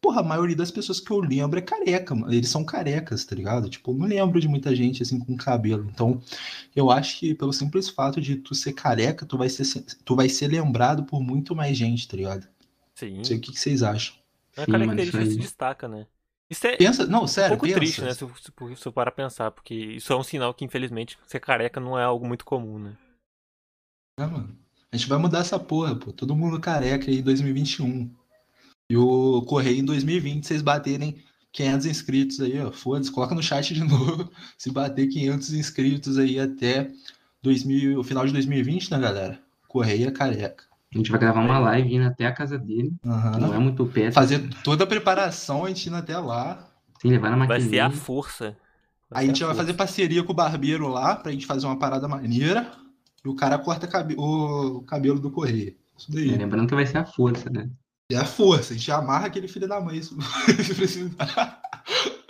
Porra, 0.00 0.20
a 0.20 0.24
maioria 0.24 0.56
das 0.56 0.70
pessoas 0.70 1.00
que 1.00 1.10
eu 1.10 1.20
lembro 1.20 1.58
é 1.58 1.62
careca, 1.62 2.14
mano. 2.14 2.32
Eles 2.32 2.50
são 2.50 2.64
carecas, 2.64 3.24
tá 3.24 3.34
ligado? 3.34 3.70
Tipo, 3.70 3.92
eu 3.92 3.96
não 3.96 4.06
lembro 4.06 4.38
de 4.38 4.48
muita 4.48 4.74
gente 4.74 5.02
assim 5.02 5.18
com 5.18 5.36
cabelo. 5.36 5.88
Então, 5.90 6.20
eu 6.76 6.90
acho 6.90 7.18
que 7.20 7.34
pelo 7.34 7.52
simples 7.52 7.88
fato 7.88 8.20
de 8.20 8.36
tu 8.36 8.54
ser 8.54 8.72
careca, 8.74 9.24
tu 9.24 9.38
vai 9.38 9.48
ser, 9.48 9.64
tu 10.04 10.14
vai 10.14 10.28
ser 10.28 10.48
lembrado 10.48 11.04
por 11.04 11.22
muito 11.22 11.54
mais 11.54 11.76
gente, 11.76 12.06
tá 12.06 12.16
ligado? 12.16 12.46
Sim. 12.94 13.16
Não 13.18 13.24
sei 13.24 13.38
o 13.38 13.40
que, 13.40 13.52
que 13.52 13.58
vocês 13.58 13.82
acham. 13.82 14.14
É 14.56 14.66
mano, 14.66 14.84
característica 14.84 15.24
que 15.24 15.30
se 15.30 15.38
destaca, 15.38 15.88
né? 15.88 16.06
Isso 16.50 16.66
é 16.66 16.76
Pensa, 16.76 17.06
não, 17.06 17.24
um 17.24 17.26
sério, 17.26 17.56
pouco 17.56 17.66
pensa. 17.66 17.78
triste, 17.78 18.02
né? 18.02 18.12
Se, 18.12 18.20
se, 18.20 18.76
se 18.76 18.86
eu 18.86 18.92
parar 18.92 19.10
pensar, 19.10 19.50
porque 19.50 19.74
isso 19.74 20.12
é 20.12 20.16
um 20.16 20.22
sinal 20.22 20.52
que, 20.52 20.64
infelizmente, 20.64 21.18
ser 21.26 21.40
careca 21.40 21.80
não 21.80 21.98
é 21.98 22.04
algo 22.04 22.26
muito 22.26 22.44
comum, 22.44 22.78
né? 22.78 22.96
É, 24.18 24.26
mano. 24.26 24.56
A 24.92 24.96
gente 24.96 25.08
vai 25.08 25.18
mudar 25.18 25.40
essa 25.40 25.58
porra, 25.58 25.96
pô. 25.96 26.12
Todo 26.12 26.36
mundo 26.36 26.60
careca 26.60 27.10
aí 27.10 27.18
em 27.18 27.22
2021. 27.22 28.14
E 28.90 28.96
o 28.96 29.42
Correio 29.42 29.80
em 29.80 29.84
2020, 29.84 30.46
vocês 30.46 30.62
baterem 30.62 31.24
500 31.52 31.86
inscritos 31.86 32.40
aí, 32.40 32.60
ó. 32.60 32.70
Foda-se, 32.70 33.10
coloca 33.10 33.34
no 33.34 33.42
chat 33.42 33.74
de 33.74 33.82
novo. 33.84 34.30
Se 34.56 34.70
bater 34.70 35.08
500 35.08 35.52
inscritos 35.54 36.18
aí 36.18 36.38
até 36.38 36.92
2000, 37.42 37.98
o 37.98 38.04
final 38.04 38.24
de 38.26 38.32
2020, 38.32 38.90
né, 38.90 39.00
galera? 39.00 39.40
Correio 39.66 40.08
é 40.08 40.12
careca. 40.12 40.64
A 40.94 40.98
gente 40.98 41.10
vai 41.10 41.18
gravar 41.20 41.40
uma 41.40 41.58
live 41.58 41.94
indo 41.94 42.06
até 42.06 42.26
a 42.26 42.32
casa 42.32 42.56
dele, 42.58 42.92
que 43.02 43.40
não 43.40 43.52
é 43.52 43.58
muito 43.58 43.84
perto. 43.86 44.14
Fazer 44.14 44.48
toda 44.62 44.84
a 44.84 44.86
preparação, 44.86 45.64
a 45.64 45.68
gente 45.68 45.88
indo 45.88 45.96
até 45.96 46.16
lá. 46.16 46.68
Sem 47.00 47.10
levar 47.10 47.30
na 47.30 47.44
Vai 47.44 47.60
ser 47.60 47.80
a 47.80 47.84
maquininha. 47.84 48.04
força. 48.04 48.56
Aí 49.10 49.24
a 49.24 49.26
gente 49.26 49.38
ser 49.38 49.44
vai 49.46 49.54
fazer 49.54 49.72
força. 49.72 49.78
parceria 49.78 50.22
com 50.22 50.32
o 50.32 50.36
barbeiro 50.36 50.88
lá 50.88 51.16
pra 51.16 51.32
gente 51.32 51.46
fazer 51.46 51.66
uma 51.66 51.78
parada 51.78 52.06
maneira. 52.08 52.70
E 53.24 53.28
o 53.28 53.34
cara 53.34 53.58
corta 53.58 53.86
cabe- 53.86 54.14
o 54.16 54.82
cabelo 54.86 55.18
do 55.18 55.30
Correio. 55.30 55.74
Isso 55.96 56.12
daí. 56.12 56.32
É, 56.32 56.36
lembrando 56.36 56.68
que 56.68 56.74
vai 56.74 56.86
ser 56.86 56.98
a 56.98 57.04
força, 57.04 57.50
né? 57.50 57.68
É 58.10 58.16
a 58.16 58.24
força, 58.24 58.74
a 58.74 58.76
gente 58.76 58.90
amarra 58.92 59.26
aquele 59.26 59.48
filho 59.48 59.66
da 59.66 59.80
mãe. 59.80 59.96
Isso... 59.98 60.16
se 60.62 60.74
precisar. 60.74 61.60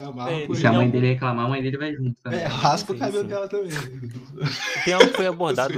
É, 0.00 0.54
se 0.54 0.66
a 0.66 0.72
mãe 0.72 0.88
dele 0.88 1.08
reclamar, 1.08 1.44
a 1.44 1.48
mãe 1.50 1.62
dele 1.62 1.76
vai 1.76 1.94
junto 1.94 2.16
também. 2.22 2.40
É, 2.40 2.46
raspa 2.46 2.94
o 2.94 2.98
cabelo 2.98 3.22
sim. 3.22 3.28
dela 3.28 3.46
também. 3.46 3.70
Tem 4.82 4.94
algo 4.94 5.08
que 5.08 5.16
foi 5.16 5.26
abordado 5.26 5.74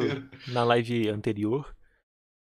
na 0.47 0.63
live 0.63 1.09
anterior, 1.09 1.67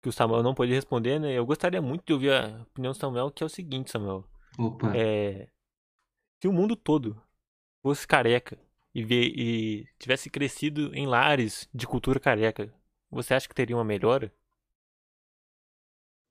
que 0.09 0.11
o 0.11 0.13
Samuel 0.13 0.43
não 0.43 0.55
pôde 0.55 0.73
responder, 0.73 1.19
né? 1.19 1.33
Eu 1.33 1.45
gostaria 1.45 1.83
muito 1.83 2.07
de 2.07 2.13
ouvir 2.15 2.33
a 2.33 2.63
opinião 2.63 2.93
do 2.93 2.99
Samuel, 2.99 3.31
que 3.31 3.43
é 3.43 3.47
o 3.47 3.49
seguinte, 3.49 3.91
Samuel. 3.91 4.25
Opa, 4.59 4.97
É, 4.97 5.49
se 6.41 6.49
o 6.49 6.53
mundo 6.53 6.75
todo 6.75 7.21
fosse 7.83 8.07
careca 8.07 8.59
e, 8.95 9.05
ver, 9.05 9.33
e 9.37 9.87
tivesse 9.99 10.31
crescido 10.31 10.95
em 10.95 11.07
lares 11.07 11.69
de 11.75 11.87
cultura 11.87 12.19
careca, 12.19 12.73
você 13.11 13.35
acha 13.35 13.49
que 13.49 13.55
teria 13.55 13.77
uma 13.77 13.85
melhora? 13.85 14.33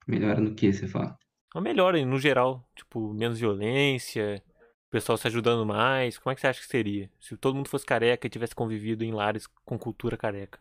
Melhora 0.08 0.42
no 0.42 0.56
que 0.56 0.74
você 0.74 0.88
fala? 0.88 1.18
Uma 1.54 1.62
melhora 1.62 2.04
no 2.04 2.18
geral, 2.18 2.68
tipo, 2.76 3.13
menos 3.13 3.40
violência, 3.40 4.44
o 4.88 4.90
pessoal 4.90 5.18
se 5.18 5.28
ajudando 5.28 5.66
mais. 5.66 6.18
Como 6.18 6.32
é 6.32 6.36
que 6.36 6.42
você 6.42 6.48
acha 6.48 6.62
que 6.62 6.68
seria? 6.68 7.12
Se 7.20 7.38
todo 7.38 7.56
mundo 7.56 7.70
fosse 7.70 7.86
careca 7.86 8.26
e 8.26 8.30
tivesse 8.30 8.56
convivido 8.56 9.04
em 9.04 9.12
lares 9.12 9.46
com 9.66 9.78
cultura 9.78 10.18
careca. 10.18 10.60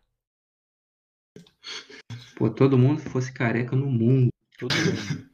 Pô, 2.36 2.50
todo 2.50 2.76
mundo 2.78 3.00
fosse 3.00 3.32
careca 3.32 3.74
no 3.74 3.86
mundo. 3.86 4.28
Todo 4.58 4.74
mundo. 4.74 5.26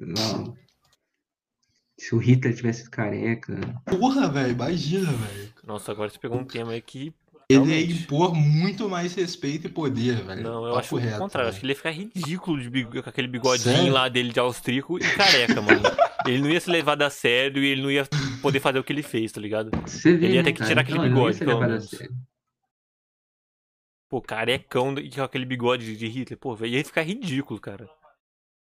Não. 0.00 0.56
Se 1.98 2.14
o 2.14 2.18
Hitler 2.18 2.54
tivesse 2.54 2.88
careca. 2.88 3.58
Porra, 3.84 4.28
velho, 4.30 4.52
imagina, 4.52 5.10
velho. 5.10 5.52
Nossa, 5.66 5.90
agora 5.90 6.08
você 6.08 6.18
pegou 6.18 6.38
um 6.38 6.44
tema 6.44 6.72
aí 6.72 6.80
que. 6.80 7.12
Ele 7.50 7.72
ia 7.74 7.80
impor 7.80 8.34
muito 8.34 8.90
mais 8.90 9.14
respeito 9.14 9.66
e 9.66 9.70
poder, 9.70 10.22
velho. 10.22 10.42
Não, 10.42 10.64
eu 10.66 10.74
Papo 10.74 10.78
acho 10.80 10.94
o 10.94 10.98
reto, 10.98 11.18
contrário. 11.18 11.48
Acho 11.48 11.54
velho. 11.54 11.60
que 11.60 11.64
ele 11.66 11.72
ia 11.72 11.76
ficar 11.76 11.90
ridículo 11.90 12.60
de 12.60 12.68
bigo- 12.68 13.02
com 13.02 13.08
aquele 13.08 13.26
bigodinho 13.26 13.74
Sério? 13.74 13.92
lá 13.92 14.06
dele 14.08 14.30
de 14.32 14.38
austríaco 14.38 14.98
e 14.98 15.00
careca, 15.16 15.60
mano. 15.62 15.80
Ele 16.26 16.42
não 16.42 16.50
ia 16.50 16.60
se 16.60 16.70
levar 16.70 17.02
a 17.02 17.08
sério 17.08 17.64
e 17.64 17.68
ele 17.68 17.80
não 17.82 17.90
ia 17.90 18.06
poder 18.42 18.60
fazer 18.60 18.78
o 18.78 18.84
que 18.84 18.92
ele 18.92 19.02
fez, 19.02 19.32
tá 19.32 19.40
ligado? 19.40 19.70
Você 19.86 20.14
vê, 20.14 20.26
Ele 20.26 20.34
ia 20.34 20.42
né, 20.42 20.44
ter 20.44 20.52
que 20.52 20.64
tirar 20.66 20.82
aquele 20.82 20.98
Não, 20.98 21.04
ele 21.06 21.14
não 21.14 21.20
ia 21.22 21.32
bigode, 21.32 21.38
pelo 21.44 21.60
menos. 21.60 21.90
Pô, 24.08 24.22
carecão 24.22 24.94
e 24.98 25.10
com 25.10 25.22
aquele 25.22 25.44
bigode 25.44 25.96
de 25.96 26.06
Hitler. 26.08 26.38
Pô, 26.38 26.56
ia 26.64 26.84
ficar 26.84 27.02
ridículo, 27.02 27.60
cara. 27.60 27.88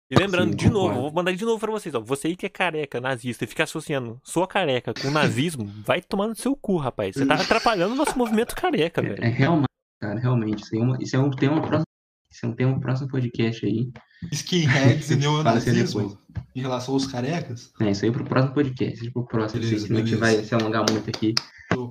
E 0.10 0.16
lembrando, 0.16 0.52
Sim, 0.52 0.56
de 0.58 0.70
novo, 0.70 0.94
vou 1.02 1.12
mandar 1.12 1.34
de 1.34 1.44
novo 1.44 1.60
pra 1.60 1.72
vocês, 1.72 1.94
ó. 1.96 2.00
Você 2.02 2.28
aí 2.28 2.36
que 2.36 2.46
é 2.46 2.50
careca, 2.50 3.02
nazista, 3.02 3.44
e 3.44 3.48
fica 3.48 3.64
associando 3.64 4.20
sua 4.24 4.48
careca 4.48 4.94
com 4.94 5.10
nazismo, 5.10 5.66
vai 5.86 6.02
tomar 6.02 6.28
no 6.28 6.36
seu 6.36 6.56
cu, 6.56 6.78
rapaz. 6.78 7.16
Você 7.16 7.26
tá 7.26 7.36
atrapalhando 7.36 7.94
o 7.94 7.98
nosso 7.98 8.18
movimento 8.18 8.56
careca, 8.56 9.02
É, 9.02 9.04
velho. 9.10 9.24
é 9.24 9.28
realmente, 9.30 9.68
cara, 10.00 10.20
realmente. 10.20 10.62
Isso, 10.64 10.76
aí 10.76 10.82
é 10.82 10.84
uma- 10.84 10.98
isso 11.02 11.16
é 11.16 11.20
um 11.20 11.32
tema 11.32 11.62
próximo. 11.62 11.84
Isso 12.32 12.46
é 12.46 12.50
um 12.50 12.54
tema 12.54 12.80
próximo 12.80 13.10
podcast 13.10 13.66
aí. 13.66 13.92
Skinheads 14.32 15.10
e 15.12 15.16
neonazismo 15.18 16.18
em 16.56 16.62
relação 16.62 16.94
aos 16.94 17.06
carecas. 17.08 17.72
É, 17.82 17.92
isso 17.92 18.06
aí 18.06 18.12
pro 18.12 18.24
próximo 18.24 18.54
podcast. 18.54 19.12
Pro 19.12 19.26
próximo, 19.26 19.62
Beleza, 19.62 19.78
assim, 19.78 19.88
senão 19.88 20.00
a 20.02 20.06
gente 20.06 20.20
beleza. 20.20 20.38
vai 20.38 20.46
se 20.46 20.56
alongar 20.56 20.86
muito 20.92 21.10
aqui. 21.10 21.34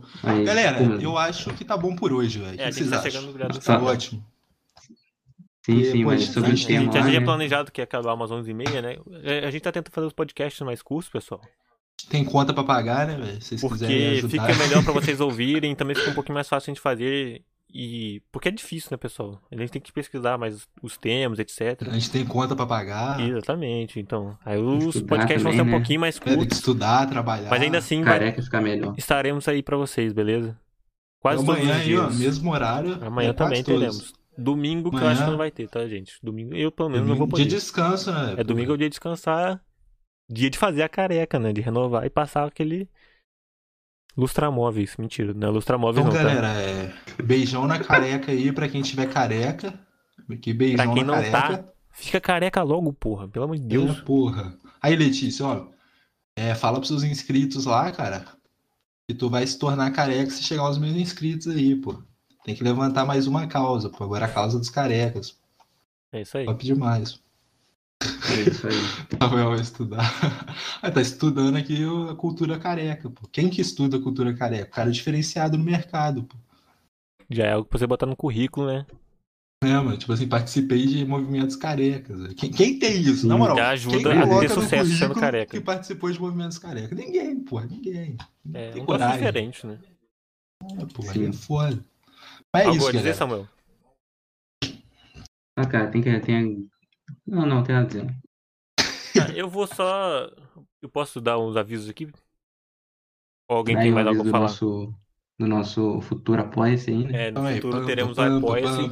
Show. 0.00 0.04
Mas, 0.22 0.44
Galera, 0.46 0.78
pô, 0.78 0.84
eu 1.00 1.18
acho 1.18 1.52
que 1.54 1.64
tá 1.64 1.76
bom 1.76 1.94
por 1.94 2.12
hoje, 2.12 2.38
velho. 2.38 2.60
É, 2.60 2.66
que 2.68 2.72
vocês 2.74 2.90
tá 2.90 3.00
acham? 3.00 3.32
do 3.32 3.38
Tá 3.60 3.60
Tá. 3.60 3.82
ótimo. 3.82 4.24
Sim, 5.64 5.78
E, 5.78 5.92
sim, 5.92 6.04
mas 6.04 6.24
sobre 6.24 6.50
A 6.50 6.52
o 6.52 6.56
gente, 6.56 6.66
tema 6.66 6.90
a 6.92 7.02
gente 7.02 7.16
é 7.16 7.20
né? 7.20 7.24
planejado 7.26 7.70
que 7.70 7.80
ia 7.80 7.84
acabar 7.84 8.14
umas 8.14 8.30
11h30, 8.30 8.80
né? 8.82 8.96
A 9.46 9.50
gente 9.50 9.62
tá 9.62 9.70
tentando 9.70 9.92
fazer 9.94 10.06
os 10.08 10.12
podcasts 10.12 10.60
mais 10.62 10.82
curtos, 10.82 11.08
pessoal. 11.10 11.40
Tem 12.10 12.24
conta 12.24 12.52
pra 12.52 12.64
pagar, 12.64 13.06
né, 13.06 13.16
velho? 13.16 13.40
Se 13.40 13.56
vocês 13.58 13.72
quiserem 13.72 14.20
Porque 14.20 14.28
fica 14.28 14.54
melhor 14.56 14.82
pra 14.82 14.92
vocês 14.92 15.20
ouvirem, 15.20 15.74
também 15.76 15.94
fica 15.94 16.10
um 16.10 16.14
pouquinho 16.14 16.34
mais 16.34 16.48
fácil 16.48 16.70
a 16.70 16.74
gente 16.74 16.82
fazer. 16.82 17.44
E. 17.72 18.20
Porque 18.30 18.48
é 18.48 18.52
difícil, 18.52 18.88
né, 18.90 18.96
pessoal? 18.96 19.40
A 19.50 19.56
gente 19.56 19.70
tem 19.72 19.80
que 19.80 19.92
pesquisar 19.92 20.36
mais 20.36 20.68
os 20.82 20.96
temas, 20.98 21.38
etc. 21.38 21.88
A 21.88 21.94
gente 21.94 22.10
tem 22.10 22.24
conta 22.24 22.54
pra 22.54 22.66
pagar. 22.66 23.18
Exatamente. 23.20 23.98
Então, 23.98 24.36
aí 24.44 24.58
os 24.60 24.94
Estudar 24.94 25.08
podcasts 25.16 25.42
vão 25.42 25.52
também, 25.52 25.56
ser 25.56 25.62
um 25.62 25.72
né? 25.72 25.78
pouquinho 25.78 26.00
mais 26.00 26.16
É, 26.16 26.20
tem 26.20 26.28
que 26.32 26.38
curtos. 26.38 26.58
estudar, 26.58 27.08
trabalhar. 27.08 27.48
Mas 27.50 27.62
ainda 27.62 27.78
assim, 27.78 28.02
vai- 28.02 28.18
Careca 28.18 28.42
ficar 28.42 28.60
melhor. 28.60 28.94
estaremos 28.98 29.48
aí 29.48 29.62
pra 29.62 29.76
vocês, 29.76 30.12
beleza? 30.12 30.58
Quase 31.20 31.44
todos 31.46 31.60
Amanhã 31.62 31.76
aí, 31.78 31.96
ó, 31.96 32.10
mesmo 32.10 32.50
horário. 32.52 32.98
Amanhã 33.04 33.30
é, 33.30 33.32
também 33.32 33.62
quase 33.62 33.80
todos. 33.80 33.96
teremos. 33.98 34.22
Domingo 34.36 34.90
que 34.90 34.96
eu 34.96 34.98
Amanhã- 35.00 35.12
acho 35.12 35.24
que 35.24 35.30
não 35.30 35.38
vai 35.38 35.50
ter, 35.50 35.68
tá, 35.68 35.86
gente? 35.86 36.14
Domingo 36.22 36.54
eu 36.54 36.72
pelo 36.72 36.88
menos 36.88 37.06
não 37.06 37.14
vou 37.16 37.26
Domingo, 37.26 37.30
poder. 37.36 37.42
dia 37.48 37.58
de 37.58 37.62
descanso, 37.64 38.10
né? 38.12 38.34
É 38.38 38.44
domingo 38.44 38.72
é 38.72 38.74
o 38.74 38.78
dia 38.78 38.88
de 38.88 38.92
descansar, 38.92 39.60
dia 40.30 40.50
de 40.50 40.58
fazer 40.58 40.82
a 40.82 40.88
careca, 40.88 41.38
né? 41.38 41.52
De 41.52 41.60
renovar 41.60 42.04
e 42.04 42.10
passar 42.10 42.44
aquele 42.46 42.88
lustramóveis. 44.16 44.96
Mentira, 44.96 45.32
não 45.34 45.48
é 45.48 45.50
lustramóveis 45.50 46.04
Então, 46.06 46.18
não, 46.18 46.26
tá? 46.28 46.34
galera, 46.34 46.60
é... 46.60 46.92
beijão 47.22 47.66
na 47.66 47.78
careca 47.78 48.30
aí 48.32 48.52
pra 48.52 48.68
quem 48.68 48.82
tiver 48.82 49.06
careca. 49.12 49.78
Que 50.40 50.52
beijão 50.52 50.84
Pra 50.84 50.94
quem 50.94 51.04
na 51.04 51.16
não 51.16 51.30
careca. 51.30 51.58
tá, 51.58 51.64
fica 51.90 52.20
careca 52.20 52.62
logo, 52.62 52.92
porra. 52.92 53.28
Pelo 53.28 53.44
amor 53.46 53.56
de 53.56 53.62
Deus. 53.66 53.98
É, 53.98 54.00
porra. 54.02 54.56
Aí, 54.80 54.96
Letícia, 54.96 55.46
ó. 55.46 55.66
é, 56.36 56.54
fala 56.54 56.76
pros 56.78 56.88
seus 56.88 57.02
inscritos 57.04 57.64
lá, 57.66 57.90
cara. 57.92 58.24
Que 59.08 59.14
tu 59.14 59.28
vai 59.28 59.46
se 59.46 59.58
tornar 59.58 59.90
careca 59.92 60.30
se 60.30 60.42
chegar 60.42 60.62
aos 60.62 60.78
meus 60.78 60.96
inscritos 60.96 61.48
aí, 61.48 61.74
pô. 61.76 62.02
Tem 62.44 62.54
que 62.54 62.62
levantar 62.64 63.04
mais 63.04 63.26
uma 63.26 63.46
causa, 63.46 63.88
pô. 63.90 64.04
Agora 64.04 64.26
a 64.26 64.28
causa 64.28 64.58
dos 64.58 64.70
carecas. 64.70 65.36
É 66.12 66.22
isso 66.22 66.36
aí. 66.38 66.44
Top 66.46 66.64
demais. 66.64 67.20
É 68.30 68.50
isso 68.50 68.66
aí. 68.66 68.74
Rafael 69.20 69.50
vai 69.50 69.60
estudar. 69.60 70.04
Ah, 70.80 70.90
tá 70.90 71.00
estudando 71.00 71.56
aqui 71.56 71.84
a 72.10 72.14
cultura 72.14 72.58
careca, 72.58 73.08
pô. 73.10 73.26
Quem 73.30 73.48
que 73.48 73.60
estuda 73.60 73.96
a 73.96 74.02
cultura 74.02 74.34
careca? 74.34 74.68
O 74.68 74.70
cara 74.70 74.88
é 74.88 74.92
diferenciado 74.92 75.56
no 75.56 75.64
mercado, 75.64 76.24
pô. 76.24 76.36
Já 77.30 77.44
é 77.44 77.52
algo 77.52 77.68
pra 77.68 77.78
você 77.78 77.86
botar 77.86 78.06
no 78.06 78.16
currículo, 78.16 78.66
né? 78.66 78.86
É, 79.62 79.74
mano, 79.74 79.96
tipo 79.96 80.12
assim, 80.12 80.28
participei 80.28 80.86
de 80.86 81.04
movimentos 81.04 81.54
carecas. 81.54 82.34
Quem, 82.34 82.50
quem 82.50 82.78
tem 82.80 83.00
isso? 83.00 83.28
Na 83.28 83.34
Sim. 83.34 83.38
moral, 83.38 83.56
Já 83.56 83.68
ajuda 83.70 84.10
quem 84.10 84.18
a 84.18 84.40
ter 84.40 84.50
sucesso 84.50 84.90
sendo 84.90 85.14
careca. 85.14 85.56
Que 85.56 85.60
participou 85.60 86.10
de 86.10 86.20
movimentos 86.20 86.58
carecas? 86.58 86.98
Ninguém, 86.98 87.38
porra, 87.38 87.66
ninguém. 87.66 88.16
É 88.52 88.72
tem 88.72 88.82
um 88.82 88.86
coragem. 88.86 89.18
diferente, 89.18 89.64
né? 89.64 89.78
É, 90.78 90.84
porra, 90.86 91.12
Sim. 91.12 91.28
é 91.28 91.32
foda. 91.32 91.84
Mas 92.52 92.64
é 92.64 92.66
Algo 92.66 92.78
isso, 92.78 92.86
dizer, 92.86 92.98
galera. 92.98 93.14
Samuel? 93.14 93.48
Ah, 95.56 95.66
cara, 95.66 95.86
tem 95.88 96.02
que. 96.02 96.20
Tem... 96.20 96.68
Não, 97.26 97.46
não, 97.46 97.62
tem 97.62 97.74
nada 97.74 97.86
a 97.86 97.88
dizer. 97.88 98.16
Ah, 99.20 99.32
eu 99.34 99.48
vou 99.48 99.66
só. 99.66 100.30
Eu 100.80 100.88
posso 100.88 101.20
dar 101.20 101.38
uns 101.38 101.56
avisos 101.56 101.88
aqui? 101.88 102.10
Ou 103.48 103.58
alguém 103.58 103.76
tem 103.76 103.92
mais 103.92 104.06
algo 104.06 104.22
a 104.22 104.24
falar? 104.24 104.40
Nosso, 104.40 104.94
do 105.38 105.46
nosso 105.46 106.00
futuro 106.00 106.40
apoia-se 106.40 106.90
ainda. 106.90 107.16
É, 107.16 107.30
no 107.30 107.42
Ai, 107.42 107.54
futuro 107.56 107.86
teremos 107.86 108.16
pam, 108.16 108.38
apoia-se. 108.38 108.90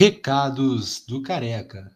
Recados 0.00 1.04
do 1.06 1.22
Careca. 1.22 1.90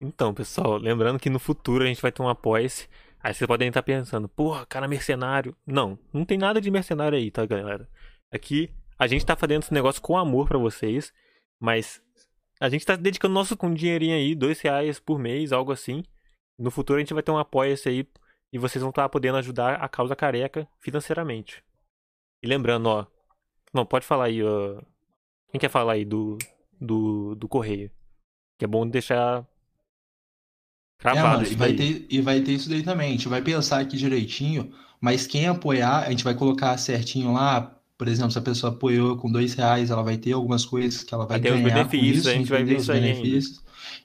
Então, 0.00 0.34
pessoal, 0.34 0.76
lembrando 0.76 1.18
que 1.18 1.30
no 1.30 1.38
futuro 1.38 1.84
a 1.84 1.86
gente 1.86 2.02
vai 2.02 2.12
ter 2.12 2.22
um 2.22 2.28
apoia-se. 2.28 2.88
Aí 3.22 3.32
vocês 3.32 3.48
podem 3.48 3.68
estar 3.68 3.82
pensando, 3.82 4.28
porra, 4.28 4.66
cara 4.66 4.86
mercenário. 4.86 5.56
Não, 5.66 5.98
não 6.12 6.24
tem 6.24 6.36
nada 6.36 6.60
de 6.60 6.70
mercenário 6.70 7.16
aí, 7.16 7.30
tá, 7.30 7.46
galera? 7.46 7.88
Aqui 8.30 8.70
a 8.98 9.06
gente 9.06 9.24
tá 9.24 9.36
fazendo 9.36 9.62
esse 9.62 9.74
negócio 9.74 10.00
com 10.00 10.16
amor 10.16 10.48
pra 10.48 10.58
vocês, 10.58 11.12
mas 11.60 12.02
a 12.60 12.68
gente 12.68 12.86
tá 12.86 12.96
dedicando 12.96 13.34
nosso 13.34 13.56
com 13.56 13.68
um 13.68 13.74
dinheirinho 13.74 14.14
aí, 14.14 14.34
dois 14.34 14.60
reais 14.60 14.98
por 14.98 15.18
mês, 15.18 15.52
algo 15.52 15.72
assim. 15.72 16.02
No 16.58 16.70
futuro 16.70 16.98
a 16.98 17.00
gente 17.00 17.14
vai 17.14 17.22
ter 17.22 17.30
um 17.30 17.38
Apoia-se 17.38 17.88
aí 17.88 18.08
e 18.52 18.58
vocês 18.58 18.80
vão 18.80 18.90
estar 18.90 19.08
podendo 19.08 19.38
ajudar 19.38 19.74
a 19.82 19.88
causa 19.88 20.14
careca 20.14 20.68
financeiramente. 20.78 21.62
E 22.42 22.46
lembrando, 22.46 22.86
ó. 22.88 23.06
Não, 23.72 23.84
pode 23.84 24.06
falar 24.06 24.26
aí, 24.26 24.42
ó. 24.42 24.80
Quem 25.50 25.60
quer 25.60 25.68
falar 25.68 25.94
aí 25.94 26.04
do, 26.04 26.38
do, 26.80 27.34
do 27.34 27.48
correio? 27.48 27.90
Que 28.58 28.64
é 28.64 28.68
bom 28.68 28.86
deixar 28.86 29.40
É, 29.40 29.44
Cravado 31.02 31.38
mano, 31.38 31.52
e 31.52 31.56
vai, 31.56 31.72
ter, 31.74 32.06
e 32.08 32.20
vai 32.20 32.40
ter 32.40 32.52
isso 32.52 32.68
daí 32.68 32.82
também. 32.84 33.08
A 33.08 33.12
gente 33.12 33.28
vai 33.28 33.42
pensar 33.42 33.80
aqui 33.80 33.96
direitinho, 33.96 34.72
mas 35.00 35.26
quem 35.26 35.48
apoiar, 35.48 36.04
a 36.04 36.10
gente 36.10 36.22
vai 36.22 36.34
colocar 36.36 36.78
certinho 36.78 37.32
lá. 37.32 37.73
Por 37.96 38.08
exemplo, 38.08 38.32
se 38.32 38.38
a 38.38 38.42
pessoa 38.42 38.72
apoiou 38.72 39.16
com 39.16 39.30
dois 39.30 39.54
reais, 39.54 39.90
ela 39.90 40.02
vai 40.02 40.16
ter 40.16 40.32
algumas 40.32 40.64
coisas 40.64 41.02
que 41.04 41.14
ela 41.14 41.26
vai, 41.26 41.38
Vai 41.38 41.50
ter 41.50 41.56
os 41.56 41.62
ganhar 41.62 41.84
com 41.84 41.90
benefícios, 41.90 42.18
isso, 42.18 42.28
a 42.28 42.32
gente 42.32 42.50
vai 42.50 42.64
ver 42.64 42.76
isso 42.78 42.92
aí. 42.92 43.40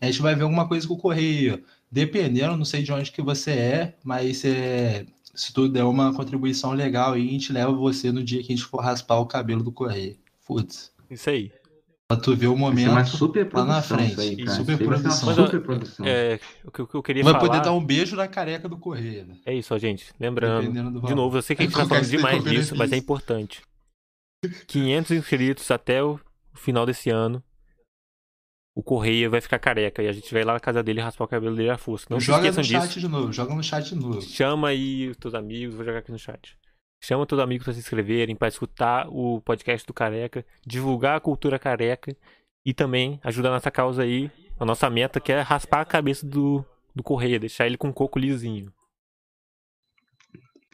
A 0.02 0.06
gente 0.06 0.22
vai 0.22 0.36
ver 0.36 0.44
alguma 0.44 0.68
coisa 0.68 0.88
com 0.88 0.94
o 0.94 0.98
correio. 0.98 1.64
Dependendo, 1.92 2.56
não 2.56 2.66
sei 2.66 2.84
de 2.84 2.92
onde 2.92 3.12
que 3.12 3.22
você 3.22 3.52
é, 3.52 3.98
mas 4.04 4.46
é, 4.46 5.06
se 5.34 5.52
tu 5.52 5.68
der 5.68 5.84
uma 5.84 6.14
contribuição 6.14 6.74
legal 6.74 7.14
aí, 7.14 7.28
a 7.28 7.32
gente 7.32 7.52
leva 7.52 7.72
você 7.72 8.12
no 8.12 8.24
dia 8.24 8.44
que 8.44 8.54
a 8.54 8.56
gente 8.56 8.68
for 8.68 8.82
raspar 8.82 9.18
o 9.20 9.26
cabelo 9.26 9.64
do 9.64 9.72
correio. 9.72 10.18
Putz. 10.46 10.92
Isso 11.10 11.30
aí. 11.30 11.52
Pra 12.08 12.18
tu 12.18 12.36
ver 12.36 12.48
o 12.48 12.54
ser 12.54 12.60
momento. 12.60 12.92
uma 12.92 13.06
super 13.06 13.50
lá 13.54 13.66
na 13.66 13.82
produção 13.82 13.98
frente. 13.98 14.12
isso 14.12 14.22
aí, 14.22 14.38
cara. 14.38 14.58
Super 14.58 14.78
produção. 14.78 15.36
Super 15.36 15.62
produção. 15.62 16.06
É, 16.06 16.40
o 16.66 16.72
que, 16.72 16.82
o 16.82 16.88
que 16.88 16.96
eu 16.96 17.04
queria 17.04 17.24
Vai 17.24 17.34
falar 17.34 17.46
poder 17.46 17.62
dar 17.62 17.72
um 17.72 17.86
beijo 17.86 18.16
na 18.16 18.28
careca 18.28 18.68
do 18.68 18.78
correio. 18.78 19.28
né? 19.28 19.36
é 19.46 19.54
isso, 19.54 19.74
ó, 19.74 19.78
gente. 19.78 20.08
Lembrando, 20.20 21.02
de 21.02 21.16
novo, 21.16 21.38
eu 21.38 21.42
sei 21.42 21.56
que 21.56 21.64
a 21.64 21.66
gente 21.66 21.76
tá 21.76 21.86
falando 21.86 22.08
demais 22.08 22.44
de 22.44 22.50
disso, 22.50 22.76
mas 22.76 22.92
é 22.92 22.98
importante. 22.98 23.62
500 24.68 25.12
inscritos 25.12 25.70
até 25.72 26.04
o 26.04 26.20
final 26.54 26.86
desse 26.86 27.10
ano. 27.10 27.44
O 28.76 28.84
Correia 28.84 29.30
vai 29.30 29.42
ficar 29.42 29.60
careca 29.60 30.02
e 30.02 30.08
a 30.08 30.12
gente 30.12 30.34
vai 30.34 30.44
lá 30.44 30.54
na 30.54 30.60
casa 30.60 30.82
dele 30.82 31.02
raspar 31.02 31.26
o 31.26 31.28
cabelo 31.28 31.56
dele 31.56 31.70
à 31.70 31.78
força. 31.78 32.06
Não 32.10 32.20
se 32.20 32.28
joga 32.28 32.48
esqueçam 32.48 32.62
no 32.62 32.68
disso. 32.68 32.94
chat 32.94 33.00
de 33.00 33.08
novo, 33.08 33.34
joga 33.34 33.54
no 33.54 33.64
chat 33.64 33.90
de 33.90 33.96
novo. 33.96 34.22
Chama 34.22 34.70
aí 34.70 35.10
os 35.10 35.18
teus 35.18 35.34
amigos, 35.34 35.76
vou 35.76 35.84
jogar 35.84 36.00
aqui 36.00 36.12
no 36.12 36.20
chat. 36.20 36.58
Chama 37.02 37.26
teus 37.26 37.42
amigos 37.42 37.66
pra 37.66 37.74
se 37.74 37.80
inscreverem, 37.80 38.36
pra 38.36 38.48
escutar 38.48 39.08
o 39.10 39.42
podcast 39.42 39.86
do 39.86 39.94
Careca, 39.94 40.46
divulgar 40.66 41.18
a 41.18 41.20
cultura 41.20 41.58
careca 41.58 42.16
e 42.66 42.74
também 42.74 43.20
ajudar 43.24 43.52
nessa 43.52 43.72
causa 43.72 44.04
aí, 44.04 44.30
a 44.60 44.66
nossa 44.66 44.90
meta 44.90 45.20
que 45.20 45.32
é 45.32 45.42
raspar 45.42 45.82
a 45.82 45.86
cabeça 45.86 46.26
do, 46.28 46.64
do 46.94 47.02
Correia, 47.02 47.40
deixar 47.40 47.66
ele 47.66 47.78
com 47.78 47.88
um 47.88 47.94
coco 47.94 48.20
lisinho. 48.20 48.72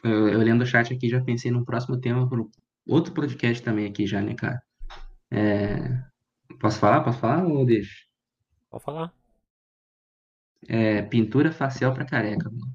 Eu, 0.02 0.28
eu 0.28 0.38
lendo 0.40 0.62
o 0.62 0.66
chat 0.66 0.92
aqui, 0.92 1.08
já 1.08 1.20
pensei 1.20 1.50
num 1.50 1.64
próximo 1.64 1.96
tema 2.00 2.28
para 2.28 2.40
outro 2.86 3.12
podcast 3.12 3.62
também 3.62 3.86
aqui 3.86 4.06
já, 4.06 4.20
né, 4.22 4.34
cara? 4.34 4.62
É, 5.30 6.02
Posso 6.60 6.78
falar? 6.78 7.02
Posso 7.02 7.18
falar 7.18 7.44
ou 7.44 7.64
deixa? 7.66 8.04
Pode 8.70 8.84
falar. 8.84 9.12
É, 10.68 11.02
pintura 11.02 11.52
facial 11.52 11.92
para 11.92 12.04
careca. 12.04 12.50
mano. 12.50 12.74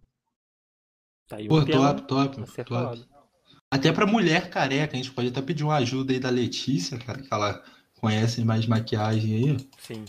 Tá 1.28 1.38
aí 1.38 1.46
um 1.46 1.50
Pô, 1.50 1.66
tema 1.66 1.94
top, 1.94 2.38
top, 2.38 2.64
top. 2.64 3.06
Até 3.70 3.92
pra 3.92 4.06
mulher 4.06 4.50
careca, 4.50 4.94
a 4.94 4.98
gente 4.98 5.12
pode 5.12 5.30
até 5.30 5.42
pedir 5.42 5.64
uma 5.64 5.78
ajuda 5.78 6.14
aí 6.14 6.20
da 6.20 6.30
Letícia, 6.30 6.98
cara, 7.00 7.22
que 7.22 7.34
ela 7.34 7.64
conhece 8.00 8.44
mais 8.44 8.66
maquiagem 8.66 9.36
aí. 9.36 9.58
Sim. 9.80 10.06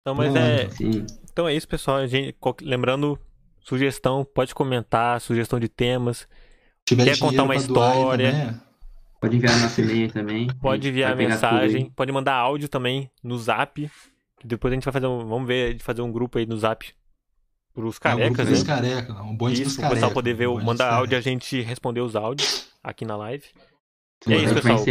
Então, 0.00 0.14
mas 0.14 0.32
Mano. 0.32 0.38
é. 0.46 0.70
Sim. 0.70 1.06
Então 1.30 1.48
é 1.48 1.54
isso, 1.54 1.66
pessoal. 1.66 1.98
A 1.98 2.06
gente, 2.06 2.36
lembrando, 2.62 3.18
sugestão, 3.60 4.24
pode 4.24 4.54
comentar, 4.54 5.20
sugestão 5.20 5.58
de 5.58 5.68
temas. 5.68 6.18
Se 6.20 6.94
tiver 6.94 7.04
Quer 7.04 7.18
contar 7.18 7.42
uma 7.42 7.54
pra 7.54 7.56
história? 7.56 8.62
É. 9.18 9.20
Pode 9.20 9.36
enviar 9.36 9.58
nosso 9.60 9.80
e-mail 9.80 10.12
também. 10.12 10.46
Pode 10.60 10.88
enviar 10.88 11.16
mensagem, 11.16 11.90
pode 11.90 12.12
mandar 12.12 12.34
áudio 12.34 12.68
também 12.68 13.10
no 13.22 13.38
zap. 13.38 13.90
Depois 14.44 14.72
a 14.72 14.74
gente 14.76 14.84
vai 14.84 14.92
fazer 14.92 15.06
um. 15.06 15.26
Vamos 15.26 15.46
ver 15.48 15.74
de 15.74 15.82
fazer 15.82 16.02
um 16.02 16.12
grupo 16.12 16.38
aí 16.38 16.46
no 16.46 16.56
zap 16.56 16.86
pros 17.74 17.96
É 17.96 17.98
um 17.98 18.00
carecas, 18.34 18.48
né? 18.50 18.64
carecas, 18.64 19.14
não, 19.16 19.30
um 19.30 19.36
bonde 19.36 19.62
Isso, 19.62 19.72
o 19.72 19.76
carecas. 19.76 19.94
pessoal 19.98 20.12
poder 20.12 20.34
ver, 20.34 20.46
um 20.48 20.54
o- 20.54 20.64
mandar 20.64 20.92
áudio 20.92 21.14
e 21.14 21.18
a 21.18 21.22
carecas. 21.22 21.24
gente 21.24 21.60
responder 21.62 22.00
os 22.00 22.14
áudios 22.16 22.68
aqui 22.82 23.04
na 23.04 23.16
live. 23.16 23.44
Sim, 24.22 24.32
é 24.32 24.36
a 24.36 24.42
isso, 24.42 24.54
pessoal. 24.54 24.80
aqui. 24.82 24.90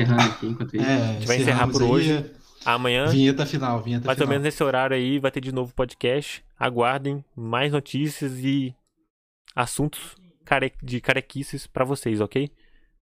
É, 0.79 0.83
A 0.83 1.13
gente 1.13 1.27
vai 1.27 1.37
encerrar 1.37 1.67
por 1.69 1.81
hoje. 1.83 2.31
Amanhã, 2.65 3.07
Vinheta 3.07 3.45
final, 3.45 3.81
vinheta 3.81 4.05
mais 4.05 4.19
ou 4.19 4.27
menos 4.27 4.43
nesse 4.43 4.61
horário 4.61 4.95
aí, 4.95 5.19
vai 5.19 5.31
ter 5.31 5.39
de 5.39 5.53
novo 5.53 5.73
podcast. 5.73 6.43
Aguardem 6.59 7.23
mais 7.35 7.71
notícias 7.71 8.39
e 8.39 8.75
assuntos 9.55 10.15
de 10.83 10.99
carequices 11.01 11.67
pra 11.67 11.85
vocês, 11.85 12.19
ok? 12.21 12.49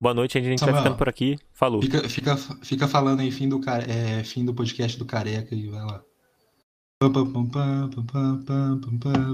Boa 0.01 0.15
noite, 0.15 0.39
a 0.39 0.41
gente 0.41 0.61
Samuel, 0.61 0.75
vai 0.75 0.83
ficando 0.83 0.99
por 0.99 1.09
aqui. 1.11 1.37
Falou. 1.53 1.83
Fica, 1.83 2.09
fica, 2.09 2.37
fica 2.63 2.89
falando 2.89 3.21
aí, 3.21 3.31
fim 3.31 3.49
do, 3.49 3.61
é, 3.87 4.25
fim 4.25 4.47
do 4.47 4.55
podcast 4.55 4.99
do 4.99 5.05
Careca 5.05 5.55
e 5.55 5.69
vai 5.69 5.83
lá. 5.83 6.03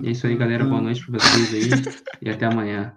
É 0.05 0.11
isso 0.11 0.27
aí, 0.27 0.37
galera. 0.37 0.65
Boa 0.65 0.81
noite 0.81 1.07
pra 1.07 1.21
vocês 1.21 1.55
aí. 1.55 1.71
e 2.21 2.31
até 2.31 2.47
amanhã. 2.47 2.93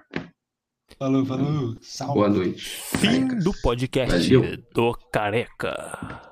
Falou, 0.98 1.24
falou. 1.24 1.76
Salve. 1.80 2.14
Boa 2.16 2.30
noite. 2.30 2.66
Fim 2.66 3.28
do 3.28 3.52
podcast 3.62 4.36
Valeu. 4.36 4.64
do 4.74 4.94
Careca. 5.12 6.29